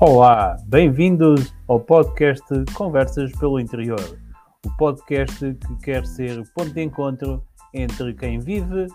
Olá, 0.00 0.56
bem-vindos 0.66 1.54
ao 1.68 1.78
podcast 1.78 2.44
Conversas 2.74 3.30
pelo 3.38 3.60
Interior, 3.60 4.18
o 4.66 4.76
podcast 4.76 5.54
que 5.54 5.76
quer 5.76 6.04
ser 6.04 6.42
ponto 6.52 6.74
de 6.74 6.82
encontro 6.82 7.44
entre 7.72 8.12
quem 8.12 8.40
vive, 8.40 8.88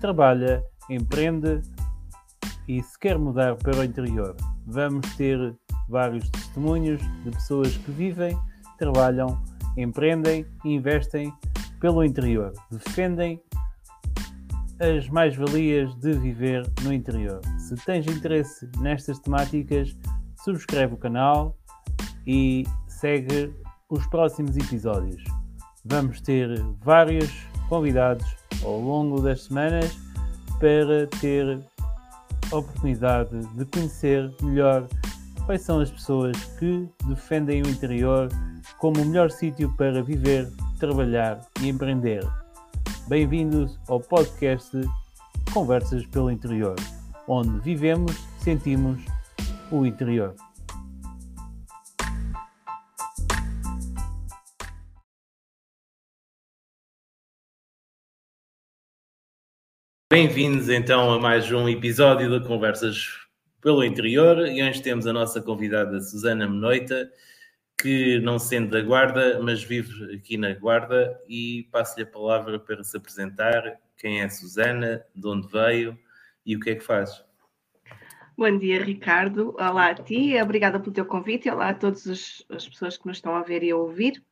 trabalha, 0.00 0.64
empreende 0.88 1.60
e 2.66 2.82
se 2.82 2.98
quer 2.98 3.18
mudar 3.18 3.56
para 3.56 3.80
o 3.80 3.84
interior. 3.84 4.34
Vamos 4.66 5.14
ter 5.16 5.54
vários 5.90 6.28
testemunhos 6.30 7.02
de 7.22 7.32
pessoas 7.32 7.76
que 7.76 7.90
vivem, 7.90 8.36
trabalham, 8.78 9.38
empreendem 9.76 10.46
e 10.64 10.74
investem 10.74 11.30
pelo 11.80 12.02
interior, 12.02 12.54
defendem 12.70 13.42
as 14.80 15.06
mais-valias 15.10 15.94
de 15.96 16.12
viver 16.14 16.66
no 16.82 16.94
interior. 16.94 17.42
Se 17.58 17.74
tens 17.84 18.06
interesse 18.06 18.68
nestas 18.80 19.18
temáticas, 19.18 19.94
subscreve 20.46 20.94
o 20.94 20.96
canal 20.96 21.56
e 22.24 22.64
segue 22.86 23.52
os 23.90 24.06
próximos 24.06 24.56
episódios. 24.56 25.22
Vamos 25.84 26.20
ter 26.20 26.48
vários 26.84 27.28
convidados 27.68 28.24
ao 28.62 28.80
longo 28.80 29.20
das 29.20 29.42
semanas 29.42 29.98
para 30.60 31.08
ter 31.20 31.58
a 32.52 32.56
oportunidade 32.56 33.44
de 33.56 33.64
conhecer 33.64 34.32
melhor 34.40 34.86
quais 35.46 35.62
são 35.62 35.80
as 35.80 35.90
pessoas 35.90 36.36
que 36.58 36.88
defendem 37.06 37.62
o 37.62 37.68
interior 37.68 38.28
como 38.78 39.02
o 39.02 39.04
melhor 39.04 39.32
sítio 39.32 39.74
para 39.76 40.00
viver, 40.00 40.48
trabalhar 40.78 41.40
e 41.60 41.68
empreender. 41.68 42.24
Bem-vindos 43.08 43.80
ao 43.88 43.98
podcast 43.98 44.70
Conversas 45.52 46.06
pelo 46.06 46.30
Interior, 46.30 46.76
onde 47.26 47.58
vivemos, 47.60 48.16
sentimos 48.38 49.00
o 49.70 49.84
interior. 49.84 50.34
Bem-vindos 60.08 60.68
então 60.68 61.12
a 61.12 61.20
mais 61.20 61.50
um 61.50 61.68
episódio 61.68 62.30
de 62.30 62.46
Conversas 62.46 63.26
pelo 63.60 63.84
Interior. 63.84 64.46
E 64.46 64.62
hoje 64.62 64.80
temos 64.80 65.06
a 65.06 65.12
nossa 65.12 65.42
convidada 65.42 66.00
Susana 66.00 66.48
Menoita, 66.48 67.10
que 67.76 68.20
não 68.20 68.38
sendo 68.38 68.70
da 68.70 68.80
Guarda, 68.80 69.42
mas 69.42 69.64
vive 69.64 70.14
aqui 70.14 70.36
na 70.36 70.54
Guarda. 70.54 71.20
E 71.28 71.68
passo-lhe 71.72 72.04
a 72.04 72.06
palavra 72.06 72.58
para 72.60 72.84
se 72.84 72.96
apresentar, 72.96 73.80
quem 73.96 74.20
é 74.20 74.28
Susana, 74.28 75.04
de 75.14 75.26
onde 75.26 75.48
veio? 75.48 75.98
E 76.46 76.54
o 76.54 76.60
que 76.60 76.70
é 76.70 76.74
que 76.76 76.84
faz. 76.84 77.25
Bom 78.38 78.58
dia, 78.58 78.84
Ricardo. 78.84 79.54
Olá 79.58 79.88
a 79.88 79.94
ti, 79.94 80.38
obrigada 80.38 80.78
pelo 80.78 80.92
teu 80.92 81.06
convite 81.06 81.48
e 81.48 81.50
olá 81.50 81.70
a 81.70 81.74
todas 81.74 82.06
as 82.50 82.68
pessoas 82.68 82.98
que 82.98 83.06
nos 83.06 83.16
estão 83.16 83.34
a 83.34 83.42
ver 83.42 83.62
e 83.62 83.70
a 83.70 83.76
ouvir. 83.78 84.22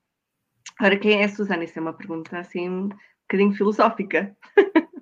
Ora, 0.78 0.98
quem 0.98 1.22
é 1.22 1.24
a 1.24 1.28
Susana? 1.30 1.64
Isso 1.64 1.78
é 1.78 1.80
uma 1.82 1.94
pergunta 1.94 2.38
assim 2.38 2.68
um 2.68 2.88
bocadinho 3.22 3.54
filosófica. 3.54 4.36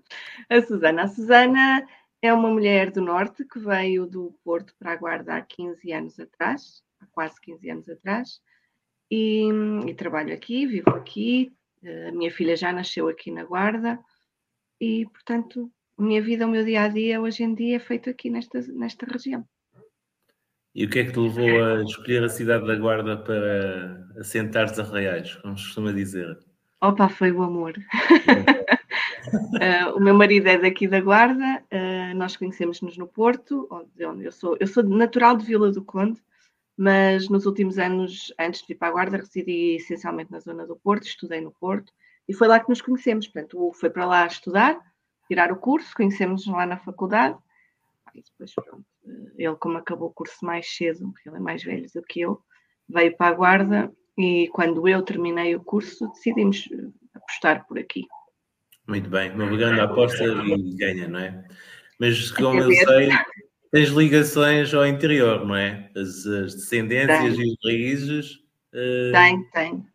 a 0.48 0.62
Susana. 0.62 1.02
A 1.02 1.08
Susana 1.08 1.84
é 2.22 2.32
uma 2.32 2.48
mulher 2.48 2.92
do 2.92 3.02
Norte 3.02 3.44
que 3.44 3.58
veio 3.58 4.06
do 4.06 4.38
Porto 4.44 4.72
para 4.78 4.92
a 4.92 4.96
Guarda 4.96 5.34
há 5.34 5.42
15 5.42 5.92
anos 5.92 6.20
atrás, 6.20 6.84
há 7.00 7.06
quase 7.06 7.40
15 7.40 7.70
anos 7.70 7.88
atrás, 7.88 8.40
e, 9.10 9.48
e 9.84 9.94
trabalho 9.94 10.32
aqui, 10.32 10.64
vivo 10.64 10.90
aqui. 10.90 11.52
A 12.08 12.12
minha 12.12 12.30
filha 12.30 12.56
já 12.56 12.72
nasceu 12.72 13.08
aqui 13.08 13.32
na 13.32 13.42
Guarda 13.42 13.98
e, 14.80 15.06
portanto, 15.06 15.68
a 15.98 16.02
minha 16.02 16.22
vida, 16.22 16.46
o 16.46 16.50
meu 16.50 16.64
dia 16.64 16.82
a 16.82 16.88
dia, 16.88 17.20
hoje 17.20 17.42
em 17.42 17.54
dia, 17.54 17.76
é 17.76 17.80
feito 17.80 18.10
aqui 18.10 18.30
nesta, 18.30 18.60
nesta 18.72 19.06
região. 19.06 19.46
E 20.74 20.86
o 20.86 20.90
que 20.90 21.00
é 21.00 21.04
que 21.04 21.12
te 21.12 21.18
levou 21.18 21.64
a 21.64 21.82
escolher 21.82 22.24
a 22.24 22.30
cidade 22.30 22.66
da 22.66 22.74
Guarda 22.74 23.18
para 23.18 24.08
assentar-te 24.18 24.80
a 24.80 24.84
Reais, 24.84 25.34
como 25.36 25.56
se 25.56 25.64
costuma 25.64 25.92
dizer? 25.92 26.38
Opa, 26.80 27.08
foi 27.10 27.30
o 27.30 27.42
amor. 27.42 27.74
uh, 29.28 29.92
o 29.96 30.00
meu 30.00 30.14
marido 30.14 30.48
é 30.48 30.58
daqui 30.58 30.88
da 30.88 31.00
Guarda, 31.00 31.62
uh, 31.70 32.16
nós 32.16 32.36
conhecemos-nos 32.36 32.96
no 32.96 33.06
Porto, 33.06 33.68
onde, 33.70 34.24
eu 34.24 34.32
sou. 34.32 34.56
Eu 34.58 34.66
sou 34.66 34.82
natural 34.82 35.36
de 35.36 35.44
Vila 35.44 35.70
do 35.70 35.84
Conde, 35.84 36.20
mas 36.76 37.28
nos 37.28 37.44
últimos 37.44 37.78
anos, 37.78 38.32
antes 38.38 38.66
de 38.66 38.72
ir 38.72 38.76
para 38.76 38.88
a 38.88 38.92
Guarda, 38.92 39.18
residi 39.18 39.76
essencialmente 39.76 40.32
na 40.32 40.40
zona 40.40 40.66
do 40.66 40.74
Porto, 40.74 41.04
estudei 41.04 41.42
no 41.42 41.52
Porto, 41.52 41.92
e 42.26 42.32
foi 42.32 42.48
lá 42.48 42.58
que 42.58 42.70
nos 42.70 42.80
conhecemos. 42.80 43.28
Portanto, 43.28 43.70
foi 43.74 43.90
para 43.90 44.06
lá 44.06 44.26
estudar, 44.26 44.80
tirar 45.28 45.52
o 45.52 45.56
curso, 45.56 45.94
conhecemos 45.94 46.46
lá 46.46 46.66
na 46.66 46.78
faculdade. 46.78 47.36
E 48.14 48.22
depois, 48.22 48.54
pronto, 48.54 48.84
ele, 49.36 49.56
como 49.56 49.78
acabou 49.78 50.08
o 50.08 50.12
curso 50.12 50.44
mais 50.44 50.68
cedo, 50.68 51.10
porque 51.12 51.28
ele 51.28 51.36
é 51.36 51.40
mais 51.40 51.62
velho 51.62 51.86
do 51.94 52.02
que 52.02 52.20
eu, 52.20 52.40
veio 52.88 53.16
para 53.16 53.28
a 53.28 53.34
Guarda 53.34 53.92
e 54.16 54.48
quando 54.52 54.86
eu 54.86 55.02
terminei 55.02 55.56
o 55.56 55.64
curso 55.64 56.08
decidimos 56.08 56.68
apostar 57.14 57.66
por 57.66 57.78
aqui. 57.78 58.06
Muito 58.86 59.08
bem, 59.08 59.30
uma 59.30 59.46
grande 59.46 59.80
aposta 59.80 60.24
e 60.24 60.76
ganha, 60.76 61.08
não 61.08 61.18
é? 61.18 61.44
Mas 61.98 62.30
como 62.32 62.60
eu 62.60 62.70
sei, 62.70 63.10
tens 63.70 63.88
ligações 63.90 64.74
ao 64.74 64.86
interior, 64.86 65.46
não 65.46 65.54
é? 65.54 65.90
As, 65.96 66.26
as 66.26 66.54
descendências 66.54 67.36
tem. 67.36 67.46
e 67.46 67.52
os 67.52 67.56
raízes. 67.64 68.34
Uh, 68.72 69.12
tem, 69.12 69.44
tem. 69.50 69.86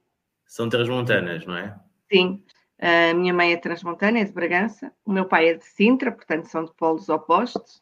São 0.45 0.69
transmontanas, 0.69 1.45
não 1.45 1.57
é? 1.57 1.77
Sim, 2.11 2.43
a 2.79 3.13
minha 3.13 3.33
mãe 3.33 3.53
é 3.53 3.57
transmontana, 3.57 4.19
é 4.19 4.23
de 4.23 4.31
Bragança. 4.31 4.91
O 5.05 5.11
meu 5.11 5.25
pai 5.25 5.49
é 5.49 5.53
de 5.55 5.65
Sintra, 5.65 6.11
portanto 6.11 6.45
são 6.45 6.65
de 6.65 6.73
polos 6.73 7.09
opostos. 7.09 7.81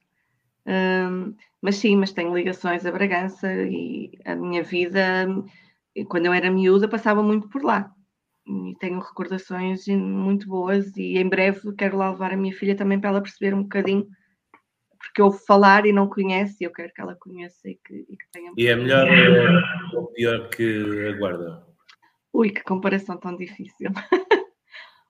Um, 0.65 1.35
mas 1.61 1.77
sim, 1.77 1.95
mas 1.95 2.11
tenho 2.11 2.35
ligações 2.35 2.85
a 2.85 2.91
Bragança 2.91 3.51
e 3.53 4.11
a 4.23 4.35
minha 4.35 4.63
vida, 4.63 5.27
quando 6.07 6.27
eu 6.27 6.33
era 6.33 6.49
miúda, 6.51 6.87
passava 6.87 7.21
muito 7.21 7.49
por 7.49 7.63
lá. 7.63 7.91
E 8.47 8.75
tenho 8.79 8.99
recordações 8.99 9.87
muito 9.87 10.47
boas 10.47 10.95
e 10.95 11.17
em 11.17 11.27
breve 11.27 11.73
quero 11.75 11.97
lá 11.97 12.11
levar 12.11 12.31
a 12.31 12.37
minha 12.37 12.53
filha 12.53 12.75
também 12.75 12.99
para 12.99 13.09
ela 13.09 13.21
perceber 13.21 13.53
um 13.53 13.63
bocadinho 13.63 14.07
porque 15.05 15.21
eu 15.21 15.31
falar 15.31 15.85
e 15.85 15.93
não 15.93 16.09
conhece, 16.09 16.63
eu 16.63 16.71
quero 16.71 16.91
que 16.91 16.99
ela 16.99 17.15
conheça 17.15 17.69
e 17.69 17.75
que, 17.75 17.93
e 18.09 18.17
que 18.17 18.25
tenha. 18.31 18.51
E 18.57 18.67
é 18.67 18.75
melhor 18.75 19.07
ou 19.93 20.07
pior 20.07 20.49
que 20.49 21.07
a 21.07 21.17
guarda? 21.17 21.63
Ui, 22.33 22.49
que 22.49 22.63
comparação 22.63 23.17
tão 23.17 23.35
difícil. 23.35 23.91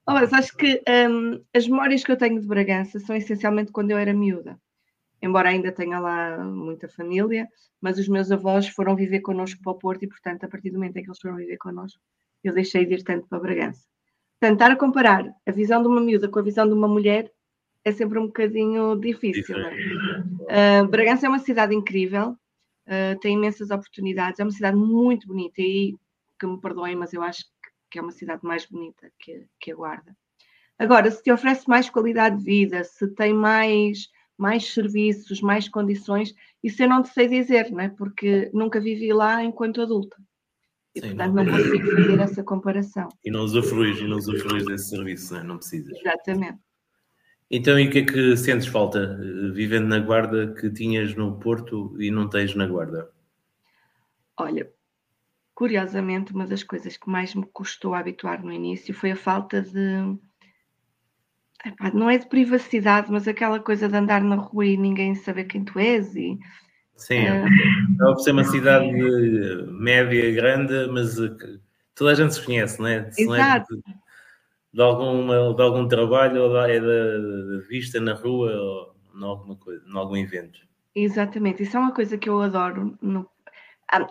Oh, 0.08 0.14
mas 0.14 0.32
acho 0.34 0.56
que 0.56 0.82
um, 1.10 1.44
as 1.54 1.68
memórias 1.68 2.04
que 2.04 2.12
eu 2.12 2.18
tenho 2.18 2.40
de 2.40 2.48
Bragança 2.48 3.00
são 3.00 3.16
essencialmente 3.16 3.72
quando 3.72 3.92
eu 3.92 3.98
era 3.98 4.14
miúda. 4.14 4.60
Embora 5.22 5.50
ainda 5.50 5.72
tenha 5.72 6.00
lá 6.00 6.38
muita 6.38 6.88
família, 6.88 7.48
mas 7.82 7.98
os 7.98 8.08
meus 8.08 8.32
avós 8.32 8.68
foram 8.68 8.96
viver 8.96 9.22
connosco 9.22 9.60
para 9.64 9.72
o 9.72 9.78
Porto 9.80 10.04
e, 10.04 10.08
portanto, 10.08 10.44
a 10.44 10.48
partir 10.48 10.70
do 10.70 10.76
momento 10.76 10.98
em 10.98 11.04
que 11.04 11.10
eles 11.10 11.20
foram 11.20 11.38
viver 11.38 11.58
connosco, 11.58 12.00
eu 12.44 12.54
deixei 12.54 12.86
de 12.86 12.94
ir 12.94 13.04
tanto 13.04 13.28
para 13.28 13.40
Bragança. 13.40 13.84
Portanto, 14.40 14.62
estar 14.62 14.72
a 14.72 14.76
comparar 14.76 15.26
a 15.48 15.52
visão 15.52 15.82
de 15.82 15.88
uma 15.88 16.02
miúda 16.02 16.30
com 16.30 16.38
a 16.38 16.44
visão 16.44 16.68
de 16.68 16.74
uma 16.74 16.88
mulher 16.88 17.32
é 17.84 17.92
sempre 17.92 18.20
um 18.20 18.28
bocadinho 18.28 18.96
difícil. 19.00 19.56
É? 19.58 20.82
Uh, 20.82 20.88
Bragança 20.88 21.26
é 21.26 21.30
uma 21.30 21.40
cidade 21.40 21.74
incrível, 21.74 22.32
uh, 22.88 23.20
tem 23.22 23.36
imensas 23.36 23.72
oportunidades, 23.72 24.40
é 24.40 24.44
uma 24.44 24.52
cidade 24.52 24.78
muito 24.78 25.28
bonita 25.28 25.62
e 25.62 25.96
que 26.40 26.46
me 26.46 26.60
perdoem, 26.60 26.96
mas 26.96 27.14
eu 27.14 27.24
acho 27.24 27.46
que 27.46 27.52
é 28.00 28.02
uma 28.02 28.12
cidade 28.12 28.44
mais 28.44 28.66
bonita 28.66 29.12
que, 29.20 29.46
que 29.60 29.72
a 29.72 29.76
Guarda. 29.76 30.16
Agora, 30.78 31.10
se 31.10 31.24
te 31.24 31.32
oferece 31.32 31.68
mais 31.70 31.90
qualidade 31.90 32.38
de 32.38 32.44
vida, 32.44 32.84
se 32.84 33.08
tem 33.16 33.34
mais, 33.34 34.10
mais 34.38 34.74
serviços, 34.74 35.42
mais 35.42 35.70
condições, 35.70 36.34
isso 36.64 36.84
eu 36.84 36.90
não 36.90 37.02
te 37.02 37.10
sei 37.10 37.28
dizer, 37.28 37.72
não 37.72 37.80
é? 37.80 37.90
porque 37.90 38.50
nunca 38.54 38.80
vivi 38.80 39.14
lá 39.14 39.44
enquanto 39.44 39.82
adulta. 39.82 40.18
E, 40.94 41.02
Sim, 41.02 41.10
portanto, 41.10 41.34
não, 41.34 41.44
não 41.44 41.52
consigo 41.52 41.92
fazer 41.92 42.20
essa 42.20 42.44
comparação. 42.44 43.10
E 43.24 43.32
não 43.32 43.42
usufruis, 43.42 44.00
e 44.00 44.08
não 44.08 44.18
usufruis 44.18 44.66
desse 44.66 44.90
serviço, 44.90 45.34
não, 45.34 45.42
é? 45.42 45.44
não 45.44 45.58
precisas. 45.58 45.98
Exatamente. 46.00 46.60
Então, 47.50 47.80
e 47.80 47.88
o 47.88 47.92
que 47.92 48.00
é 48.00 48.06
que 48.06 48.38
sentes 48.38 48.68
falta, 48.68 49.18
vivendo 49.54 49.88
na 49.88 50.00
Guarda, 50.00 50.54
que 50.54 50.70
tinhas 50.70 51.14
no 51.14 51.38
Porto 51.38 51.96
e 52.02 52.10
não 52.10 52.28
tens 52.28 52.56
na 52.56 52.66
Guarda? 52.66 53.10
Olha, 54.38 54.70
curiosamente, 55.56 56.34
uma 56.34 56.46
das 56.46 56.62
coisas 56.64 56.98
que 56.98 57.10
mais 57.10 57.34
me 57.34 57.46
custou 57.46 57.94
a 57.94 58.00
habituar 58.00 58.44
no 58.44 58.52
início 58.52 58.94
foi 58.94 59.12
a 59.12 59.16
falta 59.16 59.62
de. 59.62 60.18
Epá, 61.66 61.90
não 61.92 62.10
é 62.10 62.18
de 62.18 62.28
privacidade, 62.28 63.12
mas 63.12 63.28
aquela 63.28 63.60
coisa 63.60 63.88
de 63.88 63.96
andar 63.96 64.22
na 64.22 64.36
rua 64.36 64.66
e 64.66 64.78
ninguém 64.78 65.16
saber 65.16 65.46
quem 65.46 65.64
tu 65.64 65.80
és. 65.80 66.14
E, 66.16 66.38
Sim, 66.96 67.24
uh... 67.24 68.12
é 68.12 68.16
ser 68.20 68.32
uma 68.32 68.44
cidade 68.44 68.92
média, 69.72 70.32
grande, 70.34 70.88
mas 70.92 71.16
toda 71.96 72.12
a 72.12 72.16
gente 72.16 72.36
se 72.36 72.46
conhece, 72.46 72.80
não 72.80 72.88
é? 72.88 73.10
Se 73.12 73.24
Exato. 73.24 73.74
Não 73.74 73.80
é 73.80 73.82
de, 73.82 74.00
de, 74.74 74.82
alguma, 74.82 75.54
de 75.56 75.62
algum 75.62 75.88
trabalho 75.88 76.44
ou 76.44 76.60
é 76.60 76.80
da 76.80 77.68
vista 77.68 78.00
na 78.00 78.14
rua 78.14 78.52
ou 78.52 78.96
em 79.18 79.24
alguma 79.24 79.56
coisa, 79.56 79.84
em 79.88 79.98
algum 79.98 80.18
evento. 80.18 80.60
Exatamente, 80.94 81.64
isso 81.64 81.76
é 81.76 81.80
uma 81.80 81.94
coisa 81.94 82.18
que 82.18 82.30
eu 82.30 82.42
adoro 82.42 82.98
no 83.02 83.28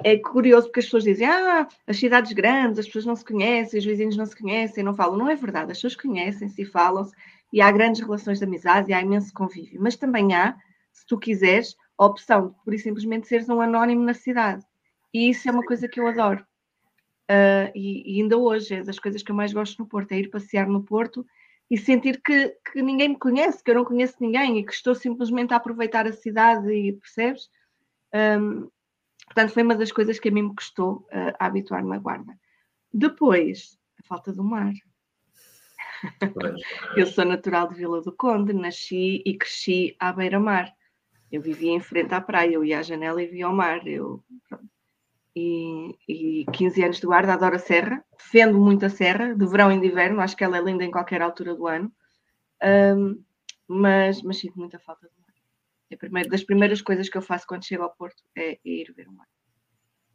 é 0.04 0.18
curioso 0.18 0.66
porque 0.66 0.80
as 0.80 0.86
pessoas 0.86 1.04
dizem, 1.04 1.26
ah, 1.26 1.66
as 1.86 1.96
cidades 1.96 2.32
grandes, 2.32 2.78
as 2.78 2.86
pessoas 2.86 3.04
não 3.04 3.16
se 3.16 3.24
conhecem, 3.24 3.78
os 3.78 3.84
vizinhos 3.84 4.16
não 4.16 4.26
se 4.26 4.36
conhecem, 4.36 4.84
não 4.84 4.94
falam. 4.94 5.16
Não 5.16 5.28
é 5.28 5.34
verdade, 5.34 5.72
as 5.72 5.78
pessoas 5.78 5.96
conhecem-se 5.96 6.62
e 6.62 6.64
falam-se, 6.64 7.14
e 7.52 7.60
há 7.60 7.70
grandes 7.70 8.00
relações 8.00 8.38
de 8.38 8.44
amizade, 8.44 8.90
e 8.90 8.94
há 8.94 9.00
imenso 9.00 9.32
convívio. 9.32 9.80
Mas 9.80 9.96
também 9.96 10.34
há, 10.34 10.56
se 10.92 11.04
tu 11.06 11.18
quiseres, 11.18 11.76
a 11.98 12.06
opção 12.06 12.48
de, 12.48 12.54
por 12.64 12.78
simplesmente, 12.78 13.26
seres 13.26 13.48
um 13.48 13.60
anónimo 13.60 14.04
na 14.04 14.14
cidade. 14.14 14.64
E 15.12 15.30
isso 15.30 15.48
é 15.48 15.52
uma 15.52 15.64
coisa 15.64 15.88
que 15.88 16.00
eu 16.00 16.06
adoro. 16.06 16.44
Uh, 17.30 17.72
e, 17.74 18.18
e, 18.18 18.22
ainda 18.22 18.36
hoje 18.36 18.74
é 18.74 18.82
das 18.82 18.98
coisas 18.98 19.22
que 19.22 19.30
eu 19.30 19.36
mais 19.36 19.52
gosto 19.52 19.78
no 19.78 19.88
Porto, 19.88 20.12
é 20.12 20.18
ir 20.18 20.28
passear 20.28 20.66
no 20.68 20.82
Porto 20.82 21.24
e 21.70 21.78
sentir 21.78 22.20
que, 22.22 22.54
que 22.70 22.82
ninguém 22.82 23.08
me 23.08 23.18
conhece, 23.18 23.64
que 23.64 23.70
eu 23.70 23.76
não 23.76 23.84
conheço 23.84 24.16
ninguém 24.20 24.58
e 24.58 24.64
que 24.64 24.72
estou 24.72 24.94
simplesmente 24.94 25.54
a 25.54 25.56
aproveitar 25.56 26.06
a 26.06 26.12
cidade 26.12 26.70
e 26.70 26.92
percebes? 26.92 27.48
Um, 28.14 28.68
portanto, 29.26 29.52
foi 29.52 29.62
uma 29.62 29.74
das 29.74 29.92
coisas 29.92 30.18
que 30.18 30.28
a 30.28 30.32
mim 30.32 30.42
me 30.42 30.54
custou 30.54 31.06
uh, 31.12 31.34
habituar-me 31.38 31.94
à 31.94 31.98
guarda. 31.98 32.38
Depois, 32.92 33.78
a 33.98 34.06
falta 34.06 34.32
do 34.32 34.44
mar. 34.44 34.72
eu 36.96 37.06
sou 37.06 37.24
natural 37.24 37.68
de 37.68 37.74
Vila 37.74 38.00
do 38.02 38.12
Conde, 38.12 38.52
nasci 38.52 39.22
e 39.24 39.36
cresci 39.36 39.96
à 39.98 40.12
beira-mar. 40.12 40.72
Eu 41.32 41.40
vivia 41.40 41.72
em 41.72 41.80
frente 41.80 42.14
à 42.14 42.20
praia, 42.20 42.52
eu 42.52 42.64
ia 42.64 42.78
à 42.78 42.82
janela 42.82 43.22
e 43.22 43.26
via 43.26 43.48
o 43.48 43.52
mar. 43.52 43.86
Eu, 43.86 44.22
e, 45.34 45.98
e 46.08 46.46
15 46.52 46.84
anos 46.84 47.00
de 47.00 47.06
guarda, 47.06 47.34
adoro 47.34 47.56
a 47.56 47.58
serra, 47.58 48.04
defendo 48.16 48.58
muito 48.58 48.86
a 48.86 48.88
serra, 48.90 49.34
de 49.34 49.46
verão 49.46 49.72
e 49.72 49.80
de 49.80 49.86
inverno, 49.86 50.20
acho 50.20 50.36
que 50.36 50.44
ela 50.44 50.56
é 50.56 50.62
linda 50.62 50.84
em 50.84 50.90
qualquer 50.90 51.20
altura 51.20 51.54
do 51.54 51.66
ano, 51.66 51.92
um, 52.96 53.22
mas, 53.66 54.22
mas 54.22 54.38
sinto 54.38 54.58
muita 54.58 54.78
falta 54.78 55.08
do 55.08 55.12
mar. 55.20 55.23
É 55.94 55.96
primeira, 55.96 56.28
das 56.28 56.42
primeiras 56.42 56.82
coisas 56.82 57.08
que 57.08 57.16
eu 57.16 57.22
faço 57.22 57.46
quando 57.46 57.64
chego 57.64 57.84
ao 57.84 57.94
Porto 57.94 58.22
é, 58.36 58.52
é 58.52 58.58
ir 58.64 58.92
ver 58.96 59.06
o 59.06 59.12
mar. 59.12 59.26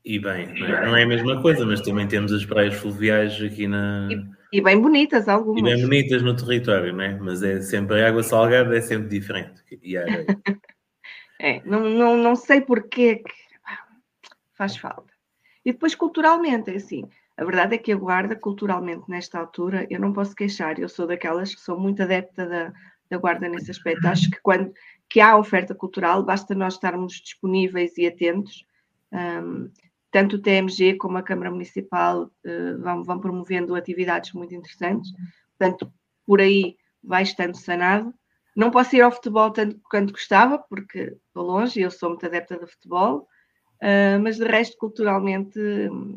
E 0.03 0.19
bem, 0.19 0.47
não 0.59 0.95
é 0.95 1.03
a 1.03 1.07
mesma 1.07 1.41
coisa, 1.41 1.65
mas 1.65 1.81
também 1.81 2.07
temos 2.07 2.33
as 2.33 2.45
praias 2.45 2.73
fluviais 2.75 3.41
aqui 3.41 3.67
na. 3.67 4.09
E, 4.11 4.57
e 4.57 4.61
bem 4.61 4.79
bonitas 4.79 5.27
algumas. 5.29 5.61
E 5.61 5.63
bem 5.63 5.81
bonitas 5.81 6.21
no 6.21 6.35
território, 6.35 6.93
não 6.93 7.03
é? 7.03 7.17
Mas 7.17 7.43
é 7.43 7.61
sempre 7.61 8.01
a 8.01 8.07
água 8.07 8.23
salgada, 8.23 8.77
é 8.77 8.81
sempre 8.81 9.07
diferente. 9.07 9.61
E 9.81 9.97
a 9.97 10.03
é, 11.39 11.61
não, 11.65 11.89
não, 11.89 12.17
não 12.17 12.35
sei 12.35 12.59
porquê 12.61 13.17
que 13.17 13.33
faz 14.53 14.75
falta. 14.75 15.13
E 15.63 15.71
depois, 15.71 15.95
culturalmente, 15.95 16.71
é 16.71 16.75
assim. 16.75 17.07
A 17.37 17.45
verdade 17.45 17.75
é 17.75 17.77
que 17.77 17.91
a 17.91 17.95
guarda, 17.95 18.35
culturalmente, 18.35 19.03
nesta 19.07 19.39
altura, 19.39 19.87
eu 19.89 19.99
não 19.99 20.11
posso 20.11 20.35
queixar. 20.35 20.77
Eu 20.77 20.89
sou 20.89 21.07
daquelas 21.07 21.55
que 21.55 21.61
sou 21.61 21.79
muito 21.79 22.03
adepta 22.03 22.45
da, 22.45 22.73
da 23.09 23.17
guarda 23.17 23.47
nesse 23.47 23.71
aspecto. 23.71 24.05
Acho 24.07 24.29
que 24.29 24.39
quando 24.41 24.73
que 25.09 25.19
há 25.19 25.35
oferta 25.35 25.73
cultural, 25.73 26.23
basta 26.23 26.53
nós 26.53 26.75
estarmos 26.75 27.13
disponíveis 27.13 27.97
e 27.97 28.05
atentos. 28.05 28.63
Um, 29.11 29.71
tanto 30.11 30.35
o 30.35 30.41
TMG 30.41 30.95
como 30.97 31.17
a 31.17 31.23
Câmara 31.23 31.51
Municipal 31.51 32.23
uh, 32.25 32.81
vão, 32.81 33.03
vão 33.03 33.19
promovendo 33.19 33.75
atividades 33.75 34.33
muito 34.33 34.53
interessantes. 34.53 35.11
Portanto, 35.57 35.91
por 36.25 36.39
aí 36.39 36.77
vai 37.03 37.23
estando 37.23 37.57
sanado. 37.57 38.13
Não 38.55 38.71
posso 38.71 38.95
ir 38.95 39.01
ao 39.01 39.11
futebol 39.11 39.51
tanto 39.51 39.79
quanto 39.89 40.13
gostava, 40.13 40.59
porque 40.59 41.17
estou 41.27 41.43
longe 41.43 41.81
eu 41.81 41.91
sou 41.91 42.09
muito 42.09 42.25
adepta 42.25 42.57
do 42.57 42.67
futebol. 42.67 43.27
Uh, 43.81 44.19
mas 44.21 44.37
de 44.37 44.45
resto, 44.45 44.77
culturalmente, 44.77 45.59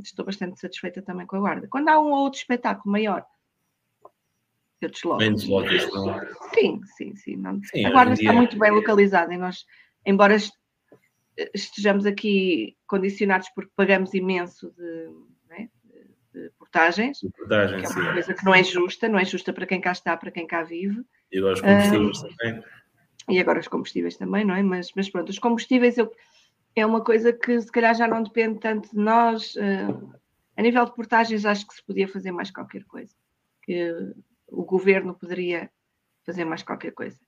estou 0.03 0.25
bastante 0.25 0.61
satisfeita 0.61 1.01
também 1.01 1.27
com 1.27 1.37
a 1.37 1.41
Guarda. 1.41 1.69
Quando 1.69 1.89
há 1.89 1.99
um 1.99 2.11
ou 2.11 2.25
outro 2.25 2.41
espetáculo 2.41 2.91
maior, 2.91 3.25
eu 4.85 4.91
desloco. 4.91 5.19
Bem 5.19 5.35
deslocas, 5.35 5.93
não? 5.93 6.21
Sim, 6.55 6.81
sim, 6.97 7.15
sim. 7.17 7.37
Não. 7.37 7.63
sim 7.63 7.85
a 7.85 7.91
Guarda 7.91 8.15
está 8.15 8.31
dia... 8.31 8.33
muito 8.33 8.59
bem 8.59 8.71
localizada 8.71 9.33
e 9.33 9.39
nós, 9.39 9.65
embora 10.05 10.37
estejamos 11.55 12.07
aqui 12.07 12.77
condicionados 12.87 13.49
porque 13.55 13.71
pagamos 13.75 14.13
imenso 14.15 14.73
de, 14.77 15.11
né, 15.49 15.69
de, 16.33 16.51
portagens, 16.59 17.19
de 17.21 17.31
portagens, 17.31 17.81
que 17.81 17.87
é 17.87 17.91
uma 17.91 18.07
sim. 18.07 18.13
coisa 18.13 18.35
que 18.35 18.45
não 18.45 18.55
é 18.55 18.65
justa, 18.65 19.09
não 19.09 19.19
é 19.19 19.25
justa 19.25 19.53
para 19.53 19.67
quem 19.67 19.81
cá 19.81 19.93
está, 19.93 20.17
para 20.17 20.31
quem 20.31 20.47
cá 20.47 20.63
vive. 20.63 21.03
E 21.31 21.39
agora 21.39 21.55
os 21.55 21.61
combustíveis 21.61 22.19
uh, 22.19 22.29
também. 22.37 22.65
E 23.29 23.39
agora 23.39 23.61
os 23.61 23.69
combustíveis 23.69 24.17
também, 24.17 24.45
não 24.45 24.55
é? 24.55 24.63
Mas, 24.63 24.91
mas 24.95 25.09
pronto, 25.09 25.31
os 25.31 25.39
combustíveis 25.39 25.97
eu 25.97 26.13
é 26.75 26.85
uma 26.87 27.03
coisa 27.03 27.33
que 27.33 27.61
se 27.61 27.71
calhar 27.71 27.95
já 27.95 28.09
não 28.09 28.23
depende 28.23 28.59
tanto 28.59 28.91
de 28.91 28.97
nós. 28.97 29.55
Uh, 29.55 30.13
a 30.57 30.63
nível 30.63 30.85
de 30.85 30.95
portagens, 30.95 31.45
acho 31.45 31.67
que 31.67 31.75
se 31.75 31.85
podia 31.85 32.09
fazer 32.09 32.33
mais 32.33 32.51
qualquer 32.51 32.85
coisa. 32.85 33.15
Que 33.63 34.13
o 34.53 34.65
governo 34.65 35.15
poderia 35.15 35.71
fazer 36.25 36.45
mais 36.45 36.63
qualquer 36.63 36.93
coisa. 36.93 37.19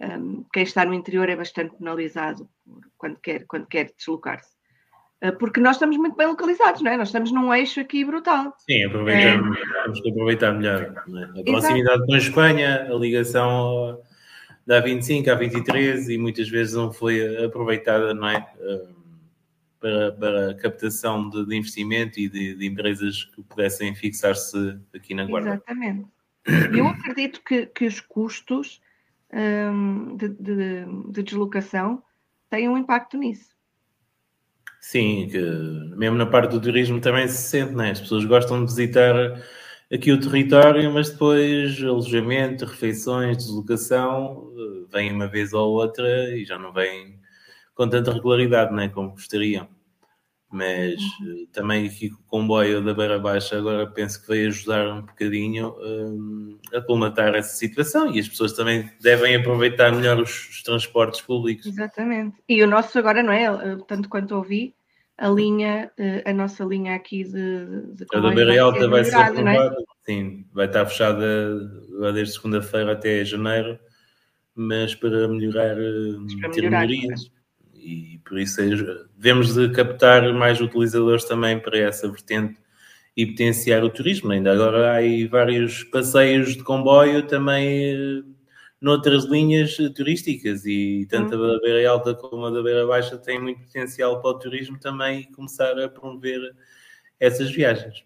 Um, 0.00 0.44
quem 0.52 0.62
está 0.62 0.84
no 0.84 0.94
interior 0.94 1.28
é 1.28 1.36
bastante 1.36 1.76
penalizado 1.76 2.48
quando 2.96 3.18
quer, 3.20 3.44
quando 3.46 3.66
quer 3.66 3.92
deslocar-se. 3.96 4.50
Uh, 5.22 5.36
porque 5.38 5.60
nós 5.60 5.76
estamos 5.76 5.98
muito 5.98 6.16
bem 6.16 6.26
localizados, 6.26 6.80
não 6.80 6.90
é? 6.90 6.96
Nós 6.96 7.08
estamos 7.08 7.30
num 7.30 7.52
eixo 7.52 7.80
aqui 7.80 8.02
brutal. 8.04 8.54
Sim, 8.58 8.84
aproveitamos, 8.84 9.58
é. 9.58 9.82
temos 9.82 10.00
que 10.00 10.10
aproveitar 10.10 10.52
melhor. 10.52 10.82
É? 10.82 11.40
A 11.40 11.44
proximidade 11.44 11.96
Exato. 11.96 12.06
com 12.06 12.14
a 12.14 12.18
Espanha, 12.18 12.88
a 12.90 12.94
ligação 12.94 14.00
da 14.66 14.82
A25 14.82 15.28
à 15.28 15.34
23 15.34 16.08
e 16.08 16.16
muitas 16.16 16.48
vezes 16.48 16.74
não 16.74 16.90
foi 16.90 17.44
aproveitada, 17.44 18.14
não 18.14 18.28
é? 18.28 18.40
Para, 19.78 20.12
para 20.12 20.54
captação 20.54 21.28
de, 21.28 21.46
de, 21.46 21.56
investimento 21.56 22.20
e 22.20 22.28
de, 22.28 22.54
de, 22.54 22.66
empresas 22.66 23.24
que 23.24 23.42
pudessem 23.42 23.94
fixar-se 23.94 24.78
aqui 24.94 25.14
na 25.14 25.24
Guarda. 25.24 25.54
Exatamente. 25.54 26.06
Eu 26.46 26.86
acredito 26.88 27.42
que, 27.44 27.66
que 27.66 27.86
os 27.86 28.00
custos 28.00 28.80
um, 29.32 30.16
de, 30.16 30.28
de, 30.28 31.22
deslocação 31.22 32.02
têm 32.48 32.68
um 32.68 32.78
impacto 32.78 33.16
nisso. 33.16 33.50
Sim, 34.80 35.28
que 35.30 35.38
mesmo 35.96 36.16
na 36.16 36.26
parte 36.26 36.52
do 36.52 36.60
turismo 36.60 37.00
também 37.00 37.28
se 37.28 37.48
sente, 37.48 37.72
não 37.72 37.84
é? 37.84 37.90
As 37.90 38.00
pessoas 38.00 38.24
gostam 38.24 38.64
de 38.64 38.72
visitar 38.72 39.14
aqui 39.92 40.10
o 40.10 40.20
território, 40.20 40.90
mas 40.92 41.10
depois 41.10 41.82
alojamento, 41.82 42.64
refeições, 42.64 43.36
deslocação, 43.36 44.52
eh, 44.56 44.86
vem 44.90 45.12
uma 45.12 45.28
vez 45.28 45.52
ou 45.52 45.70
outra 45.72 46.34
e 46.34 46.44
já 46.44 46.58
não 46.58 46.72
vem 46.72 47.20
com 47.74 47.88
tanta 47.88 48.12
regularidade, 48.12 48.74
né, 48.74 48.88
como 48.88 49.10
gostariam. 49.10 49.68
Mas 50.52 50.94
uh, 50.94 51.46
também 51.52 51.86
aqui 51.86 52.10
com 52.10 52.16
o 52.16 52.24
comboio 52.24 52.84
da 52.84 52.92
Beira 52.92 53.20
Baixa 53.20 53.56
agora 53.56 53.86
penso 53.86 54.20
que 54.20 54.28
vai 54.28 54.46
ajudar 54.46 54.88
um 54.88 55.02
bocadinho 55.02 55.68
uh, 55.68 56.76
a 56.76 56.80
colmatar 56.80 57.34
essa 57.36 57.56
situação 57.56 58.12
e 58.12 58.18
as 58.18 58.28
pessoas 58.28 58.52
também 58.52 58.90
devem 59.00 59.36
aproveitar 59.36 59.92
melhor 59.92 60.18
os, 60.18 60.48
os 60.48 60.62
transportes 60.64 61.20
públicos. 61.20 61.66
Exatamente. 61.66 62.36
E 62.48 62.62
o 62.64 62.66
nosso 62.66 62.98
agora, 62.98 63.22
não 63.22 63.32
é? 63.32 63.46
Tanto 63.86 64.08
quanto 64.08 64.34
ouvi, 64.34 64.74
a 65.20 65.28
linha, 65.28 65.90
eh, 65.98 66.22
a 66.24 66.32
nossa 66.32 66.64
linha 66.64 66.94
aqui 66.94 67.24
de, 67.24 67.66
de 67.94 68.06
A 68.14 68.20
da 68.20 68.30
Beira 68.30 68.60
Alta 68.60 68.88
vai 68.88 69.04
ser, 69.04 69.10
vai 69.10 69.24
ser 69.26 69.38
aprovada, 69.38 69.76
é? 69.76 69.84
sim, 70.00 70.46
vai 70.50 70.66
estar 70.66 70.86
fechada 70.86 71.58
desde 72.14 72.34
segunda-feira 72.34 72.92
até 72.92 73.22
janeiro, 73.22 73.78
mas 74.54 74.94
para 74.94 75.28
melhorar, 75.28 75.78
eh, 75.78 76.40
para 76.40 76.50
ter 76.50 76.62
melhorar, 76.62 76.86
melhorias. 76.86 77.30
E 77.82 78.20
por 78.24 78.38
isso 78.38 78.60
é, 78.60 78.66
devemos 79.16 79.54
de 79.54 79.70
captar 79.70 80.32
mais 80.32 80.60
utilizadores 80.60 81.24
também 81.24 81.58
para 81.58 81.78
essa 81.78 82.08
vertente 82.08 82.58
e 83.16 83.26
potenciar 83.26 83.84
o 83.84 83.90
turismo. 83.90 84.32
Ainda 84.32 84.52
agora 84.52 84.92
há 84.92 84.94
aí 84.96 85.26
vários 85.26 85.84
passeios 85.84 86.56
de 86.56 86.62
comboio 86.62 87.26
também 87.26 87.94
eh, 87.94 88.22
noutras 88.80 89.24
linhas 89.24 89.76
turísticas 89.94 90.64
e 90.64 91.06
tanto 91.10 91.34
a 91.34 91.52
da 91.54 91.60
Beira 91.60 91.90
Alta 91.90 92.14
como 92.14 92.46
a 92.46 92.50
da 92.50 92.62
Beira 92.62 92.86
Baixa 92.86 93.18
têm 93.18 93.40
muito 93.40 93.60
potencial 93.62 94.20
para 94.22 94.30
o 94.30 94.38
turismo 94.38 94.78
também 94.78 95.20
e 95.20 95.32
começar 95.32 95.78
a 95.78 95.88
promover 95.88 96.40
essas 97.18 97.50
viagens. 97.50 98.04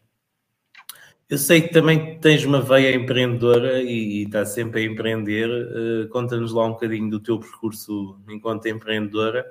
Eu 1.28 1.38
sei 1.38 1.62
que 1.62 1.72
também 1.72 2.18
tens 2.18 2.44
uma 2.44 2.60
veia 2.60 2.94
empreendedora 2.94 3.80
e, 3.82 4.20
e 4.20 4.22
está 4.24 4.44
sempre 4.44 4.82
a 4.82 4.84
empreender. 4.84 5.48
Uh, 5.48 6.08
Conta-nos 6.08 6.52
lá 6.52 6.66
um 6.66 6.72
bocadinho 6.72 7.08
do 7.08 7.18
teu 7.18 7.38
percurso 7.38 8.20
enquanto 8.28 8.66
empreendedora. 8.66 9.44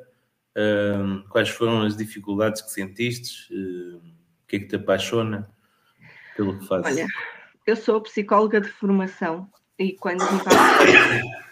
Uh, 0.56 1.28
quais 1.30 1.50
foram 1.50 1.82
as 1.82 1.98
dificuldades 1.98 2.62
que 2.62 2.70
sentiste? 2.70 3.54
Uh, 3.54 3.98
o 3.98 4.48
que 4.48 4.58
é 4.58 4.60
que 4.60 4.68
te 4.68 4.76
apaixona 4.76 5.50
pelo 6.36 6.60
que 6.60 6.68
fazes? 6.68 6.98
Olha, 6.98 7.08
eu 7.66 7.76
sou 7.76 8.02
psicóloga 8.02 8.62
de 8.62 8.70
formação 8.70 9.50
e 9.80 9.94
quando 9.94 10.20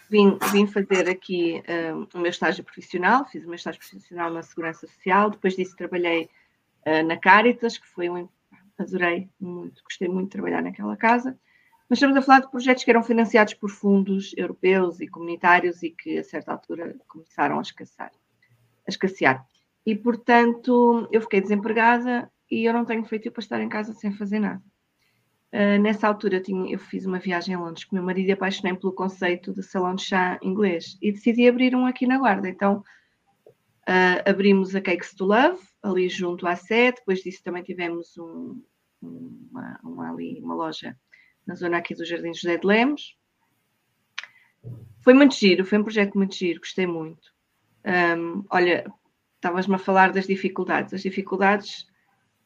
vim, 0.09 0.37
vim 0.51 0.67
fazer 0.67 1.09
aqui 1.09 1.63
um, 1.95 2.07
o 2.13 2.21
meu 2.21 2.29
estágio 2.29 2.63
profissional, 2.63 3.25
fiz 3.25 3.43
o 3.43 3.47
meu 3.47 3.55
estágio 3.55 3.79
profissional 3.79 4.29
na 4.29 4.43
Segurança 4.43 4.85
Social, 4.85 5.31
depois 5.31 5.55
disso 5.55 5.75
trabalhei 5.75 6.29
uh, 6.85 7.03
na 7.07 7.17
Caritas, 7.17 7.77
que 7.77 7.87
foi 7.87 8.09
um. 8.09 8.29
adorei 8.77 9.29
muito, 9.39 9.81
gostei 9.83 10.07
muito 10.07 10.25
de 10.25 10.31
trabalhar 10.33 10.61
naquela 10.61 10.95
casa. 10.95 11.37
Mas 11.89 11.97
estamos 11.97 12.15
a 12.15 12.21
falar 12.21 12.39
de 12.41 12.51
projetos 12.51 12.83
que 12.83 12.89
eram 12.89 13.03
financiados 13.03 13.53
por 13.53 13.69
fundos 13.69 14.33
europeus 14.37 15.01
e 15.01 15.07
comunitários 15.07 15.81
e 15.83 15.89
que, 15.89 16.19
a 16.19 16.23
certa 16.23 16.51
altura, 16.53 16.95
começaram 17.07 17.57
a 17.57 17.61
escassear. 17.61 18.11
A 18.87 18.89
escassear. 18.89 19.45
E, 19.85 19.95
portanto, 19.95 21.07
eu 21.11 21.21
fiquei 21.21 21.41
desempregada 21.41 22.31
e 22.49 22.65
eu 22.65 22.73
não 22.73 22.85
tenho 22.85 23.03
feito 23.05 23.31
para 23.31 23.41
estar 23.41 23.61
em 23.61 23.69
casa 23.69 23.93
sem 23.93 24.11
fazer 24.11 24.39
nada. 24.39 24.61
Uh, 25.53 25.81
nessa 25.81 26.07
altura 26.07 26.37
eu, 26.37 26.43
tinha, 26.43 26.71
eu, 26.71 26.79
fiz 26.79 27.05
uma 27.05 27.19
viagem 27.19 27.53
a 27.53 27.59
Londres 27.59 27.83
com 27.83 27.93
o 27.93 27.99
meu 27.99 28.05
marido 28.05 28.29
e 28.29 28.31
apaixonei 28.31 28.73
pelo 28.73 28.93
conceito 28.93 29.53
de 29.53 29.61
salão 29.61 29.95
de 29.95 30.03
chá 30.03 30.39
inglês 30.41 30.97
e 31.01 31.11
decidi 31.11 31.45
abrir 31.45 31.75
um 31.75 31.85
aqui 31.85 32.07
na 32.07 32.17
Guarda. 32.17 32.47
Então 32.47 32.83
uh, 33.81 34.29
abrimos 34.29 34.73
a 34.75 34.81
Cakes 34.81 35.13
to 35.13 35.25
Love, 35.25 35.61
ali 35.83 36.07
junto 36.07 36.47
à 36.47 36.55
sede, 36.55 36.97
depois 36.97 37.19
disso 37.19 37.43
também 37.43 37.63
tivemos 37.63 38.17
um, 38.17 38.63
uma, 39.01 39.79
uma, 39.83 40.11
ali, 40.11 40.39
uma 40.41 40.55
loja 40.55 40.97
na 41.45 41.55
zona 41.55 41.77
aqui 41.77 41.95
do 41.95 42.05
Jardim 42.05 42.33
José 42.33 42.57
de 42.57 42.65
Lemos. 42.65 43.17
Foi 45.03 45.13
muito 45.13 45.35
giro, 45.35 45.65
foi 45.65 45.79
um 45.79 45.83
projeto 45.83 46.17
muito 46.17 46.35
giro, 46.35 46.59
gostei 46.59 46.87
muito. 46.87 47.33
Um, 47.85 48.43
olha, 48.49 48.85
estavas-me 49.35 49.75
a 49.75 49.79
falar 49.79 50.11
das 50.11 50.27
dificuldades. 50.27 50.93
As 50.93 51.01
dificuldades, 51.01 51.87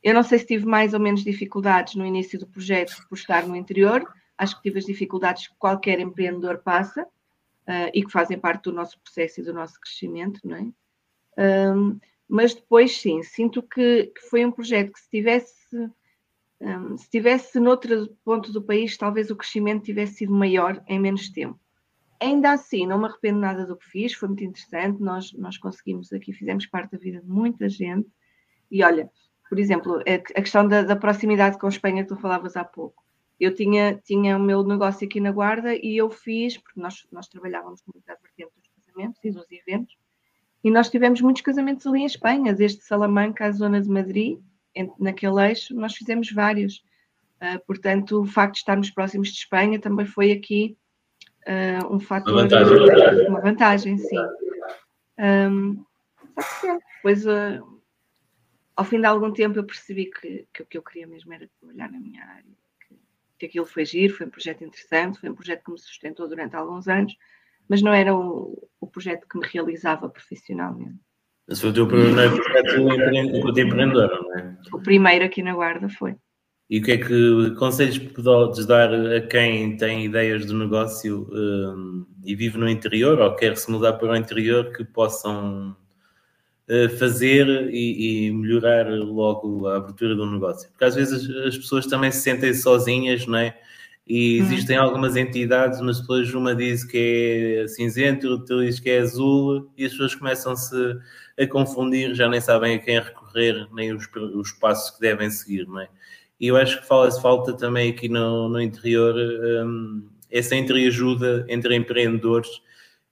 eu 0.02 0.14
não 0.14 0.24
sei 0.24 0.40
se 0.40 0.46
tive 0.48 0.66
mais 0.66 0.94
ou 0.94 1.00
menos 1.00 1.24
dificuldades 1.24 1.96
no 1.96 2.06
início 2.06 2.40
do 2.40 2.48
projeto 2.48 2.96
por 3.10 3.16
estar 3.16 3.46
no 3.46 3.56
interior, 3.56 4.08
acho 4.38 4.56
que 4.56 4.64
tive 4.64 4.80
as 4.80 4.86
dificuldades 4.86 5.48
que 5.48 5.56
qualquer 5.58 6.00
empreendedor 6.00 6.60
passa 6.60 7.04
uh, 7.04 7.90
e 7.94 8.04
que 8.04 8.12
fazem 8.12 8.40
parte 8.40 8.64
do 8.64 8.74
nosso 8.74 9.00
processo 9.00 9.42
e 9.42 9.44
do 9.44 9.54
nosso 9.54 9.80
crescimento, 9.80 10.40
não 10.44 10.56
é? 10.58 11.72
Um, 11.74 12.00
mas 12.28 12.54
depois, 12.54 12.98
sim, 12.98 13.22
sinto 13.22 13.62
que, 13.62 14.08
que, 14.08 14.22
foi 14.30 14.46
um 14.46 14.52
projeto 14.52 14.94
que 14.94 15.00
se 15.00 15.10
tivesse, 15.10 15.76
um, 16.60 16.98
se 16.98 17.10
tivesse 17.10 17.60
noutro 17.60 18.16
ponto 18.24 18.52
do 18.52 18.62
país, 18.62 18.98
talvez 18.98 19.30
o 19.30 19.36
crescimento 19.36 19.84
tivesse 19.84 20.16
sido 20.16 20.34
maior 20.34 20.82
em 20.88 21.00
menos 21.00 21.30
tempo. 21.30 21.60
Ainda 22.20 22.52
assim, 22.52 22.86
não 22.86 22.98
me 22.98 23.06
arrependo 23.06 23.40
nada 23.40 23.66
do 23.66 23.76
que 23.76 23.86
fiz, 23.86 24.14
foi 24.14 24.30
muito 24.30 24.44
interessante, 24.44 25.02
nós, 25.02 25.34
nós 25.34 25.58
conseguimos 25.58 26.14
aqui, 26.14 26.32
fizemos 26.32 26.66
parte 26.66 26.92
da 26.92 26.98
vida 26.98 27.22
de 27.22 27.28
muita 27.28 27.68
gente, 27.68 28.08
e 28.72 28.84
olha, 28.84 29.10
por 29.50 29.60
exemplo, 29.60 29.98
a, 30.00 30.14
a 30.14 30.42
questão 30.42 30.68
da, 30.68 30.82
da, 30.82 30.96
proximidade 30.96 31.58
com 31.58 31.66
a 31.66 31.70
Espanha 31.70 32.04
que 32.04 32.10
tu 32.10 32.16
falavas 32.16 32.56
há 32.56 32.64
pouco. 32.64 33.04
Eu 33.40 33.54
tinha, 33.54 33.96
tinha 34.04 34.38
o 34.38 34.40
meu 34.40 34.64
negócio 34.64 35.06
aqui 35.06 35.20
na 35.20 35.32
Guarda 35.32 35.76
e 35.76 35.98
eu 35.98 36.10
fiz, 36.10 36.58
porque 36.58 36.80
nós, 36.80 37.06
nós 37.12 37.28
trabalhávamos 37.28 37.84
muito 37.94 38.10
à 38.10 38.16
vertente 38.16 38.52
dos 38.56 38.68
casamentos 38.76 39.20
e 39.24 39.32
dos 39.32 39.46
eventos, 39.52 39.98
e 40.64 40.72
nós 40.72 40.90
tivemos 40.90 41.22
muitos 41.22 41.42
casamentos 41.44 41.86
ali 41.86 42.00
em 42.00 42.06
Espanha, 42.06 42.54
desde 42.54 42.82
Salamanca 42.82 43.46
à 43.46 43.52
zona 43.52 43.82
de 43.82 43.90
Madrid, 43.90 44.40
naquele 45.00 45.50
eixo, 45.50 45.76
nós 45.76 45.96
fizemos 45.96 46.32
vários. 46.32 46.84
Uh, 47.36 47.64
portanto, 47.68 48.22
o 48.22 48.26
facto 48.26 48.54
de 48.54 48.60
estarmos 48.60 48.90
próximos 48.90 49.28
de 49.28 49.38
Espanha 49.38 49.80
também 49.80 50.06
foi 50.06 50.32
aqui 50.32 50.78
uh, 51.48 51.94
um 51.94 52.00
fator, 52.00 52.34
uma 52.34 52.42
vantagem, 52.44 53.28
uma 53.28 53.42
vantagem 53.42 53.98
sim. 53.98 54.18
Um, 55.18 55.86
depois, 56.98 57.26
uh, 57.26 57.82
ao 58.76 58.86
fim 58.86 59.00
de 59.00 59.06
algum 59.06 59.32
tempo, 59.32 59.58
eu 59.58 59.64
percebi 59.64 60.10
que, 60.10 60.48
que 60.54 60.64
o 60.64 60.66
que 60.66 60.78
eu 60.78 60.84
queria 60.84 61.08
mesmo 61.08 61.34
era 61.34 61.50
trabalhar 61.60 61.92
na 61.92 62.00
minha 62.00 62.24
área, 62.24 62.44
que, 62.88 62.96
que 63.40 63.46
aquilo 63.46 63.66
foi 63.66 63.86
giro, 63.86 64.14
foi 64.14 64.28
um 64.28 64.32
projeto 64.32 64.64
interessante, 64.64 65.20
foi 65.20 65.30
um 65.30 65.36
projeto 65.36 65.64
que 65.64 65.72
me 65.72 65.80
sustentou 65.80 66.28
durante 66.28 66.56
alguns 66.56 66.88
anos, 66.88 67.16
mas 67.70 67.82
não 67.82 67.94
era 67.94 68.16
o, 68.16 68.68
o 68.80 68.88
projeto 68.88 69.28
que 69.28 69.40
me 69.40 69.48
realizava 69.48 70.10
profissionalmente. 70.10 71.00
Esse 71.48 71.62
foi 71.62 71.70
o 71.70 71.74
teu 71.74 71.88
primeiro 71.88 72.36
projeto 72.36 72.80
enquanto 72.80 73.60
empreendedora, 73.60 74.20
não 74.20 74.38
é? 74.38 74.58
O 74.74 74.82
primeiro 74.82 75.26
aqui 75.26 75.44
na 75.44 75.54
Guarda 75.54 75.88
foi. 75.90 76.16
E 76.70 76.80
o 76.80 76.84
que 76.84 76.94
é 76.94 76.98
que 76.98 77.52
conselhos 77.60 78.00
podes 78.00 78.66
dar 78.66 78.92
a 78.92 79.22
quem 79.22 79.78
tem 79.78 80.06
ideias 80.06 80.46
de 80.46 80.54
negócio 80.54 81.30
um, 81.32 82.06
e 82.24 82.36
vive 82.36 82.58
no 82.58 82.68
interior 82.68 83.20
ou 83.20 83.36
quer 83.36 83.56
se 83.56 83.70
mudar 83.70 83.94
para 83.94 84.14
o 84.14 84.16
interior 84.16 84.72
que 84.74 84.84
possam 84.84 85.76
uh, 86.68 86.90
fazer 86.98 87.48
e, 87.72 88.28
e, 88.28 88.32
melhorar 88.32 88.88
logo 88.90 89.68
a 89.68 89.78
abertura 89.78 90.16
do 90.16 90.26
negócio? 90.26 90.68
Porque 90.72 90.86
às 90.86 90.96
vezes 90.96 91.30
as 91.46 91.56
pessoas 91.56 91.86
também 91.86 92.12
se 92.12 92.22
sentem 92.22 92.52
sozinhas, 92.54 93.28
não 93.28 93.38
é? 93.38 93.56
E 94.08 94.40
uhum. 94.40 94.46
existem 94.46 94.78
algumas 94.78 95.16
entidades, 95.16 95.80
mas 95.82 96.00
depois 96.00 96.34
uma 96.34 96.56
diz 96.56 96.84
que 96.84 97.64
é 97.64 97.68
cinzento, 97.68 98.28
outra 98.28 98.64
diz 98.66 98.80
que 98.80 98.90
é 98.90 99.00
azul, 99.00 99.72
e 99.78 99.86
as 99.86 99.92
pessoas 99.92 100.16
começam-se 100.16 100.76
a 101.40 101.48
confundir, 101.48 102.14
já 102.16 102.30
nem 102.30 102.40
sabem 102.40 102.76
a 102.76 102.80
quem 102.80 103.00
recorrer, 103.00 103.68
nem 103.74 103.94
os, 103.94 104.08
os 104.36 104.52
passos 104.52 104.92
que 104.92 105.02
devem 105.02 105.30
seguir, 105.30 105.68
não 105.68 105.80
é? 105.80 105.90
E 106.40 106.48
eu 106.48 106.58
acho 106.58 106.82
que 106.82 106.88
fala-se 106.88 107.22
falta 107.22 107.54
também 107.54 107.92
aqui 107.92 108.10
no, 108.10 108.50
no 108.50 108.62
interior 108.62 109.16
um, 109.16 110.08
essa 110.30 110.56
entreajuda 110.56 111.46
entre 111.48 111.76
empreendedores 111.76 112.50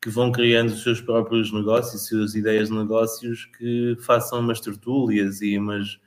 que 0.01 0.09
vão 0.09 0.31
criando 0.31 0.69
os 0.69 0.83
seus 0.83 0.99
próprios 0.99 1.53
negócios, 1.53 2.07
suas 2.07 2.35
ideias 2.35 2.67
de 2.67 2.75
negócios, 2.75 3.45
que 3.57 3.95
façam 4.01 4.41
umas 4.41 4.59
tertúlias 4.59 5.41
e 5.41 5.57
umas, 5.57 5.97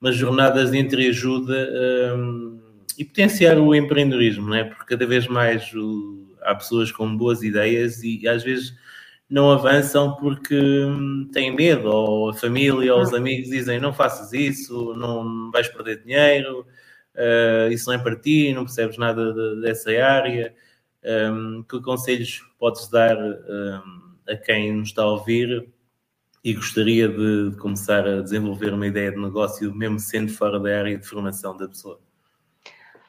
umas 0.00 0.14
jornadas 0.14 0.70
de 0.70 0.78
entreajuda 0.78 1.68
um, 2.16 2.60
e 2.96 3.04
potenciar 3.04 3.58
o 3.58 3.74
empreendedorismo, 3.74 4.46
não 4.48 4.54
é? 4.54 4.64
Porque 4.64 4.84
cada 4.84 5.04
vez 5.04 5.26
mais 5.26 5.74
o, 5.74 6.28
há 6.42 6.54
pessoas 6.54 6.92
com 6.92 7.16
boas 7.16 7.42
ideias 7.42 8.04
e 8.04 8.28
às 8.28 8.44
vezes 8.44 8.72
não 9.30 9.52
avançam 9.52 10.16
porque 10.16 10.56
hum, 10.56 11.28
têm 11.32 11.54
medo, 11.54 11.88
ou 11.88 12.30
a 12.30 12.34
família 12.34 12.92
ou 12.92 13.00
os 13.00 13.14
amigos 13.14 13.48
dizem 13.48 13.78
não 13.78 13.92
faças 13.92 14.32
isso, 14.32 14.92
não 14.96 15.52
vais 15.52 15.68
perder 15.68 16.02
dinheiro, 16.02 16.66
uh, 17.14 17.70
isso 17.70 17.88
não 17.88 17.98
é 17.98 18.02
para 18.02 18.16
ti, 18.16 18.52
não 18.52 18.64
percebes 18.64 18.98
nada 18.98 19.32
de, 19.32 19.60
dessa 19.62 19.90
área. 20.02 20.52
Um, 21.02 21.62
que 21.62 21.80
conselhos 21.80 22.42
podes 22.58 22.90
dar 22.90 23.16
um, 23.16 23.82
a 24.28 24.36
quem 24.36 24.70
nos 24.72 24.88
está 24.88 25.02
a 25.02 25.12
ouvir 25.12 25.66
e 26.44 26.52
gostaria 26.52 27.08
de, 27.08 27.50
de, 27.50 27.56
começar 27.56 28.06
a 28.06 28.20
desenvolver 28.20 28.74
uma 28.74 28.86
ideia 28.86 29.10
de 29.10 29.16
negócio, 29.16 29.74
mesmo 29.74 29.98
sendo 29.98 30.30
fora 30.30 30.60
da 30.60 30.78
área 30.78 30.98
de 30.98 31.06
formação 31.06 31.56
da 31.56 31.66
pessoa? 31.66 31.98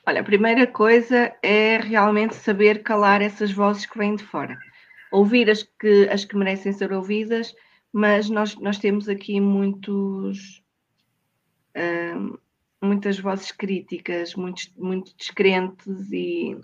Olha, 0.05 0.21
a 0.21 0.23
primeira 0.23 0.65
coisa 0.65 1.33
é 1.43 1.77
realmente 1.79 2.33
saber 2.35 2.81
calar 2.81 3.21
essas 3.21 3.51
vozes 3.51 3.85
que 3.85 3.97
vêm 3.97 4.15
de 4.15 4.23
fora 4.23 4.57
ouvir 5.11 5.49
as 5.49 5.63
que, 5.63 6.07
as 6.09 6.25
que 6.25 6.35
merecem 6.35 6.71
ser 6.71 6.91
ouvidas, 6.93 7.53
mas 7.91 8.29
nós, 8.29 8.55
nós 8.55 8.77
temos 8.77 9.09
aqui 9.09 9.39
muitos, 9.41 10.63
uh, 11.75 12.39
muitas 12.81 13.19
vozes 13.19 13.51
críticas, 13.51 14.33
muitos, 14.35 14.71
muito 14.77 15.15
descrentes 15.17 16.11
e, 16.11 16.57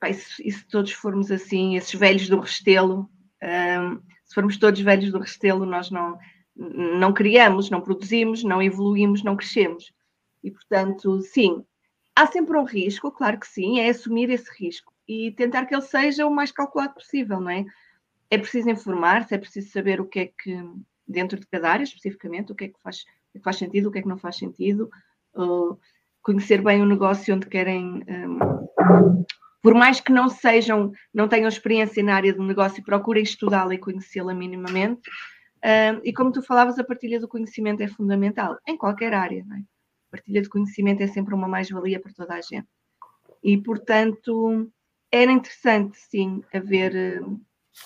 pá, 0.00 0.10
e, 0.10 0.14
se, 0.14 0.46
e, 0.46 0.50
se, 0.50 0.66
todos 0.66 0.92
formos 0.92 1.30
assim, 1.30 1.76
esses 1.76 1.94
velhos 1.94 2.28
do 2.28 2.40
Restelo, 2.40 3.08
uh, 3.42 4.02
se 4.24 4.34
formos 4.34 4.56
todos 4.58 4.80
velhos 4.80 5.12
do 5.12 5.20
Restelo, 5.20 5.64
nós 5.64 5.90
não, 5.90 6.18
não 6.56 7.12
criamos, 7.12 7.70
não 7.70 7.80
produzimos, 7.80 8.42
não 8.42 8.60
evoluímos, 8.60 9.22
não 9.22 9.36
crescemos. 9.36 9.92
E, 10.42 10.50
portanto, 10.50 11.20
sim, 11.20 11.64
há 12.16 12.26
sempre 12.26 12.56
um 12.56 12.64
risco, 12.64 13.12
claro 13.12 13.38
que 13.38 13.46
sim, 13.46 13.78
é 13.78 13.90
assumir 13.90 14.30
esse 14.30 14.50
risco 14.58 14.92
e 15.06 15.30
tentar 15.32 15.66
que 15.66 15.74
ele 15.74 15.82
seja 15.82 16.26
o 16.26 16.34
mais 16.34 16.50
calculado 16.50 16.94
possível, 16.94 17.38
não 17.38 17.50
é? 17.50 17.64
É 18.30 18.38
preciso 18.38 18.70
informar-se, 18.70 19.34
é 19.34 19.38
preciso 19.38 19.70
saber 19.70 20.00
o 20.00 20.06
que 20.06 20.20
é 20.20 20.26
que, 20.26 20.64
dentro 21.06 21.38
de 21.38 21.46
cada 21.46 21.70
área 21.70 21.84
especificamente, 21.84 22.50
o 22.50 22.54
que 22.54 22.64
é 22.64 22.68
que 22.68 22.80
faz, 22.82 23.04
que 23.32 23.38
faz 23.40 23.56
sentido, 23.56 23.88
o 23.88 23.92
que 23.92 23.98
é 23.98 24.02
que 24.02 24.08
não 24.08 24.18
faz 24.18 24.36
sentido, 24.36 24.90
uh, 25.36 25.78
conhecer 26.22 26.62
bem 26.62 26.82
o 26.82 26.86
negócio 26.86 27.34
onde 27.34 27.46
querem. 27.46 28.02
Um, 28.08 29.24
por 29.62 29.74
mais 29.74 30.00
que 30.00 30.12
não 30.12 30.28
sejam, 30.28 30.92
não 31.12 31.28
tenham 31.28 31.48
experiência 31.48 32.02
na 32.02 32.14
área 32.14 32.32
do 32.32 32.42
negócio, 32.42 32.82
procurem 32.82 33.22
estudá-la 33.22 33.74
e 33.74 33.78
conhecê-la 33.78 34.34
minimamente. 34.34 35.08
Uh, 35.58 36.00
e 36.02 36.12
como 36.12 36.32
tu 36.32 36.42
falavas, 36.42 36.78
a 36.78 36.84
partilha 36.84 37.20
do 37.20 37.28
conhecimento 37.28 37.82
é 37.82 37.88
fundamental, 37.88 38.56
em 38.66 38.76
qualquer 38.76 39.12
área. 39.12 39.44
Não 39.44 39.56
é? 39.56 39.60
Partilha 40.10 40.42
de 40.42 40.48
conhecimento 40.48 41.02
é 41.02 41.06
sempre 41.06 41.34
uma 41.34 41.48
mais-valia 41.48 42.00
para 42.00 42.12
toda 42.12 42.34
a 42.34 42.40
gente. 42.40 42.68
E, 43.42 43.56
portanto, 43.58 44.70
era 45.10 45.30
interessante, 45.30 45.98
sim, 45.98 46.42
haver, 46.52 47.22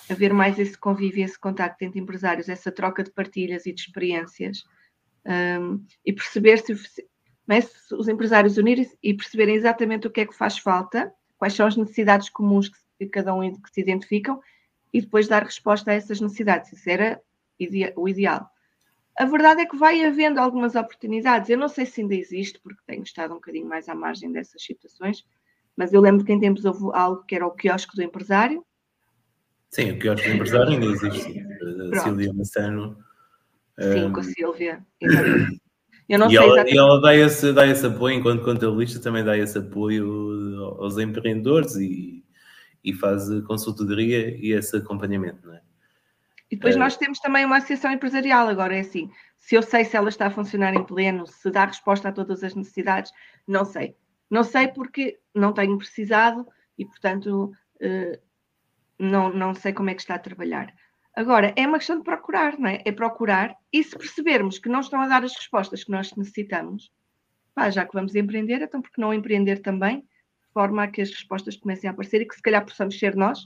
haver 0.09 0.33
mais 0.33 0.57
esse 0.59 0.77
convívio, 0.77 1.23
esse 1.23 1.39
contacto 1.39 1.83
entre 1.83 1.99
empresários, 1.99 2.49
essa 2.49 2.71
troca 2.71 3.03
de 3.03 3.11
partilhas 3.11 3.65
e 3.65 3.73
de 3.73 3.81
experiências 3.81 4.63
um, 5.25 5.83
e 6.05 6.13
perceber 6.13 6.57
se, 6.57 6.73
é, 7.49 7.61
se 7.61 7.93
os 7.93 8.07
empresários 8.07 8.57
unirem 8.57 8.89
e 9.03 9.13
perceberem 9.13 9.55
exatamente 9.55 10.07
o 10.07 10.11
que 10.11 10.21
é 10.21 10.25
que 10.25 10.35
faz 10.35 10.57
falta, 10.57 11.13
quais 11.37 11.53
são 11.53 11.67
as 11.67 11.77
necessidades 11.77 12.29
comuns 12.29 12.69
que, 12.69 12.77
que 12.99 13.07
cada 13.07 13.33
um 13.33 13.53
que 13.53 13.69
se 13.71 13.81
identificam 13.81 14.41
e 14.93 15.01
depois 15.01 15.27
dar 15.27 15.43
resposta 15.43 15.91
a 15.91 15.93
essas 15.93 16.19
necessidades. 16.19 16.71
Isso 16.73 16.89
era 16.89 17.21
o 17.95 18.09
ideal. 18.09 18.49
A 19.21 19.25
verdade 19.25 19.61
é 19.61 19.67
que 19.67 19.77
vai 19.77 20.03
havendo 20.03 20.39
algumas 20.39 20.73
oportunidades. 20.73 21.47
Eu 21.47 21.55
não 21.55 21.67
sei 21.67 21.85
se 21.85 22.01
ainda 22.01 22.15
existe, 22.15 22.59
porque 22.59 22.81
tenho 22.87 23.03
estado 23.03 23.33
um 23.33 23.35
bocadinho 23.35 23.67
mais 23.67 23.87
à 23.87 23.93
margem 23.93 24.31
dessas 24.31 24.63
situações, 24.63 25.23
mas 25.77 25.93
eu 25.93 26.01
lembro 26.01 26.25
que 26.25 26.33
em 26.33 26.39
tempos 26.39 26.65
houve 26.65 26.89
algo 26.97 27.23
que 27.25 27.35
era 27.35 27.45
o 27.45 27.51
quiosque 27.51 27.95
do 27.95 28.01
empresário. 28.01 28.65
Sim, 29.69 29.91
o 29.91 29.99
quiosque 29.99 30.27
do 30.27 30.33
empresário 30.33 30.71
ainda 30.71 30.87
existe. 30.87 31.39
A 31.93 31.99
Silvia 31.99 32.33
Massano. 32.33 32.97
Sim, 33.79 34.05
um... 34.05 34.11
com 34.11 34.19
a 34.21 34.23
Silvia. 34.23 34.85
Eu 36.09 36.17
não 36.17 36.25
e, 36.25 36.29
sei 36.31 36.37
ela, 36.37 36.47
exatamente... 36.47 36.73
e 36.73 36.77
ela 36.79 37.01
dá 37.01 37.15
esse, 37.15 37.53
dá 37.53 37.67
esse 37.67 37.85
apoio, 37.85 38.15
enquanto 38.17 38.43
contabilista, 38.43 38.99
também 38.99 39.23
dá 39.23 39.37
esse 39.37 39.55
apoio 39.55 40.77
aos 40.79 40.97
empreendedores 40.97 41.75
e, 41.75 42.25
e 42.83 42.91
faz 42.91 43.29
consultoria 43.45 44.35
e 44.35 44.51
esse 44.51 44.77
acompanhamento, 44.77 45.45
não 45.45 45.53
é? 45.53 45.61
E 46.51 46.55
depois 46.57 46.75
é... 46.75 46.79
nós 46.79 46.97
temos 46.97 47.19
também 47.19 47.45
uma 47.45 47.57
associação 47.57 47.91
empresarial, 47.93 48.49
agora 48.49 48.75
é 48.75 48.81
assim, 48.81 49.09
se 49.37 49.55
eu 49.55 49.63
sei 49.63 49.85
se 49.85 49.95
ela 49.95 50.09
está 50.09 50.27
a 50.27 50.31
funcionar 50.31 50.73
em 50.73 50.83
pleno, 50.83 51.25
se 51.25 51.49
dá 51.49 51.65
resposta 51.65 52.09
a 52.09 52.11
todas 52.11 52.43
as 52.43 52.53
necessidades, 52.53 53.11
não 53.47 53.63
sei. 53.63 53.95
Não 54.29 54.43
sei 54.43 54.67
porque 54.67 55.19
não 55.33 55.53
tenho 55.53 55.77
precisado 55.77 56.45
e, 56.77 56.85
portanto, 56.85 57.51
eh, 57.79 58.19
não, 58.99 59.33
não 59.33 59.55
sei 59.55 59.73
como 59.73 59.89
é 59.89 59.95
que 59.95 60.01
está 60.01 60.15
a 60.15 60.19
trabalhar. 60.19 60.73
Agora, 61.15 61.53
é 61.55 61.67
uma 61.67 61.77
questão 61.77 61.97
de 61.97 62.03
procurar, 62.03 62.57
não 62.57 62.69
é? 62.69 62.81
É 62.85 62.91
procurar 62.91 63.55
e 63.71 63.83
se 63.83 63.97
percebermos 63.97 64.59
que 64.59 64.69
não 64.69 64.79
estão 64.79 65.01
a 65.01 65.07
dar 65.07 65.23
as 65.23 65.35
respostas 65.35 65.83
que 65.83 65.91
nós 65.91 66.15
necessitamos, 66.15 66.91
pá, 67.53 67.69
já 67.69 67.85
que 67.85 67.93
vamos 67.93 68.15
empreender, 68.15 68.61
então 68.61 68.81
por 68.81 68.91
que 68.91 69.01
não 69.01 69.13
empreender 69.13 69.59
também, 69.59 70.01
de 70.01 70.53
forma 70.53 70.83
a 70.83 70.87
que 70.87 71.01
as 71.01 71.09
respostas 71.09 71.57
comecem 71.57 71.89
a 71.89 71.93
aparecer 71.93 72.21
e 72.21 72.27
que 72.27 72.35
se 72.35 72.41
calhar 72.41 72.63
possamos 72.65 72.97
ser 72.97 73.15
nós, 73.15 73.39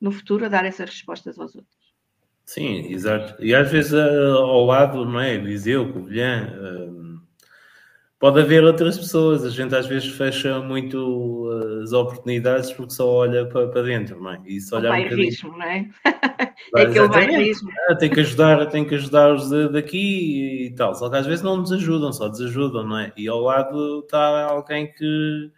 no 0.00 0.10
futuro, 0.10 0.46
a 0.46 0.48
dar 0.48 0.64
essas 0.64 0.90
respostas 0.90 1.38
aos 1.38 1.54
outros. 1.54 1.79
Sim, 2.50 2.92
exato. 2.92 3.36
E 3.40 3.54
às 3.54 3.70
vezes 3.70 3.94
ao 3.94 4.64
lado, 4.66 5.04
não 5.04 5.20
é? 5.20 5.38
Viseu, 5.38 5.92
Covilhã, 5.92 6.52
hum, 6.60 7.20
pode 8.18 8.40
haver 8.40 8.64
outras 8.64 8.98
pessoas. 8.98 9.44
A 9.44 9.50
gente 9.50 9.72
às 9.72 9.86
vezes 9.86 10.08
fecha 10.08 10.58
muito 10.58 11.48
as 11.80 11.92
oportunidades 11.92 12.72
porque 12.72 12.92
só 12.92 13.08
olha 13.08 13.46
para, 13.46 13.68
para 13.68 13.82
dentro, 13.82 14.20
não 14.20 14.32
é? 14.32 14.42
E 14.44 14.60
só 14.60 14.78
olha 14.78 14.88
um 14.88 14.92
bairrismo, 14.94 15.56
não 15.56 15.62
é? 15.62 15.88
é 16.74 16.82
aquele 16.82 17.06
bairrismo. 17.06 17.70
Ah, 17.88 17.94
tem 17.94 18.10
que 18.10 18.18
ajudar, 18.18 18.66
tem 18.66 18.84
que 18.84 18.96
ajudar 18.96 19.32
os 19.32 19.48
daqui 19.70 20.66
e 20.66 20.74
tal. 20.74 20.92
Só 20.96 21.08
que 21.08 21.18
às 21.18 21.26
vezes 21.26 21.44
não 21.44 21.58
nos 21.58 21.70
ajudam, 21.70 22.12
só 22.12 22.26
desajudam, 22.26 22.84
não 22.84 22.98
é? 22.98 23.12
E 23.16 23.28
ao 23.28 23.38
lado 23.38 24.00
está 24.00 24.46
alguém 24.46 24.92
que 24.92 25.52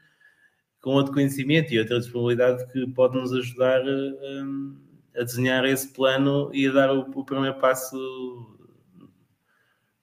com 0.83 0.91
outro 0.91 1.15
conhecimento 1.15 1.73
e 1.73 1.79
outra 1.79 1.99
disponibilidade 1.99 2.71
que 2.71 2.87
pode 2.89 3.17
nos 3.17 3.33
ajudar. 3.33 3.81
Hum, 3.83 4.92
a 5.17 5.23
desenhar 5.23 5.65
esse 5.65 5.93
plano 5.93 6.51
e 6.53 6.67
a 6.67 6.73
dar 6.73 6.91
o, 6.91 7.01
o 7.15 7.25
primeiro 7.25 7.59
passo 7.59 7.97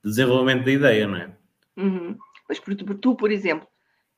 de 0.04 0.10
desenvolvimento 0.10 0.66
da 0.66 0.72
ideia, 0.72 1.08
não 1.08 1.18
é? 1.18 1.38
Uhum. 1.78 2.18
Pois, 2.46 2.60
porque 2.60 2.84
tu, 2.84 3.16
por 3.16 3.32
exemplo, 3.32 3.68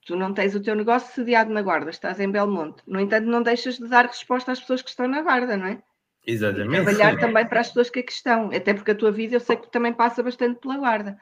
tu 0.05 0.15
não 0.15 0.33
tens 0.33 0.55
o 0.55 0.61
teu 0.61 0.75
negócio 0.75 1.13
sediado 1.13 1.51
na 1.51 1.61
Guarda, 1.61 1.89
estás 1.89 2.19
em 2.19 2.31
Belmonte. 2.31 2.83
No 2.87 2.99
entanto, 2.99 3.25
não 3.25 3.41
deixas 3.41 3.77
de 3.77 3.87
dar 3.87 4.05
resposta 4.05 4.51
às 4.51 4.59
pessoas 4.59 4.81
que 4.81 4.89
estão 4.89 5.07
na 5.07 5.21
Guarda, 5.21 5.57
não 5.57 5.65
é? 5.65 5.83
Exatamente. 6.25 6.81
E 6.81 6.83
trabalhar 6.83 7.19
também 7.19 7.47
para 7.47 7.61
as 7.61 7.67
pessoas 7.67 7.89
que 7.89 7.99
aqui 7.99 8.11
estão. 8.11 8.51
Até 8.51 8.73
porque 8.73 8.91
a 8.91 8.95
tua 8.95 9.11
vida 9.11 9.35
eu 9.35 9.39
sei 9.39 9.55
que 9.55 9.71
também 9.71 9.93
passa 9.93 10.21
bastante 10.21 10.59
pela 10.59 10.77
Guarda. 10.77 11.17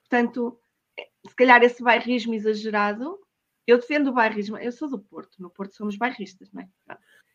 Portanto, 0.00 0.58
se 1.28 1.34
calhar 1.36 1.62
esse 1.62 1.82
bairrismo 1.82 2.34
exagerado, 2.34 3.18
eu 3.66 3.78
defendo 3.78 4.08
o 4.08 4.12
bairrismo. 4.12 4.58
Eu 4.58 4.72
sou 4.72 4.88
do 4.88 4.98
Porto, 4.98 5.40
no 5.40 5.50
Porto 5.50 5.76
somos 5.76 5.96
bairristas, 5.96 6.50
não 6.52 6.62
é? 6.62 6.68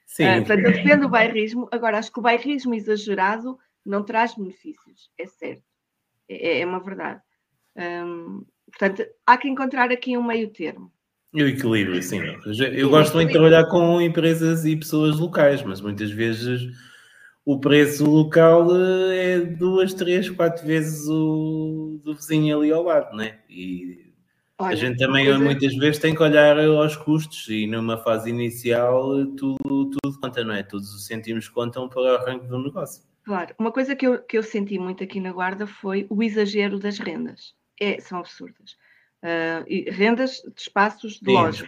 Sim. 0.06 0.24
Uh, 0.24 0.46
portanto, 0.46 0.66
eu 0.66 0.72
defendo 0.72 1.06
o 1.06 1.10
bairrismo. 1.10 1.68
Agora, 1.72 1.98
acho 1.98 2.12
que 2.12 2.20
o 2.20 2.24
bairrismo 2.24 2.74
exagerado 2.74 3.58
não 3.86 4.04
traz 4.04 4.36
benefícios, 4.36 5.10
é 5.18 5.26
certo. 5.26 5.64
É, 6.30 6.62
é 6.62 6.66
uma 6.66 6.80
verdade. 6.80 7.22
Um, 7.76 8.46
portanto, 8.72 9.06
há 9.26 9.38
que 9.38 9.48
encontrar 9.48 9.92
aqui 9.92 10.18
um 10.18 10.24
meio 10.24 10.50
termo. 10.50 10.92
E 11.34 11.44
o 11.44 11.50
equilíbrio, 11.50 12.02
sim. 12.02 12.22
Eu 12.74 12.90
gosto 12.90 13.16
muito 13.16 13.28
de 13.28 13.34
trabalhar 13.34 13.66
com 13.66 14.00
empresas 14.00 14.64
e 14.64 14.76
pessoas 14.76 15.20
locais, 15.20 15.62
mas 15.64 15.82
muitas 15.82 16.10
vezes 16.10 16.62
o 17.44 17.60
preço 17.60 18.10
local 18.10 18.68
eh, 18.74 19.34
é 19.34 19.40
duas, 19.40 19.94
três, 19.94 20.30
quatro 20.30 20.66
vezes 20.66 21.06
o 21.10 22.00
do 22.06 22.16
vizinho 22.16 22.58
ali 22.58 22.72
ao 22.72 22.84
lado, 22.84 23.16
né? 23.18 23.40
E 23.50 24.05
Olha, 24.58 24.74
a 24.74 24.76
gente 24.76 24.98
também 24.98 25.26
coisa... 25.26 25.40
muitas 25.40 25.76
vezes 25.76 26.00
tem 26.00 26.16
que 26.16 26.24
olhar 26.24 26.58
aos 26.58 26.96
custos 26.96 27.48
e 27.50 27.68
numa 27.68 27.98
fase 27.98 28.30
inicial 28.30 29.26
tudo, 29.36 29.58
tudo 29.90 30.20
conta, 30.22 30.44
não 30.46 30.54
é? 30.54 30.64
Todos 30.64 30.94
os 30.94 31.06
cêntimos 31.06 31.50
contam 31.50 31.90
para 31.90 32.02
o 32.02 32.16
arranque 32.16 32.48
do 32.48 32.60
negócio. 32.60 33.04
Claro, 33.26 33.54
uma 33.60 33.72
coisa 33.72 33.96
que 33.96 34.08
eu, 34.08 34.22
que 34.24 34.38
eu 34.38 34.44
senti 34.44 34.80
muito 34.80 35.04
aqui 35.04 35.20
na 35.20 35.34
Guarda 35.34 35.68
foi 35.68 36.06
o 36.10 36.24
exagero 36.24 36.80
das 36.80 37.00
rendas. 37.00 37.54
É, 37.82 38.00
são 38.00 38.20
absurdas. 38.20 38.78
Uh, 39.24 39.66
e 39.68 39.90
rendas 39.90 40.42
de 40.44 40.62
espaços 40.62 41.14
de 41.20 41.26
Sim, 41.26 41.34
lojas. 41.34 41.68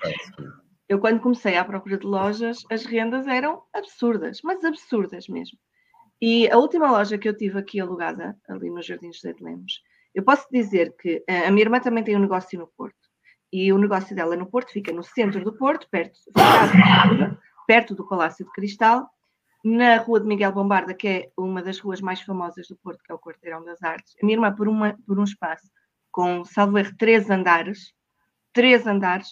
Eu, 0.87 0.99
quando 0.99 1.19
comecei 1.19 1.57
à 1.57 1.65
procura 1.65 1.97
de 1.97 2.05
lojas, 2.05 2.63
as 2.71 2.85
rendas 2.85 3.27
eram 3.27 3.63
absurdas, 3.73 4.39
mas 4.43 4.63
absurdas 4.63 5.27
mesmo. 5.27 5.57
E 6.21 6.49
a 6.49 6.57
última 6.57 6.89
loja 6.91 7.17
que 7.17 7.27
eu 7.27 7.35
tive 7.35 7.59
aqui 7.59 7.79
alugada, 7.79 8.37
ali 8.47 8.69
nos 8.69 8.85
Jardins 8.85 9.19
de 9.19 9.35
Lemos, 9.41 9.81
eu 10.17 10.23
posso 10.23 10.47
dizer 10.51 10.95
que 10.99 11.23
a 11.29 11.51
minha 11.51 11.63
irmã 11.63 11.79
também 11.79 12.03
tem 12.03 12.15
um 12.15 12.19
negócio 12.19 12.57
no 12.57 12.65
Porto. 12.65 12.97
E 13.53 13.71
o 13.71 13.77
negócio 13.77 14.15
dela 14.15 14.35
no 14.35 14.47
Porto 14.47 14.71
fica 14.71 14.91
no 14.91 15.03
centro 15.03 15.43
do 15.43 15.55
Porto, 15.55 15.87
perto, 15.91 16.19
perto 17.67 17.93
do 17.93 18.07
Palácio 18.07 18.43
de 18.43 18.51
Cristal, 18.51 19.07
na 19.63 19.97
Rua 19.97 20.19
de 20.19 20.25
Miguel 20.25 20.51
Bombarda, 20.51 20.95
que 20.95 21.07
é 21.07 21.29
uma 21.37 21.61
das 21.61 21.77
ruas 21.77 22.01
mais 22.01 22.19
famosas 22.19 22.67
do 22.67 22.75
Porto, 22.77 23.03
que 23.05 23.11
é 23.11 23.15
o 23.15 23.19
Quarteirão 23.19 23.63
das 23.63 23.83
Artes. 23.83 24.15
A 24.19 24.25
minha 24.25 24.37
irmã, 24.37 24.51
por, 24.51 24.67
uma, 24.67 24.97
por 25.05 25.19
um 25.19 25.23
espaço 25.23 25.69
com, 26.09 26.43
salvo 26.43 26.79
erro, 26.79 26.95
três 26.97 27.29
andares, 27.29 27.93
três 28.51 28.87
andares, 28.87 29.29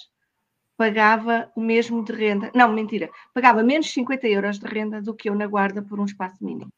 pagava 0.78 1.52
o 1.56 1.62
mesmo 1.62 2.06
de 2.06 2.13
renda. 2.13 2.52
Não, 2.54 2.71
mentira, 2.71 3.10
pagava 3.34 3.63
menos 3.63 3.91
50 3.91 4.28
euros 4.28 4.60
de 4.60 4.67
renda 4.67 5.02
do 5.02 5.15
que 5.15 5.32
eu 5.32 5.36
na 5.36 5.48
Guarda 5.48 5.82
por 5.82 6.00
um 6.00 6.06
espaço 6.06 6.45
mínimo. 6.45 6.71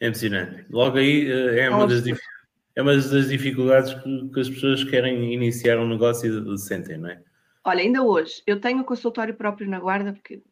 É 0.00 0.08
impressionante. 0.08 0.64
Logo 0.70 0.96
aí 0.96 1.30
eh, 1.30 1.60
é 1.60 1.70
uma 1.70 1.86
das 1.86 2.02
é 2.76 2.82
uma 2.82 2.94
das 2.94 3.28
dificuldades 3.28 3.94
que, 3.94 4.28
que, 4.28 4.40
as 4.40 4.48
pessoas 4.48 4.84
querem 4.84 5.32
iniciar 5.32 5.78
um 5.78 5.88
negócio 5.88 6.54
e 6.54 6.58
sentem, 6.58 6.98
não 6.98 7.08
é? 7.08 7.22
Olha, 7.64 7.80
ainda 7.80 8.02
hoje, 8.02 8.42
eu 8.46 8.60
tenho 8.60 8.84
consultório 8.84 9.34
próprio 9.34 9.68
na 9.68 9.80
Guarda, 9.80 10.12
porque 10.12 10.42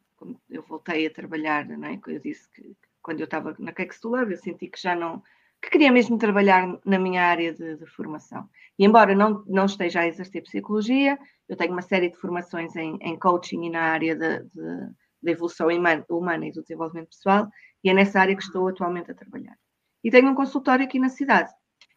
eu 0.48 0.62
voltei 0.62 1.06
a 1.06 1.10
trabalhar, 1.10 1.66
não 1.66 1.88
é? 1.88 2.00
Eu 2.06 2.18
disse 2.20 2.48
que 2.50 2.74
quando 3.02 3.20
eu 3.20 3.24
estava 3.24 3.54
na 3.58 3.72
Kex 3.72 4.00
do 4.00 4.10
Love, 4.10 4.32
eu 4.32 4.38
senti 4.38 4.68
que 4.68 4.80
já 4.80 4.94
não, 4.94 5.22
que 5.60 5.70
queria 5.70 5.90
mesmo 5.90 6.16
trabalhar 6.16 6.78
na 6.84 6.98
minha 6.98 7.22
área 7.22 7.52
de, 7.52 7.76
de, 7.76 7.86
formação. 7.86 8.48
E 8.78 8.84
embora 8.84 9.14
não, 9.14 9.44
não 9.46 9.66
esteja 9.66 10.00
a 10.00 10.06
exercer 10.06 10.42
psicologia, 10.42 11.18
eu 11.48 11.56
tenho 11.56 11.72
uma 11.72 11.82
série 11.82 12.08
de 12.08 12.16
formações 12.16 12.74
em, 12.76 12.96
em 13.00 13.18
coaching 13.18 13.64
e 13.64 13.70
na 13.70 13.82
área 13.82 14.16
da 14.16 15.30
evolução 15.30 15.68
humana 16.08 16.46
e 16.46 16.52
do 16.52 16.62
desenvolvimento 16.62 17.08
pessoal, 17.08 17.48
e 17.82 17.90
é 17.90 17.94
nessa 17.94 18.20
área 18.20 18.36
que 18.36 18.42
estou 18.42 18.68
atualmente 18.68 19.10
a 19.10 19.14
trabalhar. 19.14 19.56
E 20.02 20.10
tenho 20.10 20.30
um 20.30 20.34
consultório 20.34 20.84
aqui 20.84 20.98
na 20.98 21.08
cidade. 21.08 21.52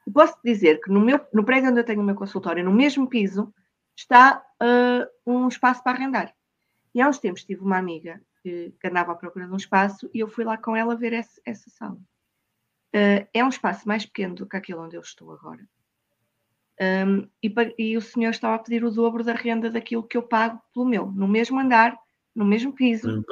E 0.05 0.11
posso 0.11 0.37
dizer 0.43 0.79
que 0.81 0.91
no, 0.91 0.99
meu, 0.99 1.19
no 1.33 1.43
prédio 1.43 1.69
onde 1.69 1.79
eu 1.79 1.83
tenho 1.83 2.01
o 2.01 2.03
meu 2.03 2.15
consultório, 2.15 2.63
no 2.63 2.71
mesmo 2.71 3.07
piso, 3.07 3.53
está 3.95 4.43
uh, 4.61 5.07
um 5.25 5.47
espaço 5.47 5.83
para 5.83 5.97
arrendar. 5.97 6.33
E 6.93 7.01
há 7.01 7.09
uns 7.09 7.19
tempos 7.19 7.43
tive 7.43 7.61
uma 7.61 7.77
amiga 7.77 8.21
que, 8.41 8.73
que, 8.79 8.87
andava 8.87 9.13
à 9.13 9.15
procura 9.15 9.47
de 9.47 9.53
um 9.53 9.57
espaço 9.57 10.09
e 10.13 10.19
eu 10.19 10.27
fui 10.27 10.45
lá 10.45 10.57
com 10.57 10.75
ela 10.75 10.95
ver 10.95 11.13
esse, 11.13 11.41
essa 11.45 11.69
sala. 11.69 11.97
Uh, 12.95 13.27
é 13.33 13.43
um 13.43 13.49
espaço 13.49 13.87
mais 13.87 14.05
pequeno 14.05 14.35
do 14.35 14.45
que 14.45 14.55
aquele 14.55 14.79
onde 14.79 14.95
eu 14.95 15.01
estou 15.01 15.31
agora. 15.31 15.67
Um, 16.79 17.27
e, 17.41 17.53
e, 17.77 17.97
o 17.97 18.01
senhor 18.01 18.31
estava 18.31 18.55
a 18.55 18.59
pedir 18.59 18.83
o 18.83 18.91
dobro 18.91 19.23
da 19.23 19.33
renda 19.33 19.69
daquilo 19.69 20.03
que 20.03 20.17
eu 20.17 20.23
pago 20.23 20.61
pelo 20.73 20.85
meu, 20.85 21.07
no 21.07 21.27
mesmo 21.27 21.59
andar, 21.59 21.97
no 22.35 22.43
mesmo 22.43 22.73
piso. 22.73 23.23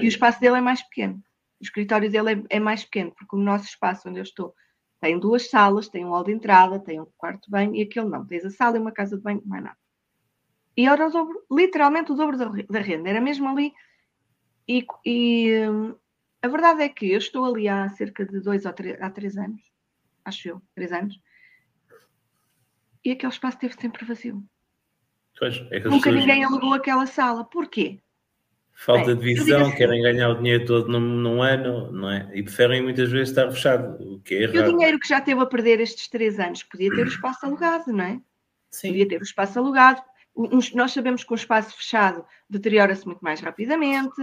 E 0.00 0.04
o 0.04 0.08
espaço 0.08 0.40
dele 0.40 0.58
é 0.58 0.60
mais 0.60 0.82
pequeno. 0.82 1.22
O 1.58 1.64
escritório 1.64 2.10
dele 2.10 2.44
é, 2.50 2.56
é 2.56 2.60
mais 2.60 2.84
pequeno, 2.84 3.12
porque 3.16 3.34
o 3.34 3.38
nosso 3.38 3.64
espaço 3.64 4.08
onde 4.08 4.18
eu 4.18 4.22
estou 4.22 4.54
tem 5.00 5.18
duas 5.18 5.48
salas, 5.48 5.88
tem 5.88 6.04
um 6.04 6.10
hall 6.10 6.24
de 6.24 6.32
entrada, 6.32 6.78
tem 6.78 7.00
um 7.00 7.06
quarto 7.16 7.44
de 7.44 7.50
banho 7.50 7.74
e 7.74 7.82
aquele 7.82 8.08
não. 8.08 8.26
Tens 8.26 8.44
a 8.44 8.50
sala 8.50 8.76
e 8.76 8.80
uma 8.80 8.92
casa 8.92 9.16
de 9.16 9.22
banho, 9.22 9.42
mais 9.44 9.62
nada. 9.62 9.78
E 10.76 10.86
era 10.86 11.06
o 11.06 11.10
dobro, 11.10 11.46
literalmente 11.50 12.12
o 12.12 12.14
dobro 12.14 12.36
da, 12.36 12.46
da 12.46 12.80
renda. 12.80 13.08
Era 13.08 13.20
mesmo 13.20 13.48
ali. 13.48 13.72
E, 14.68 14.84
e 15.04 15.68
hum, 15.68 15.94
a 16.42 16.48
verdade 16.48 16.82
é 16.82 16.88
que 16.88 17.10
eu 17.10 17.18
estou 17.18 17.44
ali 17.44 17.68
há 17.68 17.88
cerca 17.90 18.24
de 18.24 18.40
dois 18.40 18.66
ou 18.66 18.72
três, 18.72 19.00
há 19.00 19.10
três 19.10 19.36
anos, 19.36 19.60
acho 20.24 20.48
eu, 20.48 20.62
três 20.74 20.92
anos, 20.92 21.20
e 23.04 23.12
aquele 23.12 23.32
espaço 23.32 23.56
esteve 23.56 23.80
sempre 23.80 24.04
vazio. 24.04 24.44
Pois, 25.38 25.56
é 25.70 25.80
Nunca 25.80 26.10
ninguém 26.10 26.42
alugou 26.42 26.72
aquela 26.72 27.06
sala. 27.06 27.44
Porquê? 27.44 28.00
Falta 28.78 29.16
de 29.16 29.24
visão, 29.24 29.62
assim, 29.62 29.74
querem 29.74 30.02
ganhar 30.02 30.28
o 30.28 30.34
dinheiro 30.34 30.66
todo 30.66 30.86
num, 30.86 31.00
num, 31.00 31.42
ano, 31.42 31.90
não 31.90 32.10
é? 32.10 32.30
E 32.34 32.42
preferem 32.42 32.82
muitas 32.82 33.10
vezes 33.10 33.30
estar 33.30 33.50
fechado, 33.50 33.96
o 34.02 34.20
que 34.20 34.34
é 34.34 34.42
errado. 34.42 34.54
E 34.54 34.58
o 34.58 34.76
dinheiro 34.76 34.98
que 35.00 35.08
já 35.08 35.18
teve 35.18 35.40
a 35.40 35.46
perder 35.46 35.80
estes 35.80 36.08
três 36.08 36.38
anos 36.38 36.62
podia 36.62 36.94
ter 36.94 37.06
o 37.06 37.08
espaço 37.08 37.46
alugado, 37.46 37.90
não 37.90 38.04
é? 38.04 38.20
Sim. 38.70 38.88
Podia 38.88 39.08
ter 39.08 39.18
o 39.18 39.24
espaço 39.24 39.58
alugado. 39.58 40.02
nós 40.74 40.92
sabemos 40.92 41.24
que 41.24 41.32
um 41.32 41.36
espaço 41.36 41.74
fechado 41.74 42.22
deteriora-se 42.50 43.06
muito 43.06 43.20
mais 43.20 43.40
rapidamente. 43.40 44.20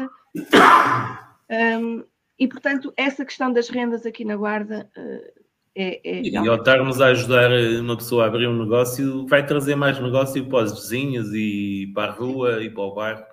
Um, 1.49 2.03
e, 2.37 2.47
portanto, 2.47 2.93
essa 2.95 3.25
questão 3.25 3.51
das 3.51 3.69
rendas 3.69 4.05
aqui 4.05 4.23
na 4.23 4.35
Guarda 4.35 4.87
uh, 4.95 5.43
é, 5.75 5.99
é. 6.03 6.21
E 6.21 6.37
ao 6.37 6.55
estarmos 6.55 7.01
a 7.01 7.07
ajudar 7.07 7.51
uma 7.81 7.97
pessoa 7.97 8.25
a 8.25 8.27
abrir 8.27 8.47
um 8.47 8.63
negócio, 8.63 9.25
vai 9.25 9.43
trazer 9.43 9.75
mais 9.75 9.99
negócio 9.99 10.47
para 10.47 10.65
os 10.65 10.73
vizinhos 10.73 11.33
e 11.33 11.91
para 11.95 12.11
a 12.11 12.15
rua 12.15 12.63
e 12.63 12.69
para 12.69 12.83
o 12.83 12.93
bairro 12.93 13.32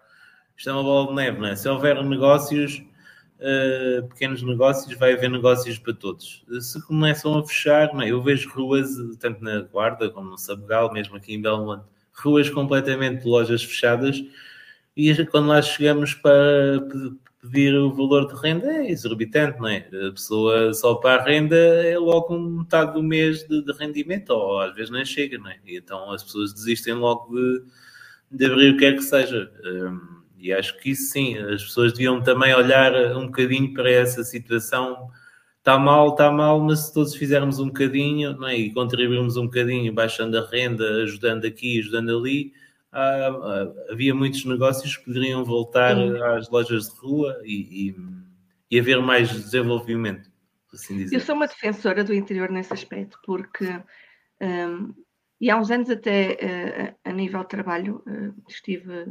isto 0.60 0.68
é 0.68 0.74
uma 0.74 0.82
bola 0.82 1.08
de 1.08 1.14
neve, 1.14 1.38
não 1.38 1.46
é? 1.46 1.56
Se 1.56 1.66
houver 1.70 2.04
negócios, 2.04 2.82
uh, 3.38 4.06
pequenos 4.08 4.42
negócios, 4.42 4.94
vai 4.98 5.14
haver 5.14 5.30
negócios 5.30 5.78
para 5.78 5.94
todos. 5.94 6.44
Se 6.60 6.86
começam 6.86 7.38
a 7.38 7.46
fechar, 7.46 7.94
não 7.94 8.02
é? 8.02 8.10
eu 8.10 8.22
vejo 8.22 8.50
ruas, 8.50 8.90
tanto 9.18 9.42
na 9.42 9.62
Guarda 9.62 10.10
como 10.10 10.28
no 10.28 10.36
Sabugal, 10.36 10.92
mesmo 10.92 11.16
aqui 11.16 11.32
em 11.32 11.40
Belmonte, 11.40 11.86
ruas 12.12 12.50
completamente 12.50 13.22
de 13.22 13.26
lojas 13.26 13.64
fechadas, 13.64 14.22
e 14.94 15.24
quando 15.24 15.48
lá 15.48 15.62
chegamos 15.62 16.12
para 16.12 16.78
pedir 17.40 17.74
o 17.74 17.90
valor 17.90 18.28
de 18.28 18.38
renda 18.38 18.70
é 18.70 18.90
exorbitante, 18.90 19.58
não 19.58 19.68
é? 19.68 19.88
A 20.08 20.12
pessoa 20.12 20.74
só 20.74 20.96
para 20.96 21.22
a 21.22 21.24
renda 21.24 21.56
é 21.56 21.96
logo 21.98 22.38
metade 22.38 22.92
do 22.92 23.02
mês 23.02 23.48
de, 23.48 23.64
de 23.64 23.72
rendimento, 23.72 24.28
ou 24.28 24.60
às 24.60 24.74
vezes 24.74 24.90
nem 24.90 25.06
chega, 25.06 25.38
não 25.38 25.48
é? 25.48 25.56
E 25.64 25.78
então 25.78 26.12
as 26.12 26.22
pessoas 26.22 26.52
desistem 26.52 26.92
logo 26.92 27.34
de, 27.34 27.62
de 28.30 28.44
abrir 28.44 28.74
o 28.74 28.74
que 28.74 28.80
quer 28.80 28.94
que 28.94 29.02
seja. 29.02 29.50
Um, 29.64 30.19
e 30.40 30.52
acho 30.52 30.78
que 30.78 30.90
isso 30.90 31.12
sim, 31.12 31.36
as 31.36 31.62
pessoas 31.62 31.92
deviam 31.92 32.22
também 32.22 32.54
olhar 32.54 32.94
um 33.16 33.26
bocadinho 33.26 33.72
para 33.74 33.90
essa 33.90 34.24
situação. 34.24 35.10
Está 35.58 35.78
mal, 35.78 36.10
está 36.10 36.32
mal, 36.32 36.58
mas 36.60 36.86
se 36.86 36.94
todos 36.94 37.14
fizermos 37.14 37.58
um 37.58 37.66
bocadinho 37.66 38.32
não 38.38 38.48
é? 38.48 38.56
e 38.56 38.72
contribuirmos 38.72 39.36
um 39.36 39.44
bocadinho, 39.44 39.92
baixando 39.92 40.38
a 40.38 40.48
renda, 40.48 41.02
ajudando 41.02 41.44
aqui, 41.44 41.78
ajudando 41.80 42.16
ali, 42.16 42.52
havia 43.90 44.14
muitos 44.14 44.44
negócios 44.46 44.96
que 44.96 45.04
poderiam 45.04 45.44
voltar 45.44 45.94
sim. 45.96 46.22
às 46.22 46.48
lojas 46.48 46.88
de 46.88 46.98
rua 46.98 47.38
e, 47.44 47.88
e, 47.90 47.96
e 48.70 48.80
haver 48.80 49.00
mais 49.02 49.28
desenvolvimento. 49.28 50.30
assim 50.72 50.96
dizer. 50.96 51.16
Eu 51.16 51.20
sou 51.20 51.34
uma 51.34 51.46
defensora 51.46 52.02
do 52.02 52.14
interior 52.14 52.50
nesse 52.50 52.72
aspecto, 52.72 53.18
porque 53.24 53.68
um, 54.40 54.94
e 55.40 55.50
há 55.50 55.56
uns 55.56 55.70
anos 55.70 55.88
até 55.88 56.32
uh, 56.32 57.08
a 57.08 57.12
nível 57.12 57.40
de 57.40 57.48
trabalho 57.48 58.02
uh, 58.06 58.34
estive 58.48 59.06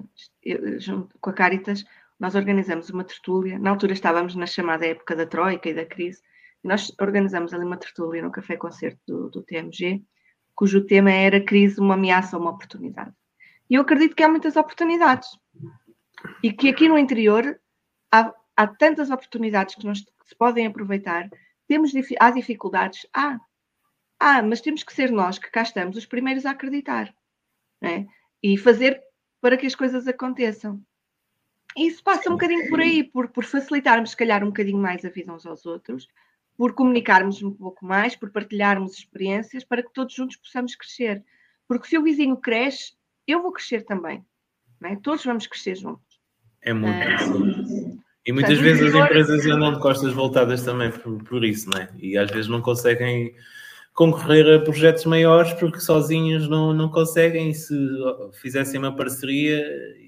junto 0.78 1.18
com 1.20 1.30
a 1.30 1.34
Caritas, 1.34 1.84
nós 2.20 2.36
organizamos 2.36 2.90
uma 2.90 3.04
tertúlia, 3.04 3.58
na 3.58 3.72
altura 3.72 3.94
estávamos 3.94 4.36
na 4.36 4.46
chamada 4.46 4.86
época 4.86 5.16
da 5.16 5.26
Troika 5.26 5.70
e 5.70 5.74
da 5.74 5.86
crise, 5.86 6.22
e 6.64 6.68
nós 6.68 6.94
organizamos 7.00 7.54
ali 7.54 7.64
uma 7.64 7.78
tertúlia 7.78 8.22
no 8.22 8.32
Café 8.32 8.58
Concerto 8.58 9.00
do, 9.08 9.30
do 9.30 9.42
TMG, 9.42 10.04
cujo 10.54 10.86
tema 10.86 11.10
era 11.10 11.40
crise, 11.40 11.80
uma 11.80 11.94
ameaça 11.94 12.36
ou 12.36 12.44
uma 12.44 12.52
oportunidade. 12.52 13.14
E 13.70 13.76
eu 13.76 13.82
acredito 13.82 14.16
que 14.16 14.24
há 14.24 14.28
muitas 14.28 14.58
oportunidades. 14.58 15.30
E 16.44 16.52
que 16.52 16.68
aqui 16.68 16.90
no 16.90 16.98
interior 16.98 17.58
há, 18.12 18.34
há 18.58 18.68
tantas 18.68 19.10
oportunidades 19.10 19.76
que, 19.76 19.86
nós, 19.86 20.02
que 20.02 20.28
se 20.28 20.36
podem 20.36 20.68
aproveitar. 20.68 21.30
Temos, 21.66 21.94
há 22.20 22.32
dificuldades? 22.32 23.08
Há. 23.14 23.40
Há, 24.20 24.42
mas 24.42 24.62
temos 24.62 24.84
que 24.84 24.94
ser 24.94 25.12
nós 25.12 25.40
que 25.40 25.50
cá 25.50 25.62
estamos 25.62 25.96
os 25.96 26.06
primeiros 26.06 26.46
a 26.46 26.52
acreditar. 26.52 27.14
Né? 27.82 28.08
E 28.44 28.58
fazer 28.58 29.02
para 29.42 29.58
que 29.58 29.66
as 29.66 29.76
coisas 29.76 30.08
aconteçam. 30.08 30.82
E 31.78 31.88
isso 31.88 32.04
passa 32.04 32.30
um 32.30 32.34
bocadinho 32.34 32.70
por 32.70 32.80
aí, 32.80 33.04
por, 33.04 33.30
por 33.30 33.46
facilitarmos, 33.46 34.12
se 34.12 34.18
calhar, 34.18 34.44
um 34.44 34.48
bocadinho 34.48 34.78
mais 34.78 35.06
a 35.06 35.10
vida 35.10 35.34
uns 35.34 35.46
aos 35.46 35.66
outros, 35.66 36.08
por 36.58 36.74
comunicarmos 36.74 37.42
um 37.42 37.52
pouco 37.52 37.86
mais, 37.86 38.16
por 38.16 38.32
partilharmos 38.32 38.98
experiências, 38.98 39.64
para 39.64 39.82
que 39.82 39.94
todos 39.94 40.14
juntos 40.14 40.36
possamos 40.36 40.76
crescer. 40.76 41.24
Porque 41.68 41.88
se 41.88 41.98
o 41.98 42.04
vizinho 42.04 42.36
cresce, 42.36 42.94
eu 43.26 43.42
vou 43.42 43.52
crescer 43.54 43.86
também. 43.86 44.26
É? 44.84 44.96
Todos 44.98 45.24
vamos 45.24 45.48
crescer 45.48 45.76
juntos. 45.76 46.20
É 46.62 46.74
muito 46.74 46.92
uh, 46.92 48.02
E 48.26 48.34
muitas 48.34 48.58
portanto, 48.58 48.78
vezes 48.78 48.96
as 48.96 49.06
empresas 49.06 49.46
andam 49.46 49.74
de 49.74 49.80
costas 49.80 50.14
voltadas 50.14 50.64
também 50.64 50.92
por, 50.92 51.24
por, 51.24 51.46
isso, 51.46 51.70
não 51.70 51.80
é? 51.80 51.90
E 51.98 52.18
às 52.18 52.30
vezes 52.32 52.48
não 52.48 52.62
conseguem 52.62 53.34
concorrer 54.00 54.48
a 54.56 54.64
projetos 54.64 55.04
maiores 55.04 55.52
porque 55.56 55.82
sozinhos 55.82 56.48
não, 56.48 56.74
não 56.74 56.88
conseguem. 56.90 57.54
Se 57.54 57.76
fizessem 58.40 58.80
uma 58.80 58.96
parceria, 58.96 59.62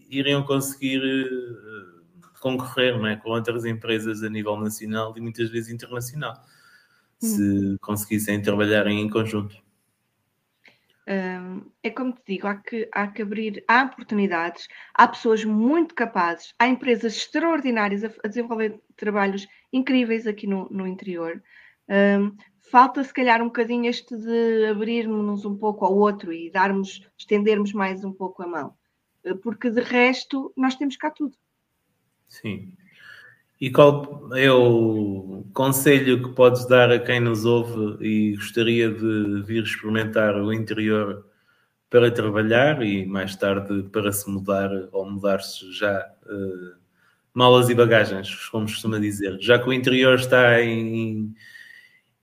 iriam 0.10 0.44
conseguir 0.44 1.02
uh, 1.02 2.32
concorrer 2.40 2.98
não 2.98 3.06
é? 3.06 3.18
com 3.18 3.32
outras 3.32 3.66
empresas 3.66 4.24
a 4.24 4.30
nível 4.30 4.56
nacional 4.56 5.14
e 5.18 5.20
muitas 5.20 5.50
vezes 5.50 5.74
internacional, 5.74 6.42
hum. 7.22 7.28
se 7.28 7.78
conseguissem 7.82 8.42
trabalhar 8.42 8.88
em 8.88 9.10
conjunto. 9.10 9.58
É 11.84 11.90
como 11.90 12.14
te 12.14 12.22
digo, 12.26 12.48
há 12.48 12.56
que, 12.56 12.88
há 12.94 13.08
que 13.08 13.22
abrir, 13.22 13.62
há 13.68 13.84
oportunidades, 13.84 14.70
há 14.94 15.06
pessoas 15.06 15.44
muito 15.44 15.94
capazes, 15.94 16.54
há 16.58 16.66
empresas 16.66 17.18
extraordinárias 17.18 18.06
a, 18.06 18.12
a 18.24 18.30
desenvolver 18.30 18.80
trabalhos 18.96 19.46
incríveis 19.74 20.26
aqui 20.26 20.48
no, 20.48 20.70
no 20.72 20.88
interior. 20.88 21.44
Falta 22.72 23.04
se 23.04 23.14
calhar 23.14 23.42
um 23.42 23.48
bocadinho 23.48 23.90
este 23.90 24.16
de 24.18 24.66
abrirmos 24.68 25.44
um 25.44 25.56
pouco 25.56 25.86
ao 25.86 25.96
outro 25.96 26.32
e 26.32 26.50
darmos, 26.50 27.06
estendermos 27.18 27.74
mais 27.74 28.04
um 28.06 28.14
pouco 28.14 28.42
a 28.42 28.48
mão, 28.48 28.74
eh, 29.26 29.34
porque 29.34 29.70
de 29.70 29.82
resto 29.82 30.54
nós 30.56 30.76
temos 30.76 30.96
cá 30.96 31.12
tudo. 31.12 31.36
Sim. 32.28 32.74
E 33.60 33.70
qual 33.70 34.32
é 34.36 34.52
o 34.52 35.46
conselho 35.54 36.24
que 36.24 36.34
podes 36.34 36.66
dar 36.66 36.90
a 36.90 36.98
quem 36.98 37.20
nos 37.20 37.46
ouve 37.46 38.04
e 38.04 38.36
gostaria 38.36 38.90
de 38.90 39.44
vir 39.44 39.64
experimentar 39.64 40.36
o 40.36 40.52
interior 40.52 41.28
para 41.90 42.10
trabalhar 42.10 42.82
e 42.82 43.06
mais 43.06 43.36
tarde 43.36 43.84
para 43.92 44.12
se 44.14 44.28
mudar 44.30 44.70
ou 44.94 45.08
mudar-se 45.08 45.72
já 45.74 46.10
uh, 46.24 46.80
malas 47.34 47.70
e 47.70 47.76
bagagens, 47.76 48.34
como 48.50 48.66
costuma 48.66 48.98
dizer? 48.98 49.38
Já 49.42 49.60
que 49.60 49.70
o 49.70 49.74
interior 49.74 50.16
está 50.16 50.60
em, 50.62 51.36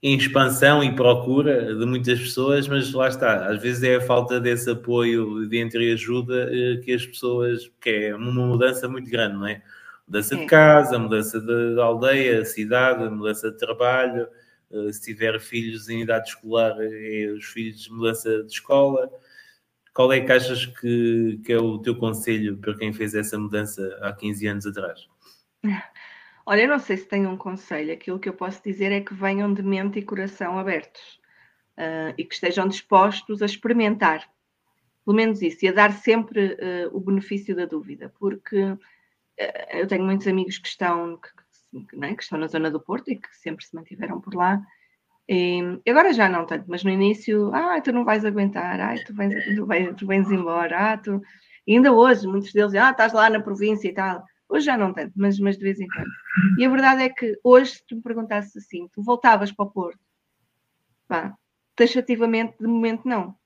em 0.01 0.15
expansão 0.15 0.83
e 0.83 0.95
procura 0.95 1.75
de 1.75 1.85
muitas 1.85 2.19
pessoas, 2.19 2.67
mas 2.67 2.93
lá 2.93 3.09
está, 3.09 3.47
às 3.47 3.61
vezes 3.61 3.83
é 3.83 3.95
a 3.95 4.01
falta 4.01 4.39
desse 4.39 4.69
apoio 4.69 5.47
de 5.47 5.59
entreajuda 5.59 6.47
uh, 6.47 6.81
que 6.81 6.93
as 6.93 7.05
pessoas, 7.05 7.69
que 7.81 7.89
é 7.89 8.15
uma 8.15 8.31
mudança 8.31 8.87
muito 8.87 9.09
grande, 9.09 9.35
não 9.35 9.47
é? 9.47 9.61
Mudança 10.07 10.35
de 10.35 10.45
casa, 10.47 10.97
mudança 10.97 11.39
de 11.39 11.79
aldeia, 11.79 12.43
cidade, 12.43 13.07
mudança 13.09 13.51
de 13.51 13.57
trabalho. 13.59 14.27
Eh, 14.71 14.91
se 14.91 15.01
tiver 15.01 15.39
filhos 15.39 15.87
em 15.87 16.01
idade 16.01 16.29
escolar, 16.29 16.75
é 16.79 17.27
os 17.27 17.45
filhos 17.45 17.83
de 17.83 17.91
mudança 17.91 18.43
de 18.43 18.51
escola. 18.51 19.07
Qual 19.93 20.11
é 20.11 20.19
que 20.19 20.31
achas 20.31 20.65
que, 20.65 21.39
que 21.45 21.53
é 21.53 21.59
o 21.59 21.77
teu 21.77 21.95
conselho 21.95 22.57
para 22.57 22.75
quem 22.75 22.91
fez 22.91 23.13
essa 23.13 23.37
mudança 23.37 23.99
há 24.01 24.11
15 24.11 24.47
anos 24.47 24.65
atrás? 24.65 25.07
Olha, 26.49 26.63
eu 26.63 26.67
não 26.67 26.79
sei 26.79 26.97
se 26.97 27.05
tenho 27.05 27.29
um 27.29 27.37
conselho. 27.37 27.93
Aquilo 27.93 28.17
que 28.17 28.27
eu 28.27 28.33
posso 28.33 28.59
dizer 28.63 28.91
é 28.91 29.01
que 29.01 29.13
venham 29.13 29.53
de 29.53 29.61
mente 29.61 29.99
e 29.99 30.01
coração 30.01 30.57
abertos 30.57 31.21
uh, 31.77 32.11
e 32.17 32.25
que 32.25 32.33
estejam 32.33 32.67
dispostos 32.67 33.43
a 33.43 33.45
experimentar. 33.45 34.27
Pelo 35.05 35.15
menos 35.15 35.43
isso, 35.43 35.63
e 35.63 35.67
a 35.67 35.71
dar 35.71 35.93
sempre 35.93 36.53
uh, 36.55 36.89
o 36.91 36.99
benefício 36.99 37.55
da 37.55 37.65
dúvida, 37.65 38.11
porque 38.17 38.75
eu 39.73 39.87
tenho 39.87 40.03
muitos 40.03 40.25
amigos 40.27 40.57
que 40.57 40.67
estão, 40.67 41.17
que, 41.17 41.95
né, 41.95 42.15
que, 42.15 42.23
estão 42.23 42.39
na 42.39 42.47
zona 42.47 42.71
do 42.71 42.79
Porto 42.79 43.11
e 43.11 43.15
que 43.15 43.29
sempre 43.37 43.63
se 43.63 43.75
mantiveram 43.75 44.19
por 44.19 44.33
lá. 44.33 44.59
E 45.29 45.79
agora 45.87 46.11
já 46.11 46.27
não 46.27 46.47
tanto, 46.47 46.65
mas 46.67 46.83
no 46.83 46.89
início, 46.89 47.53
ah, 47.53 47.79
tu 47.79 47.93
não 47.93 48.03
vais 48.03 48.25
aguentar, 48.25 48.81
ah, 48.81 48.95
tu, 49.05 49.13
vens, 49.13 49.55
tu, 49.55 49.67
vens, 49.67 49.95
tu 49.95 50.07
vens 50.07 50.31
embora, 50.31 50.93
ah, 50.93 50.97
tu... 50.97 51.21
E 51.67 51.75
ainda 51.75 51.93
hoje, 51.93 52.27
muitos 52.27 52.51
deles, 52.51 52.73
ah, 52.73 52.89
estás 52.89 53.13
lá 53.13 53.29
na 53.29 53.39
província 53.39 53.87
e 53.87 53.93
tal. 53.93 54.25
Hoje 54.49 54.65
já 54.65 54.75
não 54.75 54.91
tanto, 54.91 55.13
mas, 55.15 55.39
mas 55.39 55.57
de 55.57 55.63
vez 55.63 55.79
em 55.79 55.87
quando. 55.87 56.09
E 56.57 56.65
a 56.65 56.69
verdade 56.69 57.03
é 57.03 57.09
que 57.09 57.39
hoje, 57.43 57.73
se 57.73 57.85
tu 57.85 57.95
me 57.95 58.01
perguntasses 58.01 58.57
assim, 58.57 58.87
tu 58.91 59.03
voltavas 59.03 59.51
para 59.51 59.65
o 59.65 59.69
Porto? 59.69 59.99
Pá, 61.07 61.35
taxativamente, 61.75 62.57
de 62.59 62.67
momento 62.67 63.07
não. 63.07 63.37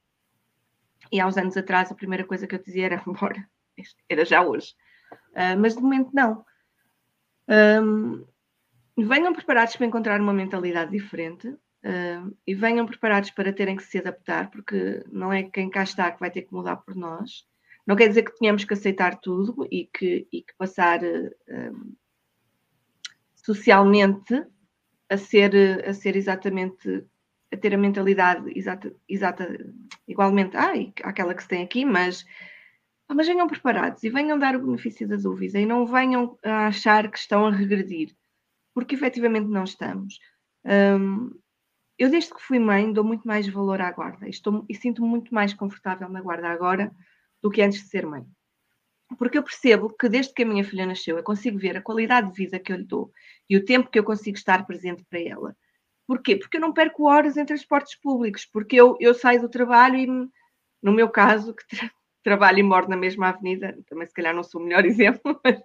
E 1.11 1.19
há 1.19 1.27
uns 1.27 1.37
anos 1.37 1.57
atrás, 1.57 1.91
a 1.91 1.95
primeira 1.95 2.23
coisa 2.23 2.47
que 2.47 2.55
eu 2.55 2.63
dizia 2.63 2.85
era, 2.85 3.03
bora, 3.05 3.47
era 4.09 4.23
já 4.23 4.41
hoje. 4.41 4.73
Uh, 5.31 5.59
mas 5.59 5.75
de 5.75 5.81
momento 5.81 6.09
não. 6.13 6.45
Um, 7.49 8.25
venham 8.97 9.33
preparados 9.33 9.75
para 9.75 9.85
encontrar 9.85 10.21
uma 10.21 10.33
mentalidade 10.33 10.91
diferente 10.91 11.49
uh, 11.49 12.37
e 12.47 12.55
venham 12.55 12.85
preparados 12.85 13.31
para 13.31 13.51
terem 13.51 13.75
que 13.75 13.83
se 13.83 13.97
adaptar, 13.97 14.49
porque 14.49 15.03
não 15.11 15.33
é 15.33 15.43
quem 15.43 15.69
cá 15.69 15.83
está 15.83 16.11
que 16.11 16.19
vai 16.19 16.31
ter 16.31 16.43
que 16.43 16.53
mudar 16.53 16.77
por 16.77 16.95
nós. 16.95 17.45
Não 17.85 17.95
quer 17.95 18.07
dizer 18.07 18.23
que 18.23 18.37
tenhamos 18.37 18.63
que 18.63 18.73
aceitar 18.73 19.19
tudo 19.19 19.67
e 19.69 19.85
que, 19.85 20.27
e 20.31 20.41
que 20.41 20.53
passar 20.57 21.03
uh, 21.03 21.95
socialmente 23.35 24.45
a 25.09 25.17
ser, 25.17 25.87
a 25.87 25.93
ser 25.93 26.15
exatamente 26.15 27.05
a 27.53 27.57
ter 27.57 27.73
a 27.73 27.77
mentalidade 27.77 28.51
exata, 28.57 28.91
exata 29.07 29.47
igualmente 30.07 30.57
ah, 30.57 30.73
àquela 31.03 31.35
que 31.35 31.43
se 31.43 31.49
tem 31.49 31.63
aqui, 31.63 31.85
mas 31.85 32.25
ah, 33.07 33.13
mas 33.13 33.27
venham 33.27 33.47
preparados 33.47 34.03
e 34.03 34.09
venham 34.09 34.39
dar 34.39 34.55
o 34.55 34.65
benefício 34.65 35.07
da 35.07 35.17
dúvida 35.17 35.59
e 35.59 35.65
não 35.65 35.85
venham 35.85 36.37
a 36.43 36.67
achar 36.67 37.09
que 37.11 37.17
estão 37.17 37.45
a 37.45 37.51
regredir, 37.51 38.15
porque 38.73 38.95
efetivamente 38.95 39.47
não 39.47 39.65
estamos. 39.65 40.17
Um, 40.65 41.29
eu, 41.97 42.09
desde 42.09 42.33
que 42.33 42.41
fui 42.41 42.57
mãe, 42.57 42.91
dou 42.91 43.03
muito 43.03 43.27
mais 43.27 43.47
valor 43.47 43.81
à 43.81 43.91
guarda 43.91 44.27
e, 44.27 44.31
e 44.67 44.75
sinto-me 44.75 45.07
muito 45.07 45.33
mais 45.33 45.53
confortável 45.53 46.09
na 46.09 46.21
guarda 46.21 46.49
agora 46.49 46.91
do 47.43 47.51
que 47.51 47.62
antes 47.62 47.82
de 47.82 47.89
ser 47.89 48.06
mãe. 48.06 48.25
Porque 49.19 49.38
eu 49.38 49.43
percebo 49.43 49.93
que 49.93 50.08
desde 50.08 50.34
que 50.34 50.43
a 50.43 50.45
minha 50.45 50.63
filha 50.63 50.86
nasceu, 50.86 51.17
eu 51.17 51.23
consigo 51.23 51.60
ver 51.60 51.77
a 51.77 51.82
qualidade 51.82 52.32
de 52.32 52.38
vida 52.38 52.58
que 52.58 52.71
eu 52.71 52.77
lhe 52.77 52.86
dou 52.86 53.12
e 53.49 53.58
o 53.58 53.65
tempo 53.65 53.91
que 53.91 53.99
eu 53.99 54.03
consigo 54.03 54.38
estar 54.38 54.65
presente 54.65 55.03
para 55.10 55.19
ela. 55.19 55.56
Porquê? 56.08 56.38
Porque 56.38 56.58
eu 56.58 56.62
não 56.62 56.73
perco 56.73 57.08
horas 57.08 57.38
em 57.38 57.45
transportes 57.45 57.95
públicos, 57.99 58.45
porque 58.45 58.75
eu, 58.75 58.97
eu 58.99 59.13
saio 59.13 59.41
do 59.41 59.49
trabalho 59.49 59.97
e, 59.97 60.08
no 60.82 60.91
meu 60.91 61.10
caso, 61.10 61.53
que 61.53 61.65
trabalho 62.23 62.60
e 62.60 62.63
moro 62.63 62.89
na 62.89 62.95
mesma 62.95 63.29
avenida, 63.29 63.77
também 63.88 64.08
se 64.08 64.13
calhar 64.13 64.34
não 64.34 64.43
sou 64.43 64.62
o 64.62 64.63
melhor 64.63 64.84
exemplo, 64.88 65.39
mas, 65.43 65.62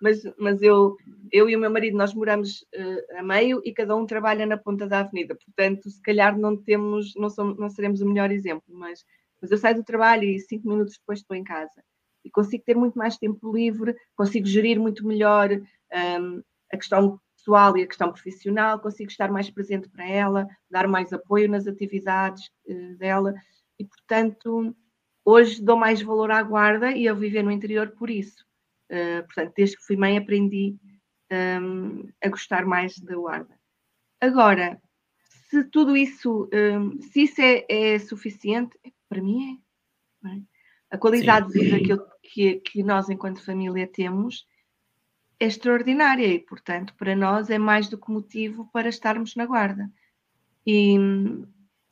mas, 0.00 0.22
mas 0.38 0.62
eu, 0.62 0.96
eu 1.30 1.48
e 1.48 1.56
o 1.56 1.58
meu 1.58 1.70
marido, 1.70 1.96
nós 1.96 2.14
moramos 2.14 2.62
uh, 2.74 3.18
a 3.18 3.22
meio 3.22 3.60
e 3.64 3.72
cada 3.72 3.94
um 3.94 4.06
trabalha 4.06 4.46
na 4.46 4.56
ponta 4.56 4.86
da 4.86 5.00
avenida, 5.00 5.34
portanto, 5.34 5.90
se 5.90 6.02
calhar 6.02 6.38
não 6.38 6.56
temos, 6.56 7.14
não, 7.16 7.28
somos, 7.28 7.58
não 7.58 7.68
seremos 7.68 8.00
o 8.00 8.08
melhor 8.08 8.30
exemplo, 8.30 8.64
mas, 8.68 9.04
mas 9.40 9.50
eu 9.50 9.58
saio 9.58 9.76
do 9.76 9.84
trabalho 9.84 10.24
e 10.24 10.38
cinco 10.40 10.68
minutos 10.68 10.98
depois 10.98 11.20
estou 11.20 11.36
em 11.36 11.44
casa 11.44 11.82
e 12.24 12.30
consigo 12.30 12.64
ter 12.64 12.76
muito 12.76 12.98
mais 12.98 13.16
tempo 13.16 13.54
livre, 13.54 13.96
consigo 14.16 14.46
gerir 14.46 14.78
muito 14.78 15.06
melhor 15.06 15.50
um, 15.52 16.42
a 16.72 16.76
questão 16.76 17.20
pessoal 17.36 17.76
e 17.76 17.82
a 17.82 17.86
questão 17.86 18.12
profissional, 18.12 18.80
consigo 18.80 19.10
estar 19.10 19.30
mais 19.30 19.48
presente 19.48 19.88
para 19.88 20.06
ela, 20.06 20.46
dar 20.70 20.88
mais 20.88 21.12
apoio 21.12 21.48
nas 21.48 21.66
atividades 21.66 22.50
uh, 22.68 22.96
dela 22.96 23.34
e, 23.78 23.84
portanto, 23.84 24.74
Hoje 25.30 25.62
dou 25.62 25.76
mais 25.76 26.00
valor 26.00 26.30
à 26.30 26.42
guarda 26.42 26.90
e 26.90 27.06
a 27.06 27.12
viver 27.12 27.42
no 27.42 27.50
interior 27.50 27.90
por 27.90 28.08
isso. 28.08 28.42
Uh, 28.90 29.22
portanto, 29.26 29.52
desde 29.54 29.76
que 29.76 29.84
fui 29.84 29.94
mãe 29.94 30.16
aprendi 30.16 30.74
um, 31.30 32.08
a 32.24 32.30
gostar 32.30 32.64
mais 32.64 32.98
da 32.98 33.14
guarda. 33.14 33.54
Agora, 34.22 34.80
se 35.50 35.64
tudo 35.64 35.94
isso, 35.94 36.48
um, 36.50 36.98
se 37.02 37.24
isso 37.24 37.42
é, 37.42 37.66
é, 37.68 37.98
suficiente, 37.98 38.74
para 39.08 39.22
mim 39.22 39.60
é. 40.24 40.28
é? 40.28 40.40
A 40.90 40.98
qualidade 40.98 41.52
Sim. 41.52 41.58
de 41.58 41.64
vida 41.64 41.84
que, 41.84 41.92
eu, 41.92 42.06
que, 42.22 42.54
que, 42.60 42.82
nós, 42.82 43.08
enquanto 43.08 43.44
família, 43.44 43.86
temos 43.86 44.46
é 45.40 45.46
extraordinária 45.46 46.26
e, 46.26 46.40
portanto, 46.40 46.94
para 46.96 47.14
nós 47.14 47.48
é 47.48 47.58
mais 47.58 47.88
do 47.88 47.98
que 47.98 48.10
motivo 48.10 48.68
para 48.72 48.88
estarmos 48.88 49.36
na 49.36 49.46
guarda. 49.46 49.88
E, 50.66 50.96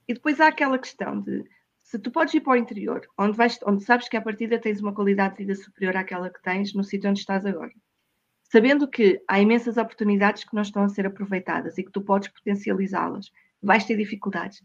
e 0.09 0.14
depois 0.14 0.40
há 0.40 0.48
aquela 0.48 0.79
questão 0.79 1.20
de 1.20 1.44
se 1.79 2.00
tu 2.00 2.11
podes 2.11 2.35
ir 2.35 2.40
para 2.40 2.55
o 2.55 2.57
interior, 2.57 3.07
onde, 3.16 3.37
vais, 3.37 3.61
onde 3.64 3.85
sabes 3.85 4.09
que 4.09 4.16
a 4.16 4.20
partida 4.20 4.59
tens 4.59 4.81
uma 4.81 4.92
qualidade 4.92 5.37
de 5.37 5.44
vida 5.44 5.55
superior 5.55 5.96
àquela 5.96 6.29
que 6.29 6.42
tens 6.42 6.74
no 6.74 6.83
sítio 6.83 7.09
onde 7.09 7.20
estás 7.20 7.46
agora, 7.46 7.72
sabendo 8.42 8.88
que 8.88 9.22
há 9.29 9.40
imensas 9.40 9.76
oportunidades 9.76 10.42
que 10.42 10.55
não 10.55 10.62
estão 10.62 10.83
a 10.83 10.88
ser 10.88 11.07
aproveitadas 11.07 11.79
e 11.79 11.85
que 11.85 11.92
tu 11.92 12.02
podes 12.02 12.29
potencializá-las, 12.29 13.31
vais 13.62 13.85
ter 13.85 13.96
dificuldades. 13.96 14.64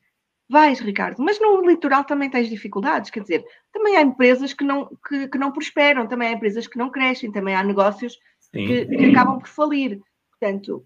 Vais, 0.51 0.81
Ricardo, 0.81 1.23
mas 1.23 1.39
no 1.39 1.65
litoral 1.65 2.03
também 2.03 2.29
tens 2.29 2.49
dificuldades, 2.49 3.09
quer 3.09 3.21
dizer, 3.21 3.45
também 3.71 3.95
há 3.95 4.01
empresas 4.01 4.51
que 4.51 4.65
não, 4.65 4.85
que, 5.07 5.29
que 5.29 5.37
não 5.37 5.49
prosperam, 5.49 6.05
também 6.05 6.27
há 6.27 6.31
empresas 6.33 6.67
que 6.67 6.77
não 6.77 6.89
crescem, 6.89 7.31
também 7.31 7.55
há 7.55 7.63
negócios 7.63 8.19
que, 8.51 8.85
que, 8.85 9.05
acabam 9.05 9.39
por 9.39 9.47
falir. 9.47 10.01
Portanto, 10.29 10.85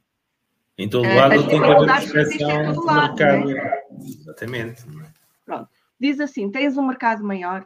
em 0.78 0.88
todo 0.88 1.08
uh, 1.08 1.16
lado 1.16 1.48
tem 1.48 1.60
que 1.60 1.66
haver 1.66 2.12
prospeção 2.12 2.74
do 2.74 2.86
mercado. 2.86 3.46
Né? 3.46 3.82
Exatamente. 4.20 4.84
Pronto. 5.44 5.70
Diz 6.00 6.20
assim: 6.20 6.52
tens 6.52 6.78
um 6.78 6.86
mercado 6.86 7.24
maior. 7.24 7.66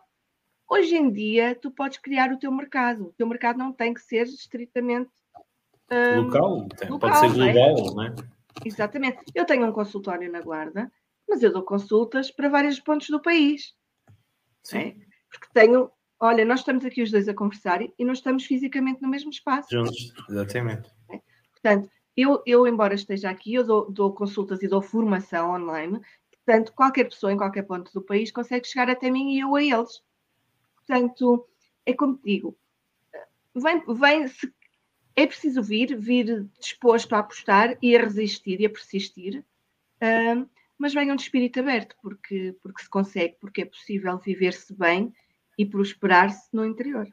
Hoje 0.70 0.96
em 0.96 1.12
dia, 1.12 1.54
tu 1.54 1.70
podes 1.70 1.98
criar 1.98 2.32
o 2.32 2.40
teu 2.40 2.52
mercado. 2.52 3.08
O 3.08 3.14
teu 3.18 3.28
mercado 3.28 3.58
não 3.58 3.74
tem 3.74 3.94
que 3.94 4.02
ser 4.02 4.24
estritamente 4.24 5.12
um, 5.92 6.22
local, 6.22 6.68
local, 6.88 7.00
pode 7.00 7.20
ser 7.20 7.34
global, 7.34 7.94
não 7.94 8.04
é? 8.04 8.16
Exatamente. 8.64 9.18
Eu 9.36 9.44
tenho 9.44 9.68
um 9.68 9.74
consultório 9.74 10.32
na 10.32 10.40
Guarda, 10.40 10.90
mas 11.30 11.44
eu 11.44 11.54
dou 11.54 11.64
consultas 11.64 12.32
para 12.32 12.50
vários 12.50 12.80
pontos 12.80 13.08
do 13.08 13.22
país. 13.22 13.76
Sim. 14.64 14.78
É? 14.78 14.96
Porque 15.30 15.48
tenho, 15.54 15.92
olha, 16.20 16.44
nós 16.44 16.62
estamos 16.62 16.84
aqui 16.84 17.04
os 17.04 17.12
dois 17.12 17.30
a 17.30 17.34
conversar 17.34 17.82
e 17.82 18.04
não 18.04 18.14
estamos 18.14 18.46
fisicamente 18.46 19.02
no 19.02 19.08
mesmo 19.08 19.30
espaço. 19.30 19.70
Juntos, 19.72 20.12
exatamente. 20.28 20.90
É? 21.10 21.22
Portanto, 21.52 21.90
eu, 22.18 22.42
eu, 22.46 22.68
embora 22.68 22.96
esteja 22.96 23.30
aqui, 23.30 23.54
eu 23.54 23.64
dou, 23.64 23.92
dou, 23.92 24.14
consultas 24.14 24.62
e 24.64 24.68
dou 24.68 24.82
formação 24.82 25.52
online, 25.52 26.02
portanto, 26.32 26.74
qualquer 26.74 27.06
pessoa 27.06 27.32
em 27.32 27.38
qualquer 27.38 27.64
ponto 27.64 27.94
do 27.94 28.02
país 28.02 28.32
consegue 28.32 28.68
chegar 28.68 28.90
até 28.90 29.10
mim 29.10 29.36
e 29.36 29.40
eu 29.40 29.56
a 29.56 29.64
eles. 29.64 30.04
Portanto, 30.76 31.48
é 31.86 31.94
como 31.94 32.20
digo, 32.24 32.58
vem, 33.56 33.84
vem 33.88 34.28
se 34.28 34.52
é 35.16 35.28
preciso 35.28 35.62
vir, 35.62 35.98
vir 35.98 36.50
disposto 36.60 37.14
a 37.14 37.20
apostar 37.20 37.78
e 37.82 37.96
a 37.96 38.02
resistir 38.02 38.62
e 38.62 38.66
a 38.66 38.70
persistir, 38.70 39.44
mas 40.80 40.94
venham 40.94 41.16
de 41.16 41.24
espírito 41.24 41.60
aberto, 41.60 41.96
porque, 42.02 42.56
porque 42.64 42.82
se 42.82 42.90
consegue, 42.90 43.36
porque 43.40 43.62
é 43.62 43.66
possível 43.66 44.18
viver-se 44.18 44.74
bem 44.74 45.14
e 45.58 45.66
prosperar-se 45.66 46.48
no 46.54 46.66
interior. 46.66 47.06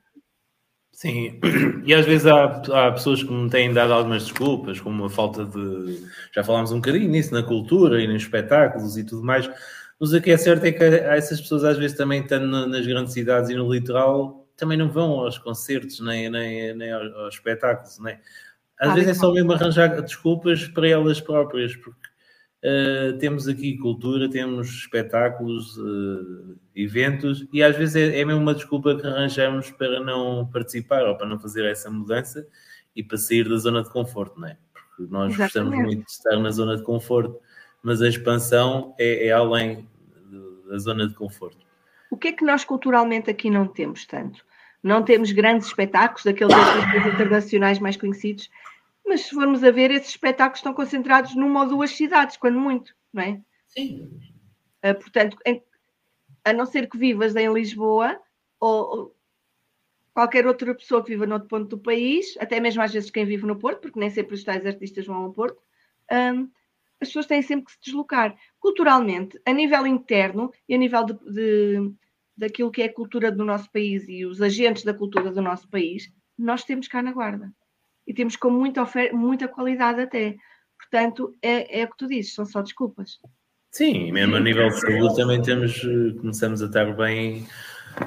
Sim, 0.93 1.39
e 1.85 1.93
às 1.93 2.07
vezes 2.07 2.27
há, 2.27 2.45
há, 2.45 2.93
pessoas 2.93 3.23
que 3.23 3.31
me 3.31 3.51
têm 3.51 3.73
dado 3.73 3.93
algumas 3.93 4.23
desculpas, 4.23 4.81
como 4.81 5.05
a 5.05 5.11
falta 5.11 5.45
de. 5.45 6.03
Já 6.35 6.43
falámos 6.43 6.73
um 6.73 6.77
bocadinho 6.77 7.11
nisso, 7.11 7.35
na 7.35 7.43
cultura 7.43 8.01
e 8.01 8.07
nos 8.07 8.23
espetáculos 8.23 8.97
e 8.97 9.05
tudo 9.05 9.23
mais. 9.23 9.51
Mas 10.01 10.13
o 10.13 10.21
que 10.23 10.31
é 10.31 10.37
certo 10.37 10.65
é 10.65 10.73
que 10.73 10.83
essas 10.83 11.41
pessoas, 11.41 11.65
às 11.65 11.77
vezes, 11.77 11.97
também 11.97 12.23
estando 12.23 12.67
nas 12.67 12.87
grandes 12.87 13.13
cidades 13.13 13.51
e 13.51 13.55
no 13.55 13.71
litoral, 13.71 14.49
também 14.57 14.79
não 14.79 14.89
vão 14.89 15.21
aos 15.21 15.37
concertos 15.37 16.01
nem, 16.01 16.31
nem, 16.31 16.75
nem 16.75 16.93
aos, 16.93 17.13
aos 17.15 17.35
espetáculos, 17.35 17.99
né? 17.99 18.21
Às 18.79 18.91
ah, 18.91 18.95
vezes 18.95 19.11
é 19.11 19.15
só 19.15 19.33
mesmo 19.33 19.53
arranjar 19.53 20.01
desculpas 20.01 20.67
para 20.69 20.89
elas 20.89 21.21
próprias, 21.21 21.75
porque 21.77 22.09
uh, 22.67 23.19
temos 23.19 23.47
aqui 23.47 23.79
cultura, 23.79 24.29
temos 24.29 24.69
espetáculos, 24.69 25.77
uh, 25.79 26.59
eventos, 26.75 27.47
e 27.53 27.63
às 27.63 27.77
vezes 27.77 27.97
é, 27.97 28.21
é 28.21 28.25
mesmo 28.25 28.43
uma 28.43 28.55
desculpa 28.55 28.97
que 28.97 29.07
arranjamos 29.07 29.71
para 29.71 30.01
não 30.01 30.47
participar 30.47 31.05
ou 31.07 31.17
para 31.17 31.27
não 31.27 31.39
fazer 31.39 31.65
essa 31.65 31.91
mudança 31.91 32.47
e 32.95 33.03
para 33.03 33.17
sair 33.17 33.49
da 33.49 33.57
zona 33.57 33.83
de 33.83 33.91
conforto, 33.91 34.41
não 34.41 34.49
é? 34.49 34.59
Porque 34.73 35.13
nós 35.13 35.33
Exatamente. 35.33 35.39
gostamos 35.39 35.79
muito 35.79 36.05
de 36.05 36.11
estar 36.11 36.39
na 36.39 36.51
zona 36.51 36.77
de 36.77 36.83
conforto, 36.83 37.41
mas 37.83 38.03
a 38.03 38.09
expansão 38.09 38.95
é, 38.99 39.29
é 39.29 39.33
além 39.33 39.89
da 40.69 40.79
zona 40.79 41.07
de 41.07 41.15
conforto. 41.15 41.65
O 42.11 42.17
que 42.17 42.29
é 42.29 42.33
que 42.33 42.45
nós 42.45 42.65
culturalmente 42.65 43.31
aqui 43.31 43.51
não 43.51 43.67
temos 43.67 44.07
tanto? 44.07 44.45
Não 44.83 45.03
temos 45.03 45.33
grandes 45.33 45.67
espetáculos, 45.67 46.25
daqueles 46.25 46.55
artistas 46.55 47.15
internacionais 47.15 47.79
mais 47.79 47.97
conhecidos, 47.97 48.49
mas 49.07 49.23
se 49.23 49.31
formos 49.31 49.63
a 49.63 49.71
ver, 49.71 49.91
esses 49.91 50.11
espetáculos 50.11 50.59
estão 50.59 50.75
concentrados 50.75 51.35
numa 51.35 51.63
ou 51.63 51.69
duas 51.69 51.91
cidades, 51.91 52.37
quando 52.37 52.59
muito, 52.59 52.95
não 53.13 53.23
é? 53.23 53.41
Sim. 53.69 54.11
Uh, 54.85 54.95
portanto, 54.95 55.37
em, 55.47 55.63
a 56.45 56.53
não 56.53 56.67
ser 56.67 56.89
que 56.89 56.99
vivas 56.99 57.35
em 57.37 57.53
Lisboa 57.53 58.21
ou, 58.61 58.99
ou, 58.99 59.17
qualquer 60.13 60.47
outra 60.47 60.75
pessoa 60.75 61.03
que 61.03 61.11
viva 61.11 61.27
noutro 61.27 61.49
ponto 61.49 61.69
do 61.69 61.79
país, 61.79 62.37
até 62.39 62.59
mesmo 62.59 62.83
às 62.83 62.93
vezes 62.93 63.11
quem 63.11 63.25
vive 63.25 63.47
no 63.47 63.59
Porto, 63.59 63.81
porque 63.81 64.01
nem 64.01 64.11
sempre 64.11 64.35
os 64.35 64.45
tais 64.45 64.65
artistas 64.65 65.07
vão 65.07 65.17
ao 65.17 65.33
Porto, 65.33 65.63
um, 66.11 66.51
as 67.01 67.09
pessoas 67.09 67.27
têm 67.27 67.43
sempre 67.43 67.67
que 67.67 67.73
se 67.73 67.81
deslocar. 67.83 68.37
Culturalmente, 68.59 69.39
a 69.45 69.53
nível 69.53 69.87
interno 69.87 70.51
e 70.69 70.75
a 70.75 70.79
nível 70.79 71.05
de, 71.05 71.15
de 71.33 71.93
daquilo 72.37 72.71
que 72.71 72.83
é 72.83 72.87
a 72.87 72.93
cultura 72.93 73.33
do 73.33 73.45
nosso 73.45 73.71
país 73.71 74.07
e 74.09 74.27
os 74.27 74.43
agentes 74.43 74.85
da 74.85 74.93
cultura 74.93 75.31
do 75.31 75.41
nosso 75.41 75.69
país, 75.69 76.13
nós 76.39 76.65
temos 76.65 76.87
cá 76.87 77.03
na 77.03 77.13
Guarda. 77.13 77.53
E 78.07 78.15
temos 78.15 78.37
com 78.37 78.51
muita, 78.51 78.83
oferta, 78.83 79.17
muita 79.17 79.49
qualidade 79.49 80.01
até. 80.01 80.37
Portanto, 80.79 81.35
é, 81.43 81.81
é 81.81 81.85
o 81.85 81.89
que 81.89 81.97
tu 81.97 82.07
dizes, 82.07 82.35
são 82.35 82.45
só 82.45 82.63
desculpas. 82.63 83.19
Sim, 83.71 84.13
mesmo 84.13 84.37
a 84.37 84.41
nível 84.41 84.69
de 84.69 84.81
saúde 84.81 85.17
também 85.17 85.43
temos, 85.43 85.81
começamos 86.21 86.63
a 86.63 86.67
estar 86.67 86.95
bem 86.97 87.47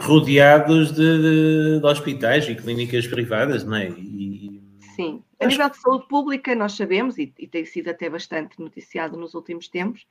rodeados 0.02 0.92
de, 0.92 1.18
de, 1.18 1.80
de 1.80 1.86
hospitais 1.86 2.48
e 2.48 2.56
clínicas 2.56 3.08
privadas, 3.08 3.64
não 3.64 3.76
é? 3.76 3.90
E, 3.90 4.62
Sim, 4.96 5.24
a 5.40 5.46
nível 5.46 5.70
de 5.70 5.78
saúde 5.78 6.08
pública 6.08 6.56
nós 6.56 6.74
sabemos, 6.74 7.18
e, 7.18 7.34
e 7.38 7.48
tem 7.48 7.66
sido 7.66 7.90
até 7.90 8.10
bastante 8.10 8.60
noticiado 8.60 9.18
nos 9.18 9.34
últimos 9.34 9.68
tempos, 9.68 10.06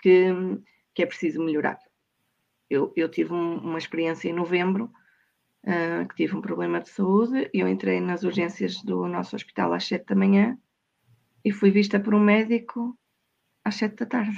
que, 0.00 0.32
que 0.94 1.02
é 1.02 1.06
preciso 1.06 1.42
melhorar 1.42 1.78
eu, 2.68 2.92
eu 2.96 3.08
tive 3.08 3.32
um, 3.32 3.58
uma 3.58 3.78
experiência 3.78 4.28
em 4.28 4.32
novembro, 4.32 4.90
uh, 5.64 6.06
que 6.08 6.14
tive 6.14 6.36
um 6.36 6.40
problema 6.40 6.80
de 6.80 6.88
saúde, 6.88 7.50
e 7.52 7.60
eu 7.60 7.68
entrei 7.68 8.00
nas 8.00 8.22
urgências 8.22 8.82
do 8.82 9.06
nosso 9.08 9.34
hospital 9.34 9.72
às 9.72 9.84
7 9.84 10.06
da 10.06 10.14
manhã 10.14 10.58
e 11.44 11.52
fui 11.52 11.70
vista 11.70 11.98
por 12.00 12.14
um 12.14 12.20
médico 12.20 12.96
às 13.64 13.74
7 13.76 13.96
da 13.96 14.06
tarde. 14.06 14.36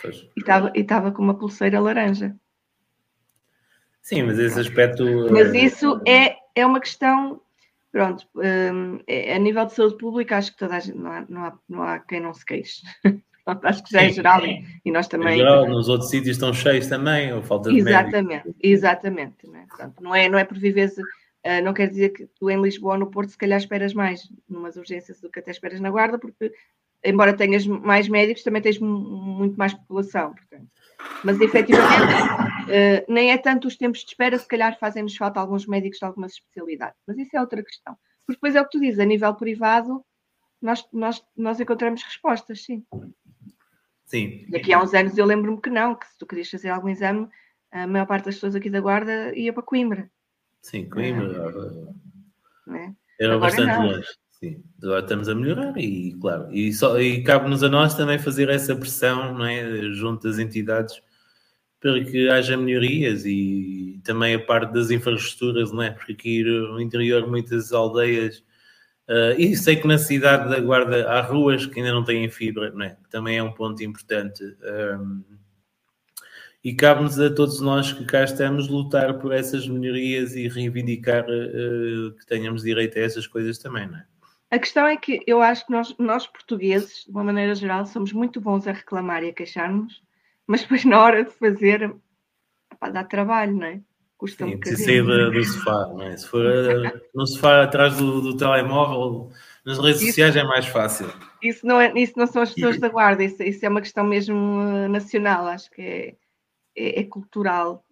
Pois. 0.00 0.28
E 0.36 0.80
estava 0.80 1.10
com 1.10 1.22
uma 1.22 1.36
pulseira 1.36 1.80
laranja. 1.80 2.36
Sim, 4.00 4.22
mas 4.22 4.38
esse 4.38 4.60
aspecto. 4.60 5.04
Mas 5.30 5.52
isso 5.52 6.00
é, 6.06 6.36
é 6.54 6.64
uma 6.64 6.80
questão. 6.80 7.42
Pronto, 7.90 8.26
um, 8.36 9.00
é, 9.06 9.34
a 9.34 9.38
nível 9.38 9.66
de 9.66 9.74
saúde 9.74 9.98
pública, 9.98 10.36
acho 10.36 10.52
que 10.52 10.58
toda 10.58 10.76
a 10.76 10.80
gente, 10.80 10.98
não 10.98 11.10
há, 11.10 11.26
não 11.28 11.44
há, 11.44 11.58
não 11.68 11.82
há 11.82 11.98
quem 11.98 12.20
não 12.20 12.32
se 12.32 12.44
queixe. 12.44 12.82
Acho 13.62 13.82
que 13.82 13.92
já 13.92 14.02
é 14.02 14.10
geral 14.10 14.40
e 14.44 14.90
nós 14.90 15.08
também. 15.08 15.34
Em 15.34 15.38
geral, 15.38 15.68
nos 15.68 15.88
outros 15.88 16.10
sítios 16.10 16.36
estão 16.36 16.52
cheios 16.52 16.86
também, 16.86 17.32
ou 17.32 17.42
falta 17.42 17.70
de 17.70 17.78
Exatamente, 17.78 18.26
médicos. 18.28 18.54
exatamente. 18.62 19.46
Não 19.46 19.56
é? 19.56 19.66
Portanto, 19.66 19.94
não, 20.02 20.14
é, 20.14 20.28
não 20.28 20.38
é 20.38 20.44
por 20.44 20.58
viveres, 20.58 20.98
uh, 20.98 21.62
não 21.62 21.72
quer 21.72 21.88
dizer 21.88 22.10
que 22.10 22.26
tu 22.38 22.50
em 22.50 22.60
Lisboa 22.60 22.94
ou 22.94 23.00
no 23.00 23.10
Porto 23.10 23.30
se 23.30 23.38
calhar 23.38 23.58
esperas 23.58 23.94
mais 23.94 24.28
numas 24.48 24.76
urgências 24.76 25.20
do 25.20 25.30
que 25.30 25.40
até 25.40 25.50
esperas 25.50 25.80
na 25.80 25.90
Guarda, 25.90 26.18
porque 26.18 26.52
embora 27.04 27.32
tenhas 27.32 27.66
mais 27.66 28.08
médicos, 28.08 28.42
também 28.42 28.62
tens 28.62 28.78
muito 28.78 29.56
mais 29.56 29.74
população. 29.74 30.34
Portanto. 30.34 30.68
Mas 31.24 31.40
efetivamente, 31.40 32.12
uh, 32.12 33.12
nem 33.12 33.30
é 33.30 33.38
tanto 33.38 33.68
os 33.68 33.76
tempos 33.76 34.00
de 34.00 34.06
espera, 34.06 34.38
se 34.38 34.48
calhar 34.48 34.78
fazem-nos 34.78 35.16
falta 35.16 35.40
alguns 35.40 35.66
médicos 35.66 35.98
de 35.98 36.04
algumas 36.04 36.32
especialidades. 36.32 37.00
Mas 37.06 37.18
isso 37.18 37.36
é 37.36 37.40
outra 37.40 37.62
questão. 37.62 37.96
Porque 38.26 38.36
depois 38.36 38.54
é 38.56 38.60
o 38.60 38.64
que 38.64 38.72
tu 38.72 38.80
dizes, 38.80 39.00
a 39.00 39.04
nível 39.04 39.32
privado, 39.34 40.04
nós, 40.60 40.86
nós, 40.92 41.24
nós 41.36 41.60
encontramos 41.60 42.02
respostas, 42.02 42.64
sim. 42.64 42.84
Sim. 44.08 44.46
Daqui 44.48 44.72
a 44.72 44.82
uns 44.82 44.94
anos 44.94 45.16
eu 45.18 45.26
lembro-me 45.26 45.60
que 45.60 45.68
não, 45.68 45.94
que 45.94 46.06
se 46.06 46.18
tu 46.18 46.26
querias 46.26 46.50
fazer 46.50 46.70
algum 46.70 46.88
exame, 46.88 47.28
a 47.70 47.86
maior 47.86 48.06
parte 48.06 48.24
das 48.24 48.36
pessoas 48.36 48.54
aqui 48.54 48.70
da 48.70 48.80
Guarda 48.80 49.36
ia 49.36 49.52
para 49.52 49.62
Coimbra. 49.62 50.10
Sim, 50.62 50.88
Coimbra. 50.88 51.52
É. 52.70 52.92
Era 53.20 53.34
Agora 53.34 53.38
bastante 53.38 53.66
não. 53.66 53.86
longe. 53.86 54.08
Sim, 54.30 54.62
agora 54.82 55.00
estamos 55.00 55.28
a 55.28 55.34
melhorar 55.34 55.76
e, 55.76 56.14
claro, 56.20 56.48
e, 56.52 56.72
só, 56.72 56.98
e 57.00 57.24
cabe-nos 57.24 57.64
a 57.64 57.68
nós 57.68 57.94
também 57.94 58.20
fazer 58.20 58.48
essa 58.48 58.74
pressão, 58.74 59.36
não 59.36 59.44
é, 59.44 59.92
junto 59.92 60.28
das 60.28 60.38
entidades, 60.38 61.02
para 61.80 62.02
que 62.04 62.28
haja 62.28 62.56
melhorias 62.56 63.26
e 63.26 64.00
também 64.04 64.34
a 64.34 64.38
parte 64.38 64.72
das 64.72 64.92
infraestruturas, 64.92 65.72
não 65.72 65.82
é? 65.82 65.90
Porque 65.90 66.12
aqui 66.12 66.44
no 66.44 66.80
interior 66.80 67.26
muitas 67.28 67.72
aldeias 67.72 68.42
Uh, 69.08 69.32
e 69.38 69.56
sei 69.56 69.76
que 69.76 69.86
na 69.86 69.96
cidade 69.96 70.50
da 70.50 70.60
Guarda 70.60 71.08
há 71.08 71.22
ruas 71.22 71.64
que 71.64 71.80
ainda 71.80 71.92
não 71.92 72.04
têm 72.04 72.28
fibra, 72.28 72.70
não 72.70 72.84
é? 72.84 72.96
também 73.10 73.38
é 73.38 73.42
um 73.42 73.52
ponto 73.52 73.82
importante. 73.82 74.44
Um, 74.62 75.24
e 76.62 76.74
cabe-nos 76.74 77.18
a 77.18 77.32
todos 77.32 77.60
nós 77.60 77.90
que 77.90 78.04
cá 78.04 78.24
estamos 78.24 78.68
lutar 78.68 79.18
por 79.18 79.32
essas 79.32 79.66
melhorias 79.66 80.34
e 80.36 80.46
reivindicar 80.46 81.24
uh, 81.24 82.12
que 82.16 82.26
tenhamos 82.26 82.62
direito 82.62 82.98
a 82.98 83.02
essas 83.02 83.26
coisas 83.26 83.56
também, 83.58 83.86
não 83.86 83.96
é? 83.96 84.04
A 84.50 84.58
questão 84.58 84.86
é 84.86 84.96
que 84.96 85.22
eu 85.26 85.42
acho 85.42 85.66
que 85.66 85.72
nós, 85.72 85.94
nós 85.98 86.26
portugueses, 86.26 87.04
de 87.04 87.10
uma 87.10 87.24
maneira 87.24 87.54
geral, 87.54 87.84
somos 87.86 88.12
muito 88.12 88.40
bons 88.40 88.66
a 88.66 88.72
reclamar 88.72 89.22
e 89.22 89.28
a 89.28 89.32
queixar-nos, 89.32 90.02
mas 90.46 90.62
depois 90.62 90.84
na 90.84 91.02
hora 91.02 91.24
de 91.24 91.30
fazer, 91.30 91.94
dá 92.92 93.04
trabalho, 93.04 93.52
não 93.54 93.66
é? 93.66 93.80
Custa 94.18 94.44
Sim, 94.44 94.50
um 94.50 94.54
bocadinho. 94.54 94.84
sair 94.84 95.02
do, 95.02 95.30
do 95.30 95.44
sofá, 95.44 95.86
não 95.86 96.02
é? 96.02 96.16
Se 96.16 96.26
for 96.26 96.44
no 97.14 97.26
sofá 97.26 97.62
atrás 97.62 97.96
do, 97.96 98.20
do 98.20 98.36
telemóvel, 98.36 99.30
nas 99.64 99.78
redes 99.78 100.02
isso, 100.02 100.10
sociais 100.10 100.36
é 100.36 100.42
mais 100.42 100.66
fácil. 100.66 101.10
Isso 101.40 101.64
não, 101.64 101.80
é, 101.80 101.92
isso 101.94 102.14
não 102.16 102.26
são 102.26 102.42
as 102.42 102.52
pessoas 102.52 102.78
da 102.80 102.88
guarda, 102.88 103.22
isso, 103.22 103.42
isso 103.42 103.64
é 103.64 103.68
uma 103.68 103.80
questão 103.80 104.04
mesmo 104.04 104.60
eh, 104.60 104.88
nacional, 104.88 105.46
acho 105.46 105.70
que 105.70 105.80
é, 105.80 106.16
é, 106.76 107.00
é 107.00 107.04
cultural. 107.04 107.84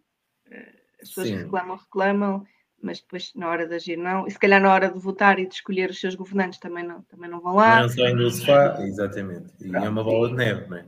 Eh, 0.50 0.74
as 1.00 1.08
pessoas 1.08 1.28
Sim. 1.28 1.36
reclamam, 1.36 1.76
reclamam, 1.76 2.46
mas 2.82 3.00
depois 3.00 3.32
na 3.34 3.48
hora 3.48 3.66
de 3.66 3.74
agir 3.74 3.96
não. 3.96 4.26
E 4.26 4.30
se 4.30 4.38
calhar 4.38 4.60
na 4.60 4.72
hora 4.72 4.90
de 4.90 4.98
votar 4.98 5.38
e 5.38 5.46
de 5.46 5.54
escolher 5.54 5.90
os 5.90 6.00
seus 6.00 6.16
governantes 6.16 6.58
também 6.58 6.84
não, 6.84 7.02
também 7.02 7.30
não 7.30 7.40
vão 7.40 7.54
lá. 7.54 7.82
Não 7.82 7.88
saem 7.88 8.16
do 8.16 8.30
sofá, 8.30 8.76
exatamente. 8.80 9.52
E 9.60 9.68
Pronto, 9.68 9.86
é 9.86 9.88
uma 9.88 10.02
bola 10.02 10.28
de 10.30 10.34
neve, 10.34 10.68
não 10.68 10.76
é? 10.76 10.86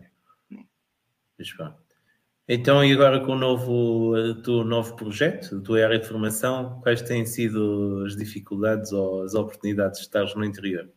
é. 0.53 0.64
Então, 2.51 2.83
e 2.83 2.91
agora 2.95 3.21
com 3.21 3.33
o 3.33 3.39
novo, 3.39 4.15
o 4.15 4.65
novo 4.65 4.97
projeto, 4.97 5.61
tua 5.61 5.85
área 5.85 5.99
de 5.99 6.09
formação, 6.09 6.81
quais 6.81 7.03
têm 7.03 7.27
sido 7.27 8.05
as 8.07 8.17
dificuldades 8.17 8.91
ou 8.91 9.23
as 9.23 9.35
oportunidades 9.35 10.01
de 10.01 10.07
estar 10.07 10.25
no 10.35 10.45
interior? 10.45 10.91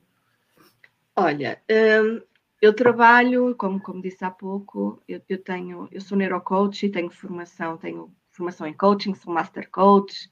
Olha, 1.13 1.61
hum, 1.69 2.21
eu 2.61 2.73
trabalho, 2.73 3.53
como, 3.55 3.81
como 3.81 4.01
disse 4.01 4.23
há 4.23 4.31
pouco, 4.31 5.03
eu, 5.05 5.21
eu, 5.27 5.37
tenho, 5.43 5.89
eu 5.91 5.99
sou 5.99 6.17
neurocoach 6.17 6.85
e 6.85 6.89
tenho 6.89 7.09
formação, 7.09 7.75
tenho 7.75 8.15
formação 8.31 8.65
em 8.65 8.73
coaching, 8.73 9.13
sou 9.13 9.33
master 9.33 9.69
coach, 9.69 10.29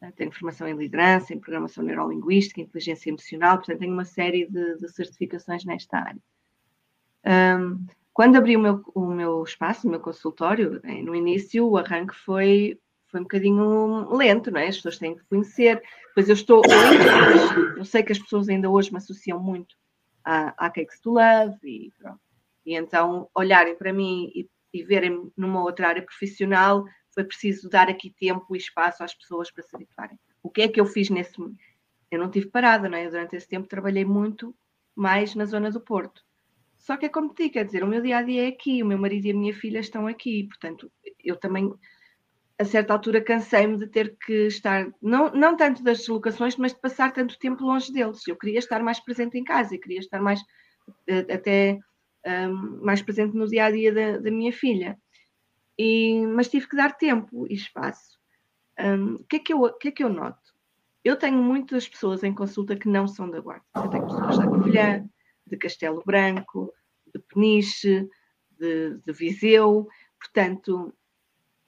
né, 0.00 0.10
tenho 0.16 0.32
formação 0.32 0.66
em 0.66 0.74
liderança, 0.74 1.34
em 1.34 1.38
programação 1.38 1.84
neurolinguística, 1.84 2.62
inteligência 2.62 3.10
emocional, 3.10 3.58
portanto 3.58 3.78
tenho 3.78 3.92
uma 3.92 4.06
série 4.06 4.46
de, 4.46 4.78
de 4.78 4.88
certificações 4.88 5.66
nesta 5.66 5.98
área. 5.98 6.22
Um, 7.26 7.84
quando 8.12 8.36
abri 8.36 8.56
o 8.56 8.60
meu, 8.60 8.82
o 8.94 9.06
meu 9.06 9.42
espaço, 9.42 9.86
o 9.86 9.90
meu 9.90 10.00
consultório, 10.00 10.80
né, 10.84 11.02
no 11.02 11.14
início 11.14 11.66
o 11.66 11.78
arranque 11.78 12.14
foi, 12.14 12.78
foi 13.08 13.20
um 13.20 13.24
bocadinho 13.24 14.14
lento, 14.14 14.50
não 14.50 14.60
é? 14.60 14.68
As 14.68 14.76
pessoas 14.76 14.98
têm 14.98 15.16
que 15.16 15.24
conhecer. 15.24 15.82
Pois 16.14 16.28
eu 16.28 16.34
estou, 16.34 16.62
eu 17.76 17.84
sei 17.84 18.02
que 18.02 18.12
as 18.12 18.18
pessoas 18.18 18.48
ainda 18.48 18.68
hoje 18.68 18.90
me 18.90 18.98
associam 18.98 19.40
muito 19.40 19.74
à, 20.24 20.66
à 20.66 20.70
Cakes 20.70 21.00
to 21.00 21.10
Love 21.12 21.56
e 21.64 21.90
pronto. 21.98 22.20
E 22.66 22.74
então 22.74 23.28
olharem 23.34 23.76
para 23.76 23.92
mim 23.92 24.30
e, 24.34 24.48
e 24.72 24.82
verem 24.84 25.32
numa 25.36 25.62
outra 25.62 25.88
área 25.88 26.02
profissional, 26.02 26.84
foi 27.14 27.24
preciso 27.24 27.68
dar 27.68 27.88
aqui 27.88 28.10
tempo 28.10 28.54
e 28.54 28.58
espaço 28.58 29.02
às 29.02 29.14
pessoas 29.14 29.50
para 29.50 29.62
se 29.62 29.74
habituarem. 29.74 30.18
O 30.42 30.50
que 30.50 30.62
é 30.62 30.68
que 30.68 30.80
eu 30.80 30.86
fiz 30.86 31.08
nesse 31.08 31.34
Eu 32.10 32.18
não 32.18 32.30
tive 32.30 32.48
parada, 32.48 32.88
não 32.88 32.98
é? 32.98 33.08
Durante 33.08 33.36
esse 33.36 33.48
tempo 33.48 33.68
trabalhei 33.68 34.04
muito 34.04 34.54
mais 34.94 35.34
na 35.34 35.46
zona 35.46 35.70
do 35.70 35.80
Porto. 35.80 36.22
Só 36.82 36.96
que 36.96 37.06
é 37.06 37.08
como 37.08 37.32
te 37.32 37.44
digo, 37.44 37.54
quer 37.54 37.64
dizer, 37.64 37.84
o 37.84 37.86
meu 37.86 38.02
dia 38.02 38.18
a 38.18 38.22
dia 38.22 38.44
é 38.44 38.48
aqui, 38.48 38.82
o 38.82 38.86
meu 38.86 38.98
marido 38.98 39.26
e 39.26 39.30
a 39.30 39.34
minha 39.34 39.54
filha 39.54 39.78
estão 39.78 40.08
aqui, 40.08 40.48
portanto, 40.48 40.90
eu 41.22 41.36
também, 41.36 41.72
a 42.58 42.64
certa 42.64 42.92
altura, 42.92 43.20
cansei-me 43.20 43.78
de 43.78 43.86
ter 43.86 44.16
que 44.16 44.48
estar, 44.48 44.92
não, 45.00 45.30
não 45.30 45.56
tanto 45.56 45.80
das 45.84 45.98
deslocações, 45.98 46.56
mas 46.56 46.74
de 46.74 46.80
passar 46.80 47.12
tanto 47.12 47.38
tempo 47.38 47.64
longe 47.64 47.92
deles. 47.92 48.26
Eu 48.26 48.36
queria 48.36 48.58
estar 48.58 48.82
mais 48.82 48.98
presente 48.98 49.38
em 49.38 49.44
casa, 49.44 49.76
e 49.76 49.78
queria 49.78 50.00
estar 50.00 50.20
mais, 50.20 50.42
eh, 51.06 51.32
até 51.32 51.78
um, 52.26 52.84
mais 52.84 53.00
presente 53.00 53.36
no 53.36 53.46
dia 53.46 53.66
a 53.66 53.70
dia 53.70 53.94
da, 53.94 54.18
da 54.18 54.30
minha 54.32 54.52
filha. 54.52 54.98
E, 55.78 56.26
mas 56.26 56.48
tive 56.48 56.68
que 56.68 56.76
dar 56.76 56.96
tempo 56.96 57.46
e 57.48 57.54
espaço. 57.54 58.18
Um, 58.76 59.14
o, 59.14 59.24
que 59.24 59.36
é 59.36 59.38
que 59.38 59.52
eu, 59.52 59.72
que 59.74 59.88
é 59.88 59.92
que 59.92 60.02
eu 60.02 60.08
noto? 60.08 60.52
Eu 61.04 61.16
tenho 61.16 61.40
muitas 61.40 61.88
pessoas 61.88 62.24
em 62.24 62.34
consulta 62.34 62.74
que 62.74 62.88
não 62.88 63.06
são 63.06 63.30
da 63.30 63.40
Guarda. 63.40 63.64
Eu 63.76 63.88
tenho 63.88 64.04
pessoas 64.04 64.38
da 64.38 64.48
Covilhã, 64.48 65.08
de 65.52 65.58
Castelo 65.58 66.02
Branco, 66.04 66.72
de 67.14 67.20
Peniche, 67.20 68.08
de, 68.58 68.98
de, 69.04 69.12
Viseu. 69.12 69.86
Portanto, 70.18 70.92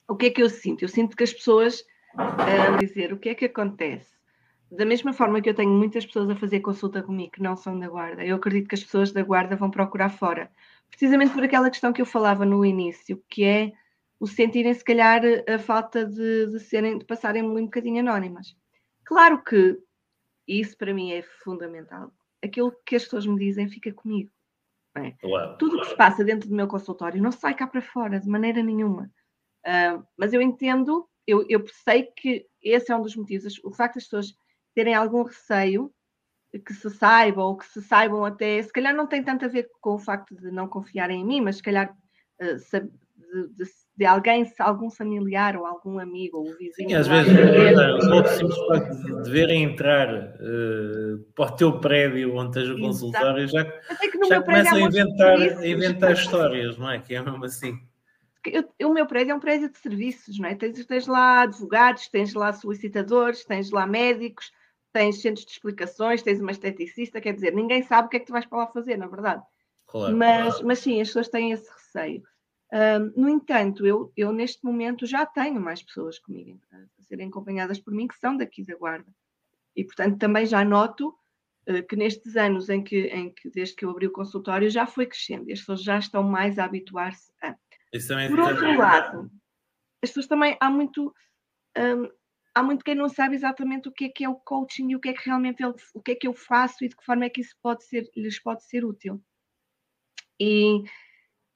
o 0.09 0.17
que 0.17 0.27
é 0.27 0.31
que 0.31 0.43
eu 0.43 0.49
sinto? 0.49 0.83
Eu 0.83 0.89
sinto 0.89 1.17
que 1.17 1.23
as 1.23 1.33
pessoas 1.33 1.85
a 2.17 2.77
dizer 2.79 3.13
o 3.13 3.19
que 3.19 3.29
é 3.29 3.35
que 3.35 3.45
acontece. 3.45 4.15
Da 4.71 4.87
mesma 4.87 5.13
forma 5.13 5.41
que 5.41 5.49
eu 5.49 5.55
tenho 5.55 5.71
muitas 5.71 6.07
pessoas 6.07 6.31
a 6.31 6.37
fazer 6.37 6.61
consulta 6.61 7.03
comigo 7.03 7.33
que 7.33 7.43
não 7.43 7.57
são 7.57 7.79
da 7.79 7.89
guarda, 7.89 8.25
eu 8.25 8.37
acredito 8.37 8.69
que 8.69 8.75
as 8.75 8.83
pessoas 8.83 9.13
da 9.13 9.23
guarda 9.23 9.55
vão 9.55 9.71
procurar 9.71 10.09
fora. 10.09 10.51
Precisamente 10.89 11.33
por 11.33 11.45
aquela 11.45 11.71
questão 11.71 11.93
que 11.93 12.01
eu 12.01 12.07
falava 12.07 12.45
no 12.47 12.65
início, 12.65 13.23
que 13.29 13.45
é 13.45 13.73
o 14.19 14.27
sentirem, 14.27 14.73
se 14.73 14.85
calhar, 14.85 15.23
a 15.49 15.59
falta 15.59 16.07
de, 16.07 16.47
de, 16.47 16.61
serem, 16.61 16.99
de 16.99 17.05
passarem 17.05 17.43
um 17.43 17.65
bocadinho 17.65 18.01
anónimas. 18.01 18.57
Claro 19.05 19.43
que 19.45 19.79
isso 20.47 20.77
para 20.79 20.95
mim 20.95 21.13
é 21.13 21.23
fundamental 21.23 22.13
aquilo 22.45 22.73
que 22.85 22.97
as 22.97 23.05
pessoas 23.05 23.27
me 23.27 23.39
dizem 23.39 23.69
fica 23.69 23.93
comigo. 23.93 24.31
É? 24.97 25.11
Claro, 25.13 25.57
Tudo 25.59 25.77
o 25.77 25.81
que 25.81 25.89
se 25.89 25.97
passa 25.97 26.25
dentro 26.25 26.49
do 26.49 26.55
meu 26.55 26.69
consultório 26.69 27.21
não 27.21 27.33
sai 27.33 27.55
cá 27.55 27.67
para 27.67 27.83
fora, 27.83 28.21
de 28.21 28.29
maneira 28.29 28.63
nenhuma. 28.63 29.11
Uh, 29.67 30.07
mas 30.17 30.33
eu 30.33 30.41
entendo, 30.41 31.09
eu, 31.27 31.45
eu 31.49 31.67
sei 31.85 32.05
que 32.05 32.47
esse 32.63 32.93
é 32.93 32.97
um 32.97 33.03
dos 33.03 33.17
motivos. 33.17 33.59
O 33.65 33.73
facto 33.73 33.97
das 33.97 34.05
pessoas 34.05 34.37
terem 34.75 34.95
algum 34.95 35.23
receio 35.23 35.93
que 36.65 36.73
se 36.73 36.89
saibam 36.91 37.47
ou 37.47 37.57
que 37.57 37.67
se 37.67 37.83
saibam 37.83 38.25
até, 38.25 38.63
se 38.63 38.73
calhar 38.73 38.95
não 38.95 39.09
tem 39.09 39.25
tanto 39.25 39.45
a 39.45 39.49
ver 39.49 39.69
com 39.81 39.95
o 39.95 39.99
facto 39.99 40.37
de 40.37 40.53
não 40.53 40.69
confiarem 40.69 41.23
em 41.23 41.25
mim, 41.25 41.41
mas 41.41 41.57
se 41.57 41.63
calhar 41.63 41.91
uh, 42.41 42.57
de, 42.57 43.49
de, 43.49 43.65
de 43.97 44.05
alguém, 44.05 44.53
algum 44.59 44.91
familiar 44.91 45.57
ou 45.57 45.65
algum 45.65 46.01
amigo 46.01 46.39
ou 46.39 46.45
vizinho. 46.57 46.89
Sim, 46.89 46.95
às 46.95 47.07
vezes 47.07 47.33
os 47.99 48.07
outros 48.09 48.37
simples 48.37 48.59
deverem 49.25 49.63
entrar 49.63 50.13
uh, 50.13 51.19
para 51.35 51.45
o 51.47 51.57
teu 51.57 51.79
prédio 51.79 52.35
onde 52.35 52.59
esteja 52.59 52.75
o 52.75 52.81
consultório 52.81 53.47
já, 53.47 53.63
já 54.29 54.43
começam 54.43 54.79
a 54.79 54.81
inventar, 54.81 55.39
a 55.39 55.67
inventar 55.67 56.13
histórias, 56.13 56.77
não 56.77 56.91
é? 56.91 56.99
Que 56.99 57.15
é 57.15 57.23
mesmo 57.23 57.45
assim. 57.45 57.79
Eu, 58.79 58.91
o 58.91 58.93
meu 58.93 59.07
prédio 59.07 59.33
é 59.33 59.35
um 59.35 59.41
prédio 59.41 59.71
de 59.71 59.79
serviços, 59.79 60.39
não 60.39 60.49
é? 60.49 60.55
Tens, 60.55 60.85
tens 60.85 61.07
lá 61.07 61.43
advogados, 61.43 62.09
tens 62.09 62.35
lá 62.35 62.53
solicitadores, 62.53 63.45
tens 63.45 63.71
lá 63.71 63.87
médicos, 63.87 64.51
tens 64.93 65.23
centros 65.23 65.47
de 65.47 65.53
explicações, 65.53 66.21
tens 66.21 66.41
uma 66.41 66.51
esteticista, 66.51 67.21
quer 67.21 67.33
dizer, 67.33 67.55
ninguém 67.55 67.83
sabe 67.83 68.07
o 68.07 68.11
que 68.11 68.17
é 68.17 68.21
que 68.21 68.27
tu 68.27 68.33
vais 68.33 68.45
para 68.45 68.59
lá 68.59 68.67
fazer, 68.67 68.99
na 68.99 69.07
verdade. 69.07 69.43
Claro, 69.87 70.17
mas, 70.17 70.49
claro. 70.49 70.67
mas 70.67 70.79
sim, 70.81 71.01
as 71.01 71.09
pessoas 71.09 71.29
têm 71.29 71.53
esse 71.53 71.71
receio 71.71 72.23
no 73.17 73.29
entanto, 73.29 73.87
eu, 73.87 74.13
eu 74.17 74.33
neste 74.33 74.65
momento 74.65 75.07
já 75.07 75.25
tenho 75.25 75.61
mais 75.61 75.83
pessoas 75.83 76.19
comigo 76.19 76.61
a 76.73 77.03
serem 77.03 77.29
acompanhadas 77.29 77.79
por 77.79 77.95
mim 77.95 78.09
que 78.09 78.19
são 78.19 78.37
daqui 78.37 78.65
da 78.65 78.77
Guarda. 78.77 79.13
E, 79.77 79.85
portanto, 79.85 80.19
também 80.19 80.47
já 80.47 80.65
noto 80.65 81.15
uh, 81.69 81.87
que 81.89 81.97
nestes 81.97 82.37
anos 82.37 82.69
em 82.69 82.83
que, 82.83 83.07
em 83.07 83.31
que, 83.33 83.51
desde 83.51 83.75
que 83.75 83.85
eu 83.85 83.91
abri 83.91 84.07
o 84.07 84.13
consultório, 84.13 84.71
já 84.71 84.87
foi 84.87 85.07
crescendo. 85.07 85.51
As 85.51 85.61
pessoas 85.61 85.83
já 85.83 85.99
estão 85.99 86.23
mais 86.23 86.59
a 86.59 86.65
habituar-se 86.65 87.33
a. 87.43 87.57
É 87.93 88.29
por 88.29 88.41
outro 88.41 88.77
lado, 88.77 89.31
as 90.03 90.11
pessoas 90.11 90.27
também, 90.27 90.57
há 90.61 90.71
muito. 90.71 91.15
Um, 91.77 92.09
há 92.55 92.63
muito 92.63 92.85
quem 92.85 92.95
não 92.95 93.09
sabe 93.09 93.35
exatamente 93.35 93.89
o 93.89 93.93
que 93.93 94.05
é 94.05 94.09
que 94.09 94.25
é 94.25 94.29
o 94.29 94.37
coaching 94.37 94.91
e 94.91 94.97
o 94.97 95.01
que 95.01 95.09
é 95.09 95.13
que 95.13 95.25
realmente 95.27 95.63
ele, 95.63 95.75
o 95.93 96.01
que 96.01 96.13
é 96.13 96.15
que 96.15 96.27
eu 96.27 96.35
faço 96.35 96.85
e 96.85 96.89
de 96.89 96.97
que 96.97 97.05
forma 97.05 97.25
é 97.25 97.31
que 97.31 97.41
isso 97.41 97.57
pode 97.61 97.85
ser, 97.85 98.09
lhes 98.17 98.41
pode 98.41 98.65
ser 98.65 98.85
útil. 98.85 99.21
E 100.39 100.85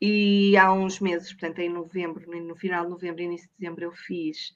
e 0.01 0.57
há 0.57 0.73
uns 0.73 1.01
meses, 1.01 1.33
portanto, 1.33 1.59
em 1.59 1.69
novembro, 1.69 2.25
no 2.41 2.55
final 2.55 2.85
de 2.85 2.91
novembro, 2.91 3.23
início 3.23 3.49
de 3.49 3.55
dezembro, 3.59 3.85
eu 3.85 3.93
fiz, 3.93 4.53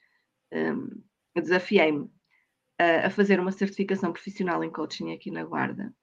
um, 0.53 1.03
desafiei-me 1.35 2.09
a, 2.79 3.07
a, 3.07 3.09
fazer 3.09 3.39
uma 3.39 3.51
certificação 3.51 4.13
profissional 4.13 4.63
em 4.63 4.71
coaching 4.71 5.11
aqui 5.11 5.29
na 5.31 5.43
Guarda. 5.43 5.93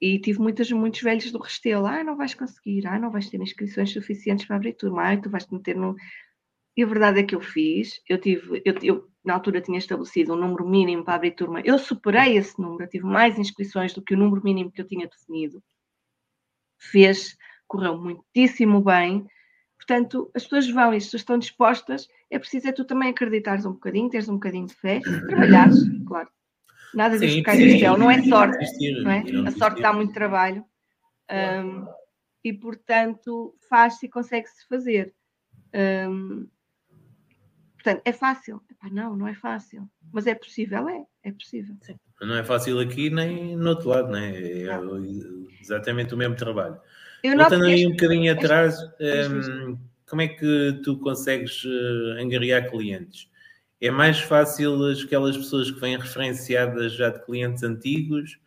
E 0.00 0.18
tive 0.18 0.38
muitas, 0.38 0.70
muitos 0.70 1.00
velhos 1.00 1.30
do 1.32 1.38
Restelo. 1.38 1.86
Ah, 1.86 2.04
não 2.04 2.16
vais 2.16 2.34
conseguir, 2.34 2.86
ah, 2.86 2.98
não 2.98 3.10
vais 3.10 3.30
ter 3.30 3.40
inscrições 3.40 3.90
suficientes 3.90 4.46
para 4.46 4.56
abrir 4.56 4.74
turma, 4.74 5.12
ah, 5.12 5.16
tu 5.16 5.30
vais 5.30 5.46
te 5.46 5.54
meter 5.54 5.76
no. 5.76 5.96
E 6.76 6.82
a 6.82 6.86
verdade 6.86 7.20
é 7.20 7.22
que 7.22 7.34
eu 7.34 7.40
fiz, 7.40 8.02
eu 8.08 8.18
tive, 8.20 8.60
eu, 8.64 8.74
eu 8.82 9.08
na 9.24 9.34
altura 9.34 9.60
tinha 9.60 9.78
estabelecido 9.78 10.34
um 10.34 10.36
número 10.36 10.68
mínimo 10.68 11.04
para 11.04 11.14
abrir 11.14 11.30
turma, 11.30 11.62
eu 11.64 11.78
superei 11.78 12.36
esse 12.36 12.60
número, 12.60 12.90
tive 12.90 13.04
mais 13.06 13.38
inscrições 13.38 13.94
do 13.94 14.02
que 14.02 14.14
o 14.14 14.16
número 14.18 14.42
mínimo 14.42 14.72
que 14.72 14.80
eu 14.80 14.86
tinha 14.86 15.06
definido. 15.06 15.62
Fez 16.78 17.36
correu 17.66 17.98
muitíssimo 17.98 18.82
bem. 18.82 19.26
Portanto, 19.76 20.30
as 20.34 20.44
pessoas 20.44 20.70
vão 20.70 20.94
e 20.94 20.96
as 20.96 21.04
pessoas 21.04 21.20
estão 21.22 21.38
dispostas. 21.38 22.08
É 22.30 22.38
preciso 22.38 22.68
é 22.68 22.72
tu 22.72 22.84
também 22.84 23.10
acreditares 23.10 23.66
um 23.66 23.72
bocadinho, 23.72 24.08
teres 24.08 24.28
um 24.28 24.34
bocadinho 24.34 24.66
de 24.66 24.74
fé, 24.74 25.00
trabalhares, 25.28 25.78
claro. 26.06 26.28
Nada 26.94 27.18
disso 27.18 27.42
cai 27.42 27.58
do 27.58 27.78
céu, 27.78 27.98
não 27.98 28.10
é 28.10 28.22
sorte. 28.22 28.64
Não 29.02 29.10
é? 29.10 29.24
A 29.46 29.50
sorte 29.50 29.82
dá 29.82 29.92
muito 29.92 30.12
trabalho. 30.14 30.64
Um, 31.30 31.86
e, 32.44 32.52
portanto, 32.52 33.54
faz-se 33.68 34.06
e 34.06 34.08
consegue-se 34.08 34.66
fazer. 34.68 35.14
Um, 35.74 36.46
portanto, 37.74 38.02
é 38.04 38.12
fácil? 38.12 38.62
Epá, 38.70 38.88
não, 38.90 39.16
não 39.16 39.26
é 39.26 39.34
fácil. 39.34 39.88
Mas 40.12 40.26
é 40.26 40.34
possível, 40.34 40.88
é. 40.88 41.04
É 41.22 41.32
possível. 41.32 41.74
Sim. 41.80 41.96
Não 42.20 42.36
é 42.36 42.44
fácil 42.44 42.78
aqui 42.78 43.10
nem 43.10 43.56
no 43.56 43.70
outro 43.70 43.88
lado, 43.88 44.10
né? 44.10 44.36
é? 44.36 44.66
é 44.66 44.80
exatamente 45.60 46.14
o 46.14 46.16
mesmo 46.16 46.36
trabalho. 46.36 46.78
Eu 47.24 47.38
Voltando 47.38 47.64
aí 47.64 47.86
um 47.86 47.92
bocadinho 47.92 48.30
atrás, 48.30 48.78
um, 49.00 49.78
como 50.06 50.20
é 50.20 50.28
que 50.28 50.78
tu 50.84 50.98
consegues 50.98 51.64
uh, 51.64 52.20
angariar 52.20 52.70
clientes? 52.70 53.30
É 53.80 53.90
mais 53.90 54.20
fácil 54.20 54.84
aquelas 55.02 55.34
pessoas 55.34 55.70
que 55.70 55.80
vêm 55.80 55.96
referenciadas 55.96 56.92
já 56.92 57.08
de 57.08 57.24
clientes 57.24 57.62
antigos 57.62 58.38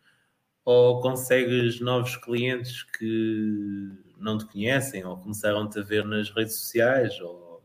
ou 0.64 1.00
consegues 1.00 1.80
novos 1.80 2.14
clientes 2.18 2.84
que 2.84 3.90
não 4.16 4.38
te 4.38 4.46
conhecem 4.46 5.04
ou 5.04 5.16
começaram-te 5.16 5.80
a 5.80 5.82
ver 5.82 6.04
nas 6.04 6.30
redes 6.30 6.60
sociais? 6.60 7.20
Ou... 7.20 7.60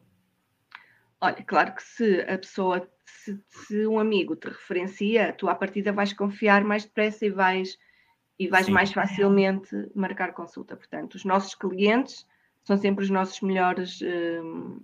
Olha, 1.21 1.43
claro 1.43 1.75
que 1.75 1.83
se 1.83 2.21
a 2.21 2.39
pessoa 2.39 2.89
se, 3.05 3.39
se, 3.51 3.85
um 3.85 3.99
amigo 3.99 4.35
te 4.35 4.47
referencia, 4.47 5.31
tu 5.31 5.47
à 5.47 5.53
partida 5.53 5.91
vais 5.91 6.11
confiar 6.11 6.63
mais 6.63 6.85
depressa 6.85 7.23
e 7.23 7.29
vais, 7.29 7.77
e 8.39 8.47
vais 8.47 8.67
mais 8.67 8.91
facilmente 8.91 9.75
marcar 9.95 10.33
consulta. 10.33 10.75
Portanto, 10.75 11.15
os 11.15 11.25
nossos 11.25 11.55
clientes 11.55 12.25
são 12.63 12.77
sempre 12.77 13.03
os 13.03 13.09
nossos 13.09 13.41
melhores 13.41 13.99
hum, 14.01 14.79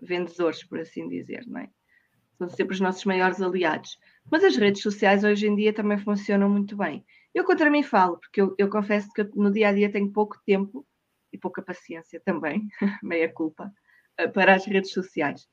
vendedores, 0.00 0.64
por 0.64 0.80
assim 0.80 1.08
dizer, 1.08 1.44
não 1.46 1.60
é? 1.60 1.70
São 2.38 2.48
sempre 2.48 2.74
os 2.74 2.80
nossos 2.80 3.04
maiores 3.04 3.40
aliados. 3.40 3.98
Mas 4.30 4.42
as 4.42 4.56
redes 4.56 4.82
sociais 4.82 5.22
hoje 5.22 5.46
em 5.46 5.54
dia 5.54 5.72
também 5.72 5.98
funcionam 5.98 6.48
muito 6.48 6.76
bem. 6.76 7.04
Eu 7.34 7.44
contra 7.44 7.70
mim 7.70 7.82
falo, 7.82 8.18
porque 8.18 8.40
eu, 8.40 8.54
eu 8.58 8.68
confesso 8.68 9.08
que 9.12 9.24
no 9.34 9.50
dia 9.50 9.68
a 9.68 9.72
dia 9.72 9.90
tenho 9.90 10.10
pouco 10.12 10.40
tempo 10.44 10.86
e 11.32 11.38
pouca 11.38 11.62
paciência 11.62 12.20
também, 12.24 12.66
meia 13.02 13.32
culpa, 13.32 13.72
eh, 14.18 14.28
para 14.28 14.54
as 14.54 14.66
redes 14.66 14.92
sociais. 14.92 15.48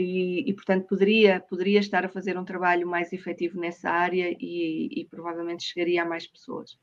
E, 0.00 0.48
e, 0.48 0.54
portanto 0.54 0.86
poderia, 0.86 1.40
poderia 1.40 1.78
estar 1.78 2.06
a 2.06 2.08
fazer 2.08 2.38
um 2.38 2.44
trabalho 2.44 2.88
mais 2.88 3.12
efetivo 3.12 3.60
nessa 3.60 3.90
área 3.90 4.34
e, 4.40 4.88
e 5.00 5.04
provavelmente 5.04 5.64
chegaria 5.64 6.02
a 6.02 6.06
mais 6.06 6.26
pessoas. 6.26 6.78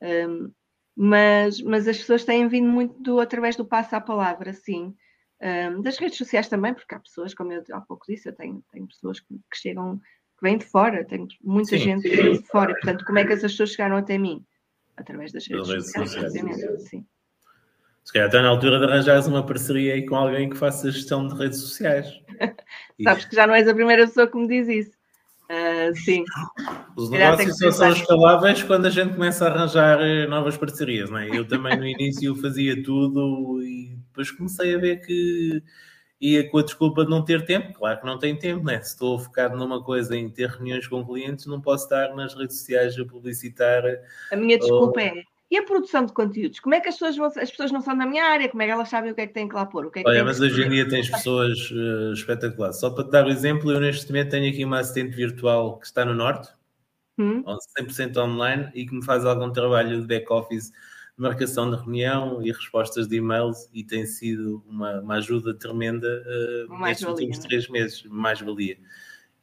Um, 0.00 0.50
mas, 0.96 1.60
mas 1.60 1.86
as 1.86 1.98
pessoas 1.98 2.24
têm 2.24 2.48
vindo 2.48 2.68
muito 2.68 2.98
do, 3.02 3.20
através 3.20 3.54
do 3.54 3.66
passo 3.66 3.94
à 3.96 4.00
palavra, 4.00 4.54
sim. 4.54 4.94
Um, 5.42 5.82
das 5.82 5.98
redes 5.98 6.16
sociais 6.16 6.48
também, 6.48 6.72
porque 6.72 6.94
há 6.94 7.00
pessoas, 7.00 7.34
como 7.34 7.52
eu 7.52 7.62
há 7.72 7.80
pouco 7.82 8.06
disse, 8.08 8.28
eu 8.28 8.34
tenho, 8.34 8.64
tenho 8.72 8.86
pessoas 8.86 9.20
que, 9.20 9.34
que 9.34 9.58
chegam, 9.58 9.98
que 9.98 10.42
vêm 10.42 10.56
de 10.56 10.64
fora, 10.64 11.04
tenho 11.04 11.28
muita 11.42 11.76
sim. 11.76 11.78
gente 11.78 12.08
que 12.08 12.16
vem 12.16 12.40
de 12.40 12.46
fora, 12.46 12.70
e, 12.70 12.74
portanto, 12.74 13.04
como 13.04 13.18
é 13.18 13.26
que 13.26 13.32
essas 13.34 13.52
pessoas 13.52 13.72
chegaram 13.72 13.96
até 13.96 14.16
mim? 14.16 14.42
Através 14.96 15.32
das 15.32 15.46
redes 15.46 15.66
sociais, 15.66 16.10
sociais. 16.10 16.88
sim. 16.88 17.04
Se 18.04 18.12
calhar 18.12 18.28
está 18.28 18.42
na 18.42 18.48
altura 18.48 18.78
de 18.78 18.84
arranjares 18.84 19.26
uma 19.26 19.44
parceria 19.44 19.94
aí 19.94 20.04
com 20.04 20.14
alguém 20.14 20.50
que 20.50 20.56
faça 20.56 20.90
gestão 20.92 21.26
de 21.26 21.34
redes 21.34 21.58
sociais. 21.58 22.22
Sabes 23.02 23.24
que 23.24 23.36
já 23.36 23.46
não 23.46 23.54
és 23.54 23.68
a 23.68 23.74
primeira 23.74 24.06
pessoa 24.06 24.26
que 24.26 24.36
me 24.36 24.48
diz 24.48 24.68
isso. 24.68 24.92
Uh, 25.44 25.94
sim. 25.94 26.24
Os 26.96 27.10
negócios 27.10 27.58
só 27.58 27.70
são 27.70 27.92
escaláveis 27.92 28.62
quando 28.62 28.86
a 28.86 28.90
gente 28.90 29.12
começa 29.12 29.46
a 29.46 29.52
arranjar 29.52 30.00
eh, 30.00 30.26
novas 30.26 30.56
parcerias, 30.56 31.10
não 31.10 31.18
é? 31.18 31.28
Eu 31.28 31.46
também 31.46 31.76
no 31.76 31.86
início 31.86 32.34
fazia 32.36 32.82
tudo 32.82 33.62
e 33.62 33.94
depois 34.06 34.30
comecei 34.30 34.74
a 34.74 34.78
ver 34.78 35.04
que 35.04 35.62
ia 36.18 36.48
com 36.48 36.58
a 36.58 36.62
desculpa 36.62 37.04
de 37.04 37.10
não 37.10 37.22
ter 37.22 37.44
tempo. 37.44 37.74
Claro 37.74 38.00
que 38.00 38.06
não 38.06 38.18
tenho 38.18 38.38
tempo, 38.38 38.64
né? 38.64 38.80
Se 38.80 38.92
estou 38.92 39.18
focado 39.18 39.56
numa 39.56 39.84
coisa 39.84 40.16
em 40.16 40.30
ter 40.30 40.48
reuniões 40.48 40.88
com 40.88 41.04
clientes, 41.04 41.44
não 41.44 41.60
posso 41.60 41.84
estar 41.84 42.14
nas 42.14 42.34
redes 42.34 42.58
sociais 42.58 42.98
a 42.98 43.04
publicitar. 43.04 43.82
A 44.32 44.36
minha 44.36 44.58
desculpa 44.58 44.98
ou... 44.98 45.06
é 45.06 45.22
e 45.50 45.56
a 45.58 45.62
produção 45.62 46.04
de 46.04 46.12
conteúdos? 46.12 46.60
Como 46.60 46.74
é 46.74 46.80
que 46.80 46.88
as 46.88 46.94
pessoas 46.94 47.16
vão, 47.16 47.26
as 47.26 47.50
pessoas 47.50 47.70
não 47.70 47.80
são 47.80 47.96
da 47.96 48.06
minha 48.06 48.24
área? 48.24 48.48
Como 48.48 48.62
é 48.62 48.66
que 48.66 48.72
elas 48.72 48.88
sabem 48.88 49.12
o 49.12 49.14
que 49.14 49.20
é 49.20 49.26
que 49.26 49.34
têm 49.34 49.48
que 49.48 49.54
lá 49.54 49.66
pôr? 49.66 49.86
O 49.86 49.90
que 49.90 50.00
é 50.00 50.02
que 50.02 50.08
Olha, 50.08 50.24
mas 50.24 50.40
hoje 50.40 50.62
em 50.62 50.68
dia 50.68 50.88
tens 50.88 51.08
pessoas 51.08 51.70
uh, 51.70 52.12
espetaculares. 52.12 52.80
Só 52.80 52.90
para 52.90 53.04
te 53.04 53.10
dar 53.10 53.24
o 53.24 53.28
um 53.28 53.30
exemplo, 53.30 53.70
eu 53.70 53.80
neste 53.80 54.06
momento 54.10 54.30
tenho 54.30 54.50
aqui 54.50 54.64
uma 54.64 54.80
assistente 54.80 55.14
virtual 55.14 55.78
que 55.78 55.86
está 55.86 56.04
no 56.04 56.14
Norte, 56.14 56.48
hum? 57.18 57.44
100% 57.78 58.16
online, 58.16 58.70
e 58.74 58.86
que 58.86 58.94
me 58.94 59.04
faz 59.04 59.24
algum 59.24 59.52
trabalho 59.52 60.00
de 60.00 60.06
back-office 60.06 60.72
marcação 61.16 61.70
de 61.70 61.76
reunião 61.76 62.42
e 62.42 62.50
respostas 62.50 63.06
de 63.06 63.16
e-mails 63.16 63.68
e 63.72 63.84
tem 63.84 64.04
sido 64.04 64.62
uma, 64.66 65.00
uma 65.00 65.14
ajuda 65.14 65.54
tremenda 65.54 66.08
uh, 66.68 66.78
nestes 66.80 67.06
últimos 67.06 67.38
né? 67.38 67.44
três 67.46 67.68
meses, 67.68 68.02
mais 68.04 68.40
valia. 68.40 68.76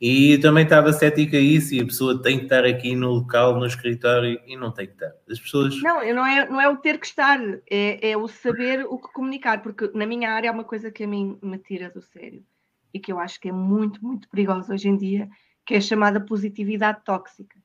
E 0.02 0.40
também 0.40 0.64
estava 0.64 0.92
cética 0.92 1.38
a 1.38 1.40
isso, 1.40 1.76
e 1.76 1.80
a 1.80 1.86
pessoa 1.86 2.20
tem 2.20 2.40
que 2.40 2.46
estar 2.46 2.66
aqui 2.66 2.96
no 2.96 3.12
local, 3.12 3.60
no 3.60 3.68
escritório, 3.68 4.42
e 4.48 4.58
não 4.58 4.72
tem 4.72 4.88
que 4.88 4.94
estar. 4.94 5.14
As 5.30 5.40
pessoas. 5.40 5.80
Não, 5.80 5.98
não 6.16 6.26
é, 6.26 6.50
não 6.50 6.60
é 6.60 6.68
o 6.68 6.78
ter 6.78 6.98
que 6.98 7.06
estar, 7.06 7.40
é, 7.70 8.10
é 8.10 8.18
o 8.18 8.28
saber 8.28 8.84
o 8.88 8.98
que 8.98 9.14
comunicar, 9.14 9.62
porque 9.62 9.92
na 9.94 10.08
minha 10.08 10.32
área 10.32 10.48
é 10.48 10.52
uma 10.52 10.64
coisa 10.64 10.90
que 10.90 11.04
a 11.04 11.08
mim 11.08 11.38
me 11.40 11.60
tira 11.60 11.92
do 11.92 12.02
sério 12.02 12.44
e 12.92 13.00
que 13.00 13.12
eu 13.12 13.20
acho 13.20 13.40
que 13.40 13.50
é 13.50 13.52
muito, 13.52 14.04
muito 14.04 14.28
perigosa 14.28 14.74
hoje 14.74 14.90
em 14.90 14.98
dia, 14.98 15.30
que 15.64 15.76
é 15.76 15.78
a 15.78 15.82
chamada 15.82 16.20
positividade 16.20 17.04
tóxica. 17.06 17.56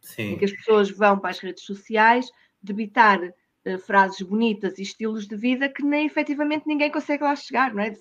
Sim. 0.00 0.34
Em 0.34 0.38
que 0.38 0.44
as 0.44 0.52
pessoas 0.52 0.88
vão 0.88 1.18
para 1.18 1.30
as 1.30 1.40
redes 1.40 1.64
sociais 1.64 2.30
debitar 2.62 3.20
uh, 3.20 3.78
frases 3.80 4.22
bonitas 4.22 4.78
e 4.78 4.82
estilos 4.82 5.26
de 5.26 5.36
vida 5.36 5.68
que 5.68 5.82
nem 5.82 6.06
efetivamente 6.06 6.64
ninguém 6.64 6.92
consegue 6.92 7.24
lá 7.24 7.34
chegar, 7.34 7.74
não 7.74 7.82
é? 7.82 7.92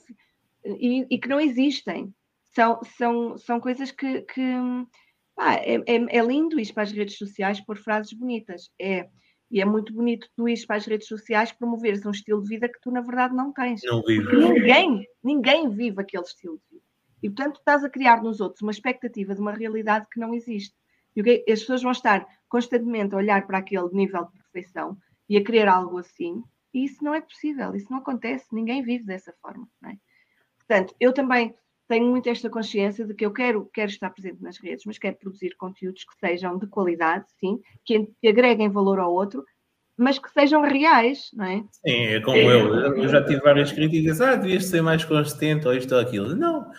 E, 0.63 1.07
e 1.09 1.17
que 1.17 1.27
não 1.27 1.41
existem 1.41 2.13
são, 2.53 2.79
são, 2.97 3.37
são 3.37 3.59
coisas 3.59 3.91
que, 3.91 4.21
que 4.21 4.41
pá, 5.35 5.55
é, 5.55 5.75
é, 5.75 6.17
é, 6.17 6.21
lindo 6.21 6.59
ir 6.59 6.73
para 6.73 6.83
as 6.83 6.91
redes 6.91 7.17
sociais 7.17 7.59
por 7.61 7.77
frases 7.77 8.13
bonitas. 8.13 8.69
É, 8.79 9.09
e 9.49 9.61
é 9.61 9.65
muito 9.65 9.93
bonito 9.93 10.29
tu 10.35 10.47
ir 10.47 10.65
para 10.65 10.77
as 10.77 10.85
redes 10.85 11.07
sociais 11.07 11.51
promoveres 11.51 12.05
um 12.05 12.11
estilo 12.11 12.41
de 12.41 12.49
vida 12.49 12.69
que 12.69 12.79
tu, 12.81 12.91
na 12.91 13.01
verdade, 13.01 13.35
não 13.35 13.51
tens. 13.51 13.81
Não 13.83 14.01
vive. 14.01 14.33
Ninguém, 14.35 15.05
ninguém 15.23 15.69
vive 15.69 16.01
aquele 16.01 16.23
estilo 16.23 16.57
de 16.57 16.75
vida. 16.75 16.85
E, 17.23 17.29
portanto, 17.29 17.57
estás 17.57 17.83
a 17.83 17.89
criar 17.89 18.23
nos 18.23 18.39
outros 18.39 18.61
uma 18.61 18.71
expectativa 18.71 19.35
de 19.35 19.41
uma 19.41 19.51
realidade 19.51 20.07
que 20.11 20.19
não 20.19 20.33
existe. 20.33 20.75
E 21.15 21.51
as 21.51 21.59
pessoas 21.59 21.83
vão 21.83 21.91
estar 21.91 22.25
constantemente 22.47 23.13
a 23.13 23.17
olhar 23.17 23.45
para 23.45 23.57
aquele 23.57 23.89
nível 23.91 24.25
de 24.25 24.31
perfeição 24.31 24.97
e 25.27 25.37
a 25.37 25.43
querer 25.43 25.67
algo 25.67 25.97
assim, 25.97 26.41
e 26.73 26.85
isso 26.85 27.03
não 27.03 27.13
é 27.13 27.21
possível, 27.21 27.75
isso 27.75 27.87
não 27.89 27.99
acontece, 27.99 28.45
ninguém 28.51 28.81
vive 28.81 29.05
dessa 29.05 29.33
forma. 29.41 29.67
É? 29.85 29.93
Portanto, 30.57 30.95
eu 30.99 31.13
também 31.13 31.53
tenho 31.91 32.07
muito 32.07 32.29
esta 32.29 32.49
consciência 32.49 33.05
de 33.05 33.13
que 33.13 33.25
eu 33.25 33.33
quero, 33.33 33.69
quero 33.73 33.91
estar 33.91 34.09
presente 34.11 34.41
nas 34.41 34.57
redes, 34.57 34.85
mas 34.85 34.97
quero 34.97 35.17
produzir 35.17 35.57
conteúdos 35.57 36.05
que 36.05 36.17
sejam 36.25 36.57
de 36.57 36.65
qualidade, 36.65 37.25
sim, 37.37 37.59
que, 37.83 38.07
que 38.21 38.29
agreguem 38.29 38.69
valor 38.69 38.97
ao 38.97 39.13
outro, 39.13 39.43
mas 39.97 40.17
que 40.17 40.31
sejam 40.31 40.61
reais, 40.61 41.29
não 41.33 41.43
é? 41.43 41.57
Sim, 41.85 42.03
é 42.05 42.21
como 42.21 42.37
é. 42.37 42.45
eu. 42.45 42.95
Eu 42.95 43.09
já 43.09 43.21
tive 43.25 43.41
várias 43.41 43.73
críticas, 43.73 44.21
ah, 44.21 44.35
devias 44.35 44.67
ser 44.67 44.81
mais 44.81 45.03
consistente, 45.03 45.67
ou 45.67 45.73
isto 45.73 45.93
ou 45.93 45.99
aquilo. 45.99 46.33
Não, 46.33 46.71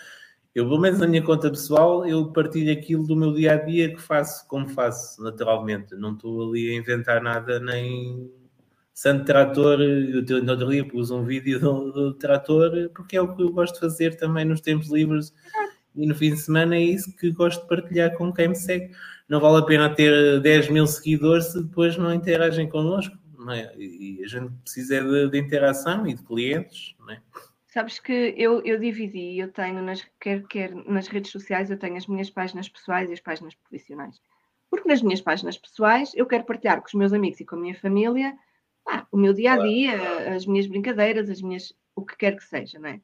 eu, 0.55 0.65
pelo 0.65 0.81
menos 0.81 0.99
na 0.99 1.07
minha 1.07 1.23
conta 1.23 1.51
pessoal, 1.51 2.07
eu 2.07 2.33
partilho 2.33 2.73
aquilo 2.73 3.07
do 3.07 3.15
meu 3.15 3.35
dia 3.35 3.53
a 3.53 3.57
dia 3.57 3.95
que 3.95 4.01
faço 4.01 4.49
como 4.49 4.67
faço, 4.71 5.23
naturalmente. 5.23 5.95
Não 5.95 6.15
estou 6.15 6.49
ali 6.49 6.71
a 6.71 6.79
inventar 6.79 7.23
nada, 7.23 7.61
nem 7.61 8.31
Santo 8.95 9.25
Trator, 9.25 9.81
eu 9.81 10.43
no 10.43 10.53
outro 10.53 10.71
dia 10.71 10.87
pus 10.87 11.11
um 11.11 11.25
vídeo 11.25 11.59
do, 11.59 11.93
do, 11.93 12.15
trator, 12.15 12.91
porque 12.95 13.17
é 13.17 13.21
o 13.21 13.35
que 13.35 13.43
eu 13.43 13.51
gosto 13.51 13.75
de 13.75 13.81
fazer 13.81 14.17
também 14.17 14.45
nos 14.45 14.61
tempos 14.61 14.91
livres 14.91 15.33
e 15.95 16.07
no 16.07 16.15
fim 16.15 16.31
de 16.31 16.39
semana 16.39 16.77
é 16.77 16.81
isso 16.81 17.15
que 17.17 17.31
gosto 17.31 17.63
de 17.63 17.69
partilhar 17.69 18.15
com 18.17 18.33
quem 18.33 18.49
me 18.49 18.57
segue. 18.57 18.95
Não 19.29 19.41
vale 19.41 19.59
a 19.59 19.63
pena 19.63 19.95
ter 19.95 20.41
10 20.41 20.69
mil 20.69 20.87
seguidores 20.87 21.53
se 21.53 21.63
depois 21.63 21.97
não 21.97 22.13
interagem 22.13 22.69
connosco, 22.69 23.17
não 23.39 23.53
é? 23.53 23.73
E 23.77 24.23
a 24.25 24.29
gente 24.29 24.53
precisa 24.63 25.03
de, 25.03 25.31
de 25.31 25.39
interação 25.39 26.07
e 26.07 26.15
de 26.15 26.23
clientes, 26.23 26.95
não 26.99 27.11
é? 27.11 27.23
Sabes 27.67 27.99
que 27.99 28.35
eu, 28.37 28.61
eu 28.67 28.79
dividi, 28.79 29.39
eu 29.39 29.51
tenho, 29.51 29.81
nas, 29.81 30.07
quer, 30.21 30.43
quer 30.47 30.75
nas 30.87 31.09
redes 31.09 31.31
sociais, 31.31 31.71
eu 31.71 31.79
tenho 31.79 31.97
as 31.97 32.07
minhas 32.07 32.29
páginas 32.29 32.69
pessoais 32.69 33.09
e 33.09 33.15
as 33.15 33.21
páginas 33.21 33.55
profissionais. 33.55 34.21
Porque 34.69 34.87
nas 34.87 35.01
minhas 35.01 35.23
páginas 35.23 35.57
pessoais 35.57 36.13
eu 36.15 36.27
quero 36.27 36.45
partilhar 36.45 36.81
com 36.81 36.87
os 36.87 36.95
meus 36.95 37.15
amigos 37.15 37.41
e 37.41 37.47
com 37.47 37.57
a 37.57 37.61
minha 37.61 37.75
família 37.75 38.35
ah, 38.87 39.07
o 39.11 39.17
meu 39.17 39.33
dia 39.33 39.55
a 39.55 39.59
dia, 39.59 40.35
as 40.35 40.47
minhas 40.47 40.67
brincadeiras, 40.67 41.31
as 41.31 41.41
minhas, 41.41 41.73
o 41.95 42.05
que 42.05 42.17
quer 42.17 42.37
que 42.37 42.45
seja, 42.45 42.79
não 42.79 42.89
é? 42.89 43.01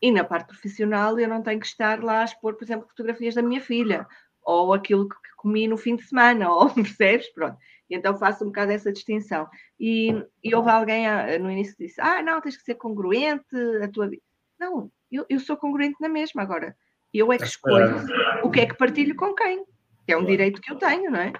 E 0.00 0.10
na 0.10 0.24
parte 0.24 0.48
profissional 0.48 1.18
eu 1.18 1.28
não 1.28 1.42
tenho 1.42 1.60
que 1.60 1.66
estar 1.66 2.02
lá 2.02 2.22
a 2.22 2.24
expor, 2.24 2.54
por 2.54 2.64
exemplo, 2.64 2.88
fotografias 2.88 3.34
da 3.34 3.42
minha 3.42 3.60
filha, 3.60 4.06
ou 4.42 4.74
aquilo 4.74 5.08
que 5.08 5.16
comi 5.36 5.68
no 5.68 5.76
fim 5.76 5.96
de 5.96 6.02
semana, 6.02 6.50
ou 6.52 6.70
percebes? 6.70 7.28
Pronto. 7.28 7.56
E 7.88 7.94
então 7.94 8.16
faço 8.16 8.42
um 8.44 8.48
bocado 8.48 8.72
essa 8.72 8.92
distinção. 8.92 9.48
E, 9.78 10.10
e 10.42 10.54
houve 10.54 10.70
alguém 10.70 11.06
ah, 11.06 11.38
no 11.38 11.50
início 11.50 11.76
que 11.76 11.86
disse: 11.86 12.00
Ah, 12.00 12.22
não, 12.22 12.40
tens 12.40 12.56
que 12.56 12.64
ser 12.64 12.74
congruente, 12.74 13.56
a 13.82 13.88
tua 13.88 14.08
vida. 14.08 14.22
Não, 14.58 14.90
eu, 15.10 15.26
eu 15.28 15.38
sou 15.38 15.56
congruente 15.56 15.96
na 16.00 16.08
mesma 16.08 16.42
agora. 16.42 16.76
Eu 17.12 17.32
é 17.32 17.36
que 17.36 17.44
escolho 17.44 17.96
o 18.42 18.50
que 18.50 18.60
é 18.60 18.66
que 18.66 18.76
partilho 18.76 19.14
com 19.14 19.34
quem, 19.34 19.64
que 20.06 20.12
é 20.12 20.16
um 20.16 20.24
direito 20.24 20.62
que 20.62 20.72
eu 20.72 20.76
tenho, 20.76 21.10
não 21.10 21.20
é? 21.20 21.32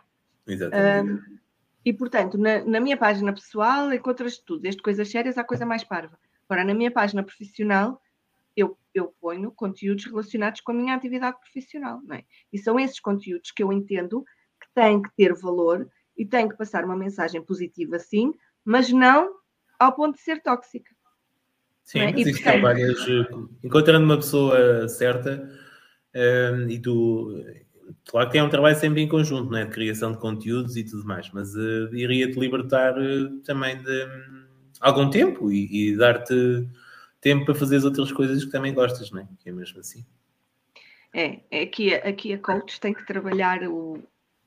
Exatamente. 0.47 1.13
Um, 1.13 1.39
e, 1.85 1.93
portanto, 1.93 2.39
na, 2.39 2.65
na, 2.65 2.81
minha 2.81 2.97
página 2.97 3.33
pessoal 3.33 3.93
encontras 3.93 4.39
tudo, 4.39 4.63
desde 4.63 4.83
coisas 4.83 5.11
sérias 5.11 5.37
à 5.37 5.45
coisa 5.45 5.67
mais 5.67 5.83
parva. 5.83 6.19
Agora, 6.49 6.65
na 6.65 6.75
minha 6.75 6.91
página 6.91 7.23
profissional, 7.23 8.01
eu, 8.57 8.79
eu 8.95 9.15
ponho 9.21 9.51
conteúdos 9.51 10.05
relacionados 10.05 10.61
com 10.61 10.73
a 10.73 10.75
minha 10.75 10.95
atividade 10.95 11.39
profissional. 11.41 12.01
Não 12.05 12.17
é? 12.17 12.25
E 12.53 12.59
são 12.59 12.79
esses 12.79 13.01
conteúdos 13.01 13.51
que 13.51 13.63
eu 13.63 13.73
entendo 13.73 14.25
que 14.61 14.69
têm 14.75 15.03
que 15.03 15.11
ter 15.17 15.35
valor 15.35 15.89
e 16.17 16.25
têm 16.25 16.49
que 16.49 16.57
passar 16.57 16.85
uma 16.85 16.97
mensagem 16.97 17.43
positiva, 17.43 17.99
sim, 17.99 18.33
mas 18.65 18.91
não 18.91 19.35
ao 19.79 19.93
ponto 19.95 20.17
de 20.17 20.23
ser 20.23 20.41
tóxica. 20.41 20.95
Sim, 21.83 22.01
é? 22.01 22.13
mas 22.13 22.27
isso 22.27 22.43
trabalhas 22.43 22.99
encontrando 23.65 24.05
uma 24.05 24.17
pessoa 24.17 24.89
certa 24.89 25.49
um, 26.15 26.69
e 26.69 26.81
tu 26.81 27.35
Claro 28.07 28.31
que 28.31 28.39
é 28.39 28.43
um 28.43 28.49
trabalho 28.49 28.77
sempre 28.77 29.03
em 29.03 29.09
conjunto, 29.09 29.51
né? 29.51 29.65
de 29.65 29.71
criação 29.71 30.13
de 30.13 30.19
conteúdos 30.19 30.77
e 30.77 30.85
tudo 30.85 31.05
mais, 31.05 31.31
mas 31.33 31.55
uh, 31.55 31.95
iria-te 31.95 32.39
libertar 32.39 32.99
uh, 32.99 33.39
também 33.41 33.81
de 33.83 34.05
um, 34.05 34.45
algum 34.81 35.11
tempo 35.11 35.51
e, 35.51 35.91
e 35.91 35.97
dar-te 35.97 36.67
tempo 37.21 37.45
para 37.45 37.55
fazer 37.55 37.77
as 37.77 37.85
outras 37.85 38.13
coisas 38.13 38.45
que 38.45 38.51
também 38.51 38.75
gostas, 38.75 39.11
não 39.11 39.21
é? 39.21 39.29
Que 39.39 39.51
é 39.51 39.53
mesmo 39.53 39.81
assim. 39.81 40.05
É, 41.15 41.41
é 41.51 41.63
aqui, 41.63 41.95
aqui 41.95 42.33
a 42.33 42.39
coach 42.39 42.81
tem 42.81 42.95
que 42.95 43.07
trabalhar 43.07 43.63
o, 43.65 44.03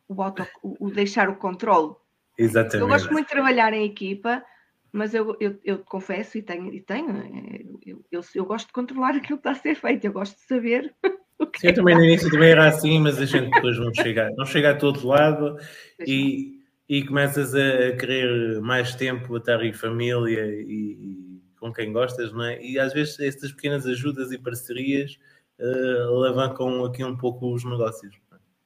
o, 0.08 0.22
auto, 0.22 0.46
o, 0.64 0.88
o 0.88 0.92
deixar 0.92 1.30
o 1.30 1.36
controle. 1.36 1.96
Exatamente. 2.38 2.82
Eu 2.82 2.88
gosto 2.88 3.12
muito 3.12 3.28
de 3.28 3.32
trabalhar 3.32 3.72
em 3.72 3.86
equipa, 3.86 4.44
mas 4.92 5.14
eu, 5.14 5.38
eu, 5.40 5.60
eu 5.64 5.80
confesso 5.80 6.38
e 6.38 6.42
tenho, 6.42 6.74
e 6.74 6.82
tenho 6.82 7.80
eu, 7.86 8.04
eu, 8.12 8.22
eu, 8.34 8.46
gosto 8.46 8.68
de 8.68 8.74
controlar 8.74 9.12
aquilo 9.16 9.38
que 9.38 9.48
está 9.48 9.52
a 9.52 9.56
ser 9.56 9.76
feito, 9.76 10.06
eu 10.06 10.14
gosto 10.14 10.36
de 10.36 10.44
saber 10.44 10.94
Sim, 11.58 11.68
eu 11.68 11.74
também 11.74 11.96
no 11.96 12.04
início 12.04 12.30
também 12.30 12.52
era 12.52 12.68
assim, 12.68 13.00
mas 13.00 13.20
a 13.20 13.26
gente 13.26 13.50
depois 13.52 13.78
não 13.78 13.94
chega, 13.94 14.32
não 14.38 14.46
chega 14.46 14.72
a 14.72 14.76
todo 14.76 15.06
lado 15.06 15.58
e, 16.06 16.62
e 16.88 17.06
começas 17.06 17.54
a 17.54 17.96
querer 17.98 18.62
mais 18.62 18.96
tempo 18.96 19.36
a 19.36 19.38
estar 19.40 19.64
em 19.64 19.74
família 19.74 20.46
e, 20.46 20.64
e, 20.64 21.42
com 21.60 21.74
quem 21.74 21.92
gostas, 21.92 22.32
não 22.32 22.44
é? 22.44 22.62
E 22.64 22.80
às 22.80 22.94
vezes 22.94 23.20
estas 23.20 23.52
pequenas 23.52 23.86
ajudas 23.86 24.32
e 24.32 24.38
parcerias 24.38 25.18
uh, 25.60 26.16
alavancam 26.16 26.86
aqui 26.86 27.04
um 27.04 27.18
pouco 27.18 27.54
os 27.54 27.64
negócios. 27.66 28.16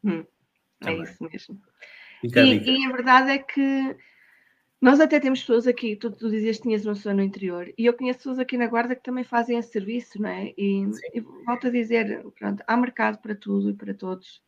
Hum, 0.04 0.24
é 0.86 0.94
isso 0.94 1.24
mesmo. 1.24 1.60
E, 2.24 2.28
e, 2.28 2.86
a 2.86 2.92
verdade 2.92 3.32
é 3.32 3.38
que 3.40 3.96
nós 4.82 5.00
até 5.00 5.20
temos 5.20 5.42
pessoas 5.42 5.68
aqui, 5.68 5.96
tu, 5.96 6.10
tu 6.10 6.30
dizias 6.30 6.58
que 6.58 6.64
tinhas 6.64 6.86
uma 6.86 6.94
pessoa 6.94 7.14
no 7.14 7.22
interior, 7.22 7.72
e 7.78 7.86
eu 7.86 7.94
conheço 7.94 8.20
pessoas 8.20 8.40
aqui 8.40 8.58
na 8.58 8.68
Guarda 8.68 8.96
que 8.96 9.04
também 9.04 9.26
fazem 9.26 9.58
esse 9.58 9.72
serviço, 9.72 10.22
não 10.22 10.30
é? 10.30 10.54
E, 10.58 10.90
e 11.14 11.20
volto 11.46 11.68
a 11.68 11.70
dizer, 11.70 12.26
pronto, 12.38 12.64
há 12.66 12.78
mercado 12.78 13.18
para 13.18 13.36
tudo 13.36 13.72
e 13.72 13.74
para 13.74 13.94
todos, 13.94 14.42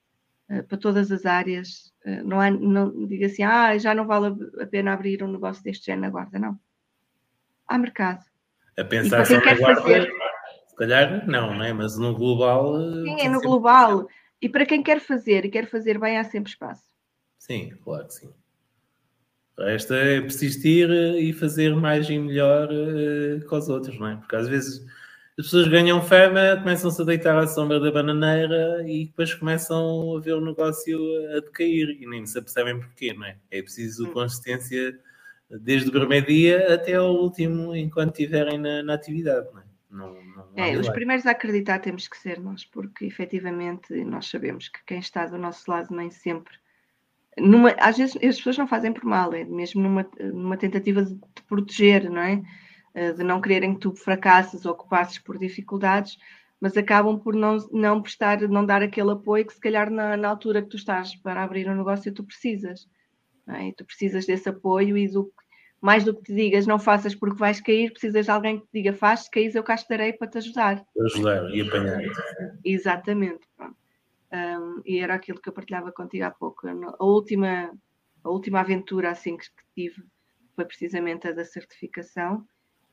uh, 0.50 0.64
para 0.64 0.78
todas 0.78 1.12
as 1.12 1.26
áreas. 1.26 1.94
Uh, 2.06 2.24
não 2.24 2.40
há, 2.40 2.50
não 2.50 3.06
diga 3.08 3.26
assim, 3.26 3.44
ah, 3.44 3.78
já 3.78 3.94
não 3.94 4.08
vale 4.08 4.34
a 4.62 4.66
pena 4.66 4.94
abrir 4.94 5.22
um 5.22 5.32
negócio 5.32 5.62
deste 5.64 5.88
género 5.88 6.04
na 6.04 6.10
Guarda, 6.10 6.40
não. 6.40 6.58
Há 7.68 7.78
mercado. 7.78 8.24
A 8.78 8.86
pensar 8.86 9.26
só 9.26 9.34
na 9.34 9.54
Guarda, 9.54 9.82
fazer... 9.82 10.10
se 10.68 10.76
calhar 10.78 11.28
não, 11.28 11.56
não 11.56 11.64
é? 11.64 11.74
Mas 11.74 11.98
no 11.98 12.16
global... 12.16 12.78
Eh, 12.80 13.04
sim, 13.04 13.22
é 13.26 13.30
no 13.30 13.42
global. 13.42 14.08
E 14.42 14.48
para 14.48 14.66
quem 14.66 14.82
quer 14.82 15.02
fazer 15.02 15.44
e 15.44 15.50
quer 15.50 15.68
fazer 15.68 16.00
bem, 16.00 16.18
há 16.18 16.24
sempre 16.24 16.52
espaço. 16.52 16.90
Sim, 17.38 17.72
claro 17.84 18.08
que 18.08 18.14
sim. 18.14 18.41
Resta 19.64 19.96
é 19.96 20.22
persistir 20.22 20.90
eh, 20.90 21.20
e 21.20 21.34
fazer 21.34 21.76
mais 21.76 22.10
e 22.10 22.18
melhor 22.18 22.70
uh, 22.72 23.46
com 23.48 23.58
os 23.58 23.70
outros, 23.70 24.00
não 24.00 24.08
é? 24.08 24.16
Porque 24.16 24.36
às 24.36 24.48
vezes 24.48 24.86
as 25.38 25.46
pessoas 25.46 25.68
ganham 25.68 26.02
fama, 26.02 26.58
começam-se 26.58 27.02
a 27.02 27.06
deitar 27.06 27.38
à 27.38 27.48
sombra 27.48 27.80
da 27.80 27.92
bananeira 27.92 28.84
e 28.88 29.06
depois 29.06 29.34
começam 29.34 30.18
a 30.18 30.20
ver 30.20 30.34
o 30.34 30.42
negócio 30.42 31.00
a 31.36 31.40
decair 31.40 31.90
e 32.02 32.06
nem 32.06 32.26
se 32.26 32.38
apercebem 32.38 32.80
porquê, 32.80 33.14
não 33.14 33.26
é? 33.26 33.38
É 33.50 33.62
preciso 33.62 34.08
hum. 34.08 34.14
consistência 34.14 35.00
desde 35.50 35.90
o 35.90 35.92
primeiro 35.92 36.28
dia 36.28 36.74
até 36.74 36.96
ao 36.96 37.14
último, 37.14 37.76
enquanto 37.76 38.12
estiverem 38.12 38.58
na, 38.58 38.84
na 38.84 38.94
atividade, 38.94 39.48
não 39.54 39.60
é? 39.60 39.64
Não, 39.92 40.14
não, 40.24 40.48
não 40.56 40.64
é, 40.64 40.78
os 40.78 40.88
primeiros 40.88 41.26
a 41.26 41.32
acreditar 41.32 41.80
temos 41.80 42.08
que 42.08 42.18
ser 42.18 42.40
nós, 42.40 42.64
porque 42.64 43.04
efetivamente 43.04 43.94
nós 44.06 44.28
sabemos 44.28 44.70
que 44.70 44.80
quem 44.86 45.00
está 45.00 45.26
do 45.26 45.38
nosso 45.38 45.70
lado 45.70 45.94
nem 45.94 46.10
sempre 46.10 46.54
numa, 47.38 47.72
às 47.80 47.98
vezes 47.98 48.16
as 48.18 48.38
pessoas 48.38 48.58
não 48.58 48.68
fazem 48.68 48.92
por 48.92 49.06
mal, 49.06 49.34
é 49.34 49.44
mesmo 49.44 49.82
numa, 49.82 50.08
numa 50.20 50.58
tentativa 50.58 51.04
de 51.04 51.16
te 51.16 51.44
proteger, 51.48 52.10
não 52.10 52.22
é? 52.22 52.42
Eh, 52.94 53.14
de 53.14 53.24
não 53.24 53.40
quererem 53.40 53.74
que 53.74 53.80
tu 53.80 53.96
fracasses 53.96 54.66
ou 54.66 54.76
que 54.76 54.90
passes 54.90 55.18
por 55.18 55.38
dificuldades, 55.38 56.18
mas 56.60 56.76
acabam 56.76 57.18
por 57.18 57.34
não, 57.34 57.58
não 57.72 58.02
prestar, 58.02 58.42
não 58.42 58.66
dar 58.66 58.84
aquele 58.84 59.12
apoio 59.12 59.46
que 59.46 59.54
se 59.54 59.60
calhar 59.60 59.90
na, 59.90 60.18
na 60.18 60.30
altura 60.30 60.62
que 60.62 60.70
tu 60.70 60.78
estás 60.78 61.16
para 61.16 61.44
abrir 61.44 61.70
um 61.70 61.76
negócio 61.76 62.14
tu 62.14 62.24
precisas. 62.24 62.88
É? 63.48 63.70
E 63.70 63.74
tu 63.74 63.86
precisas 63.86 64.26
desse 64.26 64.50
apoio 64.50 64.98
e 64.98 65.08
do, 65.08 65.32
mais 65.82 66.04
do 66.04 66.14
que 66.14 66.24
te 66.24 66.36
digas 66.36 66.68
não 66.68 66.78
faças 66.78 67.16
porque 67.16 67.40
vais 67.40 67.60
cair, 67.60 67.92
precisas 67.92 68.26
de 68.26 68.32
alguém 68.32 68.60
que 68.60 68.66
te 68.68 68.74
diga 68.74 68.94
faz, 68.94 69.22
se 69.22 69.32
caís 69.32 69.56
eu 69.56 69.64
cá 69.64 69.76
estarei 69.76 70.14
para 70.14 70.28
te 70.28 70.38
ajudar. 70.38 70.86
Ajudar 71.06 71.50
e 71.50 71.62
apanhar. 71.62 72.02
Exatamente. 72.64 73.48
Pronto. 73.58 73.81
Um, 74.34 74.82
e 74.86 75.00
era 75.00 75.14
aquilo 75.14 75.42
que 75.42 75.50
eu 75.50 75.54
partilhava 75.54 75.92
contigo 75.92 76.24
há 76.24 76.32
pouco. 76.32 76.68
A 76.68 77.04
última, 77.04 77.72
a 78.24 78.30
última 78.30 78.62
aventura 78.62 79.12
assim 79.12 79.36
que 79.36 79.46
tive 79.76 80.04
foi 80.56 80.66
precisamente 80.66 81.28
a 81.28 81.34
da 81.34 81.44
certificação, 81.44 82.46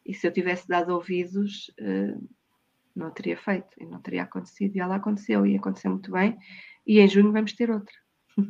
e 0.05 0.15
se 0.15 0.27
eu 0.27 0.33
tivesse 0.33 0.67
dado 0.67 0.95
ouvidos, 0.95 1.71
uh, 1.81 2.29
não 2.95 3.11
teria 3.11 3.37
feito, 3.37 3.69
e 3.79 3.87
não 3.87 4.01
teria 4.01 4.23
acontecido, 4.23 4.75
e 4.75 4.81
ela 4.81 4.97
aconteceu, 4.97 5.47
e 5.47 5.57
aconteceu 5.57 5.91
muito 5.91 6.11
bem, 6.11 6.37
e 6.87 6.99
em 6.99 7.09
junho 7.09 7.33
vamos 7.33 7.53
ter 7.53 7.71
outra. 7.71 7.95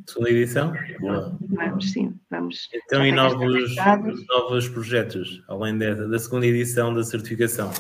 Segunda 0.07 0.31
edição? 0.31 0.73
Boa. 1.01 1.39
Vamos 1.41 1.93
sim, 1.93 2.15
vamos. 2.31 2.69
Então, 2.75 3.05
e 3.07 3.11
novos, 3.11 3.75
novos 4.29 4.69
projetos, 4.69 5.43
além 5.49 5.79
da, 5.79 5.95
da 5.95 6.19
segunda 6.19 6.47
edição 6.47 6.93
da 6.93 7.03
certificação? 7.03 7.71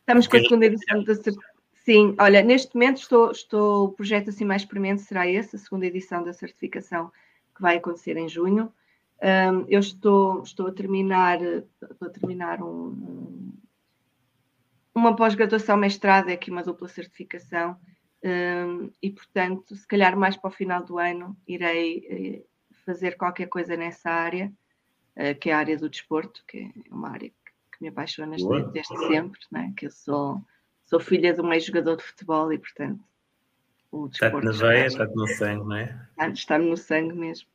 Estamos 0.00 0.26
com 0.26 0.36
a 0.36 0.40
segunda 0.40 0.66
edição 0.66 1.04
da 1.04 1.14
certificação 1.14 1.53
Sim, 1.84 2.16
olha, 2.18 2.42
neste 2.42 2.74
momento 2.74 2.96
estou, 2.96 3.30
estou, 3.30 3.84
o 3.84 3.92
projeto 3.92 4.30
assim 4.30 4.44
mais 4.44 4.62
experimente 4.62 5.02
será 5.02 5.28
esse, 5.28 5.54
a 5.54 5.58
segunda 5.58 5.84
edição 5.84 6.24
da 6.24 6.32
certificação 6.32 7.12
que 7.54 7.60
vai 7.60 7.76
acontecer 7.76 8.16
em 8.16 8.26
junho. 8.26 8.72
Um, 9.22 9.66
eu 9.68 9.80
estou, 9.80 10.42
estou 10.42 10.68
a 10.68 10.72
terminar, 10.72 11.42
estou 11.42 12.08
a 12.08 12.10
terminar 12.10 12.62
um, 12.62 13.52
uma 14.94 15.14
pós-graduação 15.14 15.76
mestrado, 15.76 16.30
é 16.30 16.32
aqui 16.32 16.50
uma 16.50 16.62
dupla 16.62 16.88
certificação, 16.88 17.76
um, 18.24 18.90
e 19.02 19.10
portanto, 19.10 19.76
se 19.76 19.86
calhar 19.86 20.16
mais 20.16 20.38
para 20.38 20.48
o 20.48 20.54
final 20.54 20.82
do 20.82 20.98
ano 20.98 21.36
irei 21.46 22.06
eh, 22.08 22.42
fazer 22.86 23.18
qualquer 23.18 23.48
coisa 23.48 23.76
nessa 23.76 24.10
área, 24.10 24.50
uh, 25.18 25.38
que 25.38 25.50
é 25.50 25.52
a 25.52 25.58
área 25.58 25.76
do 25.76 25.90
desporto, 25.90 26.42
que 26.48 26.60
é 26.60 26.70
uma 26.90 27.10
área 27.10 27.28
que, 27.28 27.82
me 27.82 27.88
apaixona 27.88 28.36
desde, 28.36 28.72
desde 28.72 28.96
sempre, 29.06 29.40
né? 29.52 29.74
que 29.76 29.84
eu 29.84 29.90
sou 29.90 30.42
sou 30.84 31.00
filha 31.00 31.32
de 31.32 31.40
um 31.40 31.52
ex-jogador 31.52 31.96
de 31.96 32.02
futebol 32.02 32.52
e, 32.52 32.58
portanto, 32.58 33.00
o 33.90 34.08
desporto. 34.08 34.48
Está-te 34.48 34.62
na 34.62 34.68
veia, 34.68 34.86
está-te 34.86 35.14
no 35.14 35.26
sangue, 35.26 35.64
não 35.64 35.76
é? 35.76 36.08
Está-me 36.32 36.70
no 36.70 36.76
sangue 36.76 37.14
mesmo. 37.14 37.48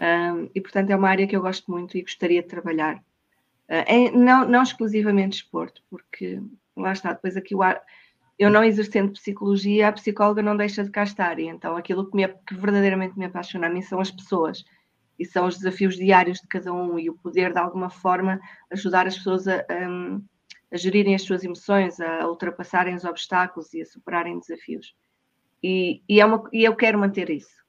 Um, 0.00 0.50
e, 0.54 0.60
portanto, 0.60 0.90
é 0.90 0.96
uma 0.96 1.08
área 1.08 1.26
que 1.26 1.36
eu 1.36 1.42
gosto 1.42 1.70
muito 1.70 1.96
e 1.96 2.02
gostaria 2.02 2.42
de 2.42 2.48
trabalhar. 2.48 2.96
Uh, 3.68 3.84
em, 3.86 4.10
não, 4.10 4.46
não 4.46 4.62
exclusivamente 4.62 5.38
desporto, 5.38 5.82
porque 5.88 6.40
lá 6.76 6.92
está, 6.92 7.12
depois 7.12 7.36
aqui 7.36 7.54
o 7.54 7.62
ar, 7.62 7.80
eu 8.38 8.50
não 8.50 8.64
exercendo 8.64 9.12
psicologia, 9.12 9.88
a 9.88 9.92
psicóloga 9.92 10.42
não 10.42 10.56
deixa 10.56 10.82
de 10.82 10.90
cá 10.90 11.04
estar. 11.04 11.38
E 11.38 11.46
então 11.46 11.76
aquilo 11.76 12.08
que, 12.10 12.16
me, 12.16 12.26
que 12.28 12.54
verdadeiramente 12.54 13.18
me 13.18 13.26
apaixona 13.26 13.66
a 13.66 13.70
mim 13.70 13.82
são 13.82 14.00
as 14.00 14.10
pessoas 14.10 14.64
e 15.18 15.24
são 15.24 15.46
os 15.46 15.58
desafios 15.58 15.96
diários 15.96 16.38
de 16.40 16.48
cada 16.48 16.72
um 16.72 16.98
e 16.98 17.08
o 17.08 17.14
poder, 17.14 17.52
de 17.52 17.58
alguma 17.58 17.90
forma, 17.90 18.40
ajudar 18.70 19.06
as 19.06 19.16
pessoas 19.16 19.46
a, 19.46 19.60
a, 19.60 20.20
a 20.72 20.76
gerirem 20.76 21.14
as 21.14 21.22
suas 21.22 21.44
emoções, 21.44 22.00
a 22.00 22.26
ultrapassarem 22.26 22.94
os 22.94 23.04
obstáculos 23.04 23.74
e 23.74 23.82
a 23.82 23.86
superarem 23.86 24.38
desafios. 24.38 24.94
E, 25.62 26.02
e, 26.08 26.20
é 26.20 26.24
uma, 26.24 26.42
e 26.52 26.64
eu 26.64 26.74
quero 26.74 26.98
manter 26.98 27.30
isso. 27.30 27.62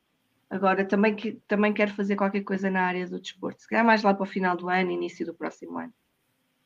Agora, 0.50 0.86
também, 0.86 1.16
que, 1.16 1.34
também 1.48 1.74
quero 1.74 1.94
fazer 1.94 2.16
qualquer 2.16 2.44
coisa 2.44 2.70
na 2.70 2.84
área 2.84 3.08
do 3.08 3.20
desporto. 3.20 3.62
Se 3.62 3.68
calhar 3.68 3.86
mais 3.86 4.04
lá 4.04 4.14
para 4.14 4.24
o 4.24 4.28
final 4.28 4.56
do 4.56 4.70
ano, 4.70 4.92
início 4.92 5.26
do 5.26 5.34
próximo 5.34 5.78
ano. 5.78 5.94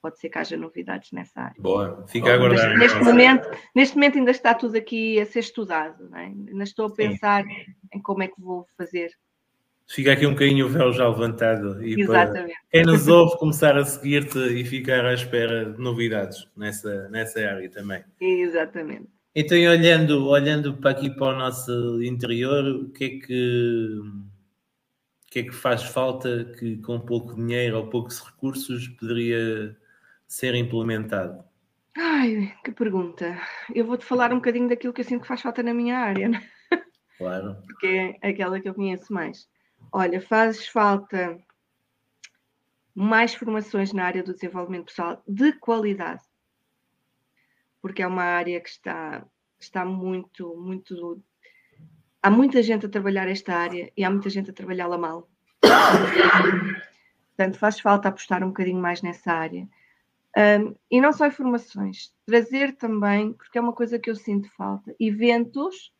Pode 0.01 0.19
ser 0.19 0.29
que 0.29 0.37
haja 0.37 0.55
novidades 0.55 1.11
nessa 1.11 1.41
área. 1.41 1.55
Boa, 1.59 2.05
fica 2.07 2.29
a 2.29 2.35
aguardar. 2.35 2.77
Neste, 2.77 2.99
momento, 2.99 3.49
neste 3.75 3.95
momento 3.95 4.17
ainda 4.19 4.31
está 4.31 4.53
tudo 4.53 4.77
aqui 4.77 5.19
a 5.19 5.25
ser 5.25 5.39
estudado. 5.39 6.15
É? 6.15 6.25
Ainda 6.25 6.63
estou 6.63 6.85
a 6.85 6.93
pensar 6.93 7.43
Sim. 7.43 7.73
em 7.93 8.01
como 8.01 8.23
é 8.23 8.27
que 8.27 8.39
vou 8.39 8.67
fazer 8.77 9.09
Fica 9.89 10.11
aqui 10.11 10.27
um 10.27 10.31
bocadinho 10.31 10.65
o 10.65 10.69
véu 10.69 10.91
já 10.91 11.07
levantado 11.07 11.81
e 11.81 12.01
Exatamente. 12.01 12.53
para 12.53 12.61
quem 12.71 12.83
nos 12.83 13.07
ouve 13.07 13.37
começar 13.37 13.77
a 13.77 13.85
seguir-te 13.85 14.37
e 14.37 14.65
ficar 14.65 15.05
à 15.05 15.13
espera 15.13 15.71
de 15.71 15.81
novidades 15.81 16.45
nessa, 16.57 17.07
nessa 17.07 17.39
área 17.39 17.69
também. 17.69 18.03
Exatamente. 18.19 19.07
Então, 19.33 19.57
olhando, 19.57 20.27
olhando 20.27 20.75
para 20.77 20.91
aqui 20.91 21.09
para 21.09 21.35
o 21.35 21.37
nosso 21.37 22.03
interior, 22.03 22.65
o 22.65 22.89
que 22.89 23.05
é 23.05 23.09
que, 23.25 23.99
o 24.01 25.31
que, 25.31 25.39
é 25.39 25.43
que 25.43 25.53
faz 25.53 25.83
falta 25.83 26.43
que 26.59 26.77
com 26.77 26.99
pouco 26.99 27.35
dinheiro 27.35 27.77
ou 27.77 27.87
poucos 27.87 28.19
recursos 28.19 28.89
poderia 28.89 29.77
ser 30.27 30.53
implementado? 30.55 31.43
Ai, 31.95 32.53
que 32.63 32.71
pergunta. 32.71 33.39
Eu 33.73 33.85
vou-te 33.85 34.03
falar 34.03 34.33
um 34.33 34.37
bocadinho 34.37 34.67
daquilo 34.67 34.91
que 34.91 35.01
eu 35.01 35.05
sinto 35.05 35.21
que 35.21 35.27
faz 35.27 35.41
falta 35.41 35.63
na 35.63 35.73
minha 35.73 35.97
área, 35.97 36.27
né? 36.27 36.43
Claro. 37.17 37.55
Porque 37.65 38.17
é 38.21 38.29
aquela 38.29 38.59
que 38.59 38.67
eu 38.67 38.73
conheço 38.73 39.13
mais. 39.13 39.47
Olha, 39.91 40.21
faz 40.21 40.67
falta 40.67 41.37
mais 42.93 43.35
formações 43.35 43.93
na 43.93 44.05
área 44.05 44.23
do 44.23 44.33
desenvolvimento 44.33 44.85
pessoal 44.85 45.21
de 45.27 45.53
qualidade, 45.53 46.23
porque 47.81 48.01
é 48.01 48.07
uma 48.07 48.23
área 48.23 48.59
que 48.59 48.69
está, 48.69 49.25
está 49.59 49.85
muito, 49.85 50.55
muito. 50.57 51.21
Há 52.21 52.29
muita 52.29 52.61
gente 52.63 52.85
a 52.85 52.89
trabalhar 52.89 53.27
esta 53.27 53.55
área 53.55 53.91
e 53.95 54.03
há 54.03 54.09
muita 54.09 54.29
gente 54.29 54.49
a 54.49 54.53
trabalhá-la 54.53 54.97
mal. 54.97 55.29
Portanto, 57.37 57.59
faz 57.59 57.79
falta 57.79 58.09
apostar 58.09 58.43
um 58.43 58.47
bocadinho 58.47 58.81
mais 58.81 59.03
nessa 59.03 59.31
área. 59.31 59.67
Um, 60.35 60.75
e 60.89 60.99
não 60.99 61.13
só 61.13 61.27
informações, 61.27 62.13
trazer 62.25 62.75
também, 62.75 63.33
porque 63.33 63.57
é 63.57 63.61
uma 63.61 63.73
coisa 63.73 63.97
que 63.97 64.09
eu 64.09 64.15
sinto 64.15 64.49
falta, 64.55 64.95
eventos 64.99 65.93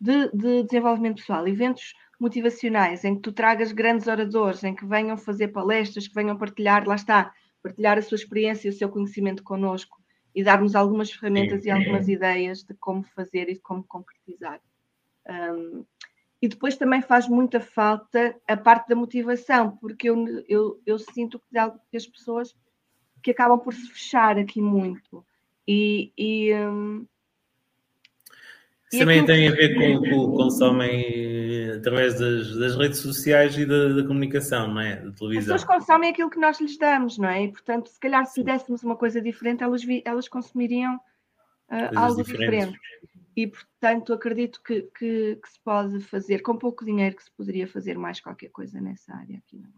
de, 0.00 0.30
de 0.30 0.62
desenvolvimento 0.62 1.16
pessoal, 1.16 1.46
eventos 1.48 1.94
motivacionais, 2.24 3.04
em 3.04 3.14
que 3.14 3.20
tu 3.20 3.32
tragas 3.32 3.70
grandes 3.70 4.06
oradores, 4.06 4.64
em 4.64 4.74
que 4.74 4.86
venham 4.86 5.16
fazer 5.16 5.48
palestras, 5.48 6.08
que 6.08 6.14
venham 6.14 6.36
partilhar, 6.36 6.86
lá 6.88 6.94
está, 6.94 7.32
partilhar 7.62 7.98
a 7.98 8.02
sua 8.02 8.16
experiência 8.16 8.68
e 8.68 8.70
o 8.70 8.74
seu 8.74 8.88
conhecimento 8.88 9.42
connosco 9.42 10.02
e 10.34 10.42
dar-nos 10.42 10.74
algumas 10.74 11.12
ferramentas 11.12 11.62
Sim. 11.62 11.68
e 11.68 11.70
algumas 11.70 12.08
ideias 12.08 12.62
de 12.64 12.74
como 12.74 13.04
fazer 13.04 13.48
e 13.48 13.54
de 13.54 13.60
como 13.60 13.84
concretizar. 13.84 14.60
Um, 15.28 15.84
e 16.42 16.48
depois 16.48 16.76
também 16.76 17.00
faz 17.00 17.28
muita 17.28 17.60
falta 17.60 18.34
a 18.48 18.56
parte 18.56 18.88
da 18.88 18.96
motivação, 18.96 19.76
porque 19.76 20.10
eu, 20.10 20.44
eu, 20.48 20.80
eu 20.84 20.98
sinto 20.98 21.38
que, 21.38 21.96
as 21.96 22.06
pessoas 22.06 22.54
que 23.22 23.30
acabam 23.30 23.58
por 23.58 23.72
se 23.72 23.86
fechar 23.88 24.38
aqui 24.38 24.60
muito. 24.60 25.24
E, 25.66 26.12
e, 26.18 26.54
um, 26.54 27.06
Isso 28.92 28.98
também 28.98 29.24
tem 29.24 29.48
a 29.48 29.52
ver 29.52 29.74
com 29.78 29.94
o 29.94 30.02
que 30.02 30.10
consomem 30.10 31.43
através 31.76 32.18
das, 32.18 32.56
das, 32.56 32.76
redes 32.76 32.98
sociais 32.98 33.56
e 33.56 33.66
da, 33.66 33.88
da, 33.88 34.02
comunicação, 34.06 34.68
não 34.68 34.80
é? 34.80 34.96
Da 34.96 35.12
televisão. 35.12 35.54
As 35.54 35.62
pessoas 35.62 35.78
consomem 35.80 36.10
aquilo 36.10 36.30
que 36.30 36.38
nós 36.38 36.60
lhes 36.60 36.78
damos, 36.78 37.18
não 37.18 37.28
é? 37.28 37.44
E, 37.44 37.52
portanto, 37.52 37.88
se 37.88 37.98
calhar 38.00 38.24
se 38.26 38.42
dessemos 38.42 38.82
uma 38.82 38.96
coisa 38.96 39.20
diferente, 39.20 39.62
elas, 39.62 39.84
vi, 39.84 40.02
elas 40.04 40.28
consumiriam 40.28 40.96
uh, 40.96 41.96
algo 41.98 42.22
diferente. 42.22 42.78
E, 43.36 43.46
portanto, 43.48 44.12
acredito 44.12 44.60
que, 44.62 44.82
que, 44.96 45.36
que, 45.36 45.48
se 45.48 45.60
pode 45.64 46.00
fazer, 46.00 46.40
com 46.40 46.56
pouco 46.56 46.84
dinheiro, 46.84 47.16
que 47.16 47.24
se 47.24 47.32
poderia 47.36 47.66
fazer 47.66 47.98
mais 47.98 48.20
qualquer 48.20 48.50
coisa 48.50 48.80
nessa 48.80 49.12
área 49.14 49.38
aqui 49.38 49.58
na 49.58 49.68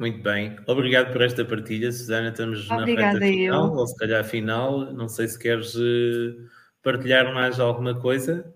muito 0.00 0.22
bem, 0.22 0.56
obrigado 0.66 1.12
por 1.12 1.20
esta 1.20 1.44
partilha, 1.44 1.92
Susana. 1.92 2.30
Estamos 2.30 2.70
Obrigada 2.70 3.18
na 3.18 3.26
reta 3.26 3.36
final, 3.36 3.66
eu. 3.66 3.72
ou 3.74 3.86
se 3.86 3.96
calhar 3.96 4.24
final. 4.24 4.94
Não 4.94 5.06
sei 5.10 5.28
se 5.28 5.38
queres 5.38 5.74
uh, 5.74 6.48
partilhar 6.82 7.34
mais 7.34 7.60
alguma 7.60 7.94
coisa. 8.00 8.50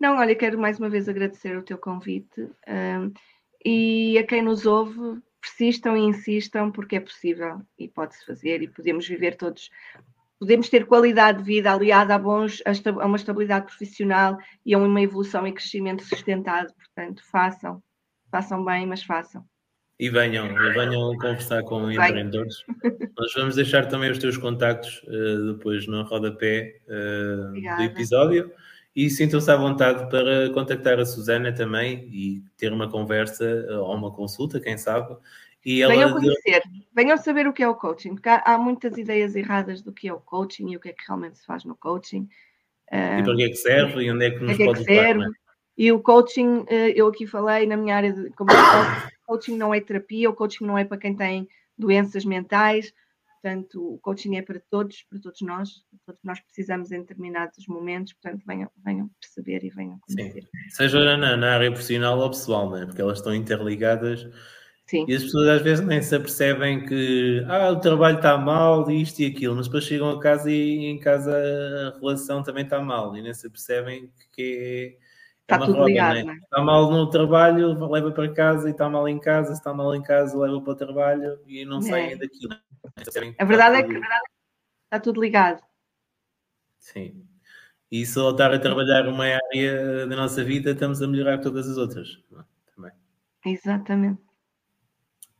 Não, 0.00 0.16
olha, 0.16 0.34
quero 0.34 0.58
mais 0.58 0.78
uma 0.78 0.88
vez 0.88 1.08
agradecer 1.08 1.58
o 1.58 1.62
teu 1.62 1.76
convite 1.76 2.40
um, 2.66 3.12
e 3.62 4.16
a 4.16 4.26
quem 4.26 4.40
nos 4.40 4.64
ouve, 4.64 5.20
persistam 5.38 5.94
e 5.94 6.00
insistam, 6.00 6.72
porque 6.72 6.96
é 6.96 7.00
possível 7.00 7.60
e 7.78 7.86
pode-se 7.86 8.24
fazer 8.24 8.62
e 8.62 8.68
podemos 8.68 9.06
viver 9.06 9.36
todos. 9.36 9.68
Podemos 10.38 10.70
ter 10.70 10.86
qualidade 10.86 11.38
de 11.38 11.44
vida 11.44 11.70
aliada 11.70 12.14
a, 12.14 12.18
bons, 12.18 12.62
a 12.64 13.04
uma 13.04 13.18
estabilidade 13.18 13.66
profissional 13.66 14.38
e 14.64 14.72
a 14.72 14.78
uma 14.78 15.02
evolução 15.02 15.46
e 15.46 15.52
crescimento 15.52 16.02
sustentado. 16.02 16.72
Portanto, 16.72 17.22
façam, 17.30 17.82
façam 18.30 18.64
bem, 18.64 18.86
mas 18.86 19.02
façam. 19.02 19.44
E 19.98 20.08
venham, 20.08 20.48
venham 20.72 21.14
conversar 21.18 21.62
com 21.64 21.82
Vai. 21.94 22.08
empreendedores. 22.08 22.64
Nós 23.18 23.34
vamos 23.34 23.56
deixar 23.56 23.84
também 23.84 24.10
os 24.10 24.16
teus 24.16 24.38
contactos 24.38 25.02
uh, 25.02 25.52
depois 25.52 25.86
no 25.86 26.04
rodapé 26.04 26.80
uh, 26.86 27.76
do 27.76 27.82
episódio 27.82 28.50
e 28.94 29.08
sintam-se 29.08 29.50
à 29.50 29.56
vontade 29.56 30.10
para 30.10 30.50
contactar 30.52 30.98
a 30.98 31.06
Susana 31.06 31.52
também 31.52 32.08
e 32.10 32.42
ter 32.56 32.72
uma 32.72 32.90
conversa 32.90 33.44
uh, 33.70 33.80
ou 33.80 33.94
uma 33.94 34.12
consulta, 34.12 34.60
quem 34.60 34.76
sabe. 34.76 35.16
E 35.64 35.82
ela 35.82 35.94
venham 35.94 36.12
conhecer, 36.12 36.62
venham 36.94 37.16
saber 37.18 37.46
o 37.46 37.52
que 37.52 37.62
é 37.62 37.68
o 37.68 37.74
coaching, 37.74 38.14
porque 38.14 38.28
há, 38.28 38.42
há, 38.44 38.58
muitas 38.58 38.96
ideias 38.96 39.36
erradas 39.36 39.82
do 39.82 39.92
que 39.92 40.08
é 40.08 40.12
o 40.12 40.20
coaching 40.20 40.70
e 40.70 40.76
o 40.76 40.80
que 40.80 40.88
é 40.88 40.92
que 40.92 41.04
realmente 41.06 41.38
se 41.38 41.46
faz 41.46 41.64
no 41.64 41.76
coaching. 41.76 42.28
e 42.90 43.22
para 43.22 43.36
que 43.36 43.42
é 43.42 43.48
que 43.48 43.56
serve 43.56 44.02
e 44.02 44.10
onde 44.10 44.26
é 44.26 44.30
que 44.30 44.38
nos 44.40 44.52
é 44.52 44.56
que 44.56 44.64
pode 44.64 44.80
é 44.80 44.84
que 44.84 44.94
serve. 44.94 45.18
Levar, 45.20 45.32
e 45.76 45.92
o 45.92 46.00
coaching, 46.00 46.64
eu 46.94 47.06
aqui 47.06 47.26
falei 47.26 47.66
na 47.66 47.76
minha 47.76 47.96
área 47.96 48.12
de 48.12 48.30
como 48.30 48.50
coaching 49.26 49.56
não 49.56 49.72
é 49.72 49.80
terapia, 49.80 50.28
o 50.28 50.34
coaching 50.34 50.64
não 50.64 50.76
é 50.76 50.84
para 50.84 50.98
quem 50.98 51.14
tem 51.14 51.48
doenças 51.78 52.24
mentais, 52.24 52.92
portanto, 53.42 53.94
o 53.94 53.98
coaching 53.98 54.36
é 54.36 54.42
para 54.42 54.60
todos, 54.70 55.04
para 55.08 55.18
todos 55.18 55.40
nós, 55.40 55.70
todos 56.04 56.20
nós 56.22 56.40
precisamos 56.40 56.92
em 56.92 57.00
determinados 57.00 57.66
momentos, 57.66 58.12
portanto, 58.12 58.42
venham, 58.46 58.70
venham 58.84 59.10
perceber 59.20 59.64
e 59.64 59.70
venham 59.70 59.98
conhecer. 60.00 60.42
Sim. 60.42 60.70
Seja 60.70 61.16
na, 61.16 61.36
na, 61.36 61.54
área 61.54 61.70
profissional 61.70 62.18
ou 62.18 62.30
pessoal, 62.30 62.70
né? 62.70 62.86
porque 62.86 63.00
elas 63.00 63.18
estão 63.18 63.34
interligadas. 63.34 64.28
Sim. 64.86 65.04
E 65.08 65.14
as 65.14 65.22
pessoas 65.22 65.48
às 65.48 65.62
vezes 65.62 65.86
nem 65.86 66.02
se 66.02 66.14
apercebem 66.14 66.84
que 66.84 67.44
ah, 67.46 67.70
o 67.70 67.80
trabalho 67.80 68.16
está 68.16 68.36
mal, 68.36 68.90
isto 68.90 69.20
e 69.20 69.26
aquilo, 69.26 69.54
mas 69.54 69.66
depois 69.66 69.84
chegam 69.84 70.10
a 70.10 70.20
casa 70.20 70.50
e 70.50 70.86
em 70.86 70.98
casa 70.98 71.32
a 71.32 71.98
relação 71.98 72.42
também 72.42 72.64
está 72.64 72.80
mal 72.80 73.16
e 73.16 73.22
nem 73.22 73.32
se 73.32 73.46
apercebem 73.46 74.10
que 74.32 74.96
é 74.96 75.09
Está 75.54 75.64
é 75.64 75.66
tudo 75.66 75.78
roda, 75.78 75.88
ligado, 75.88 76.24
né? 76.24 76.38
Está 76.42 76.62
mal 76.62 76.90
no 76.90 77.10
trabalho, 77.10 77.88
leva 77.88 78.12
para 78.12 78.32
casa 78.32 78.68
e 78.68 78.72
está 78.72 78.88
mal 78.88 79.08
em 79.08 79.18
casa, 79.18 79.48
se 79.48 79.54
está 79.54 79.74
mal 79.74 79.94
em 79.94 80.02
casa, 80.02 80.38
leva 80.38 80.60
para 80.60 80.72
o 80.72 80.76
trabalho 80.76 81.40
e 81.46 81.64
não 81.64 81.78
é. 81.78 81.82
saem 81.82 82.18
daqui. 82.18 82.48
Né? 82.48 83.34
A 83.38 83.44
verdade 83.44 83.76
é 83.76 83.82
que 83.82 83.94
está 84.84 85.00
tudo 85.00 85.20
ligado. 85.20 85.62
Sim. 86.78 87.26
E 87.90 88.06
se 88.06 88.14
voltar 88.14 88.54
a 88.54 88.58
trabalhar 88.58 89.08
uma 89.08 89.24
área 89.24 90.06
da 90.06 90.14
nossa 90.14 90.44
vida, 90.44 90.70
estamos 90.70 91.02
a 91.02 91.08
melhorar 91.08 91.38
todas 91.38 91.68
as 91.68 91.76
outras. 91.76 92.22
É? 92.32 92.42
Também. 92.74 92.92
Exatamente. 93.44 94.22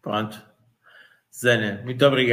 Pronto. 0.02 0.50
Zana, 1.32 1.80
muito 1.84 2.04
obrigado. 2.04 2.28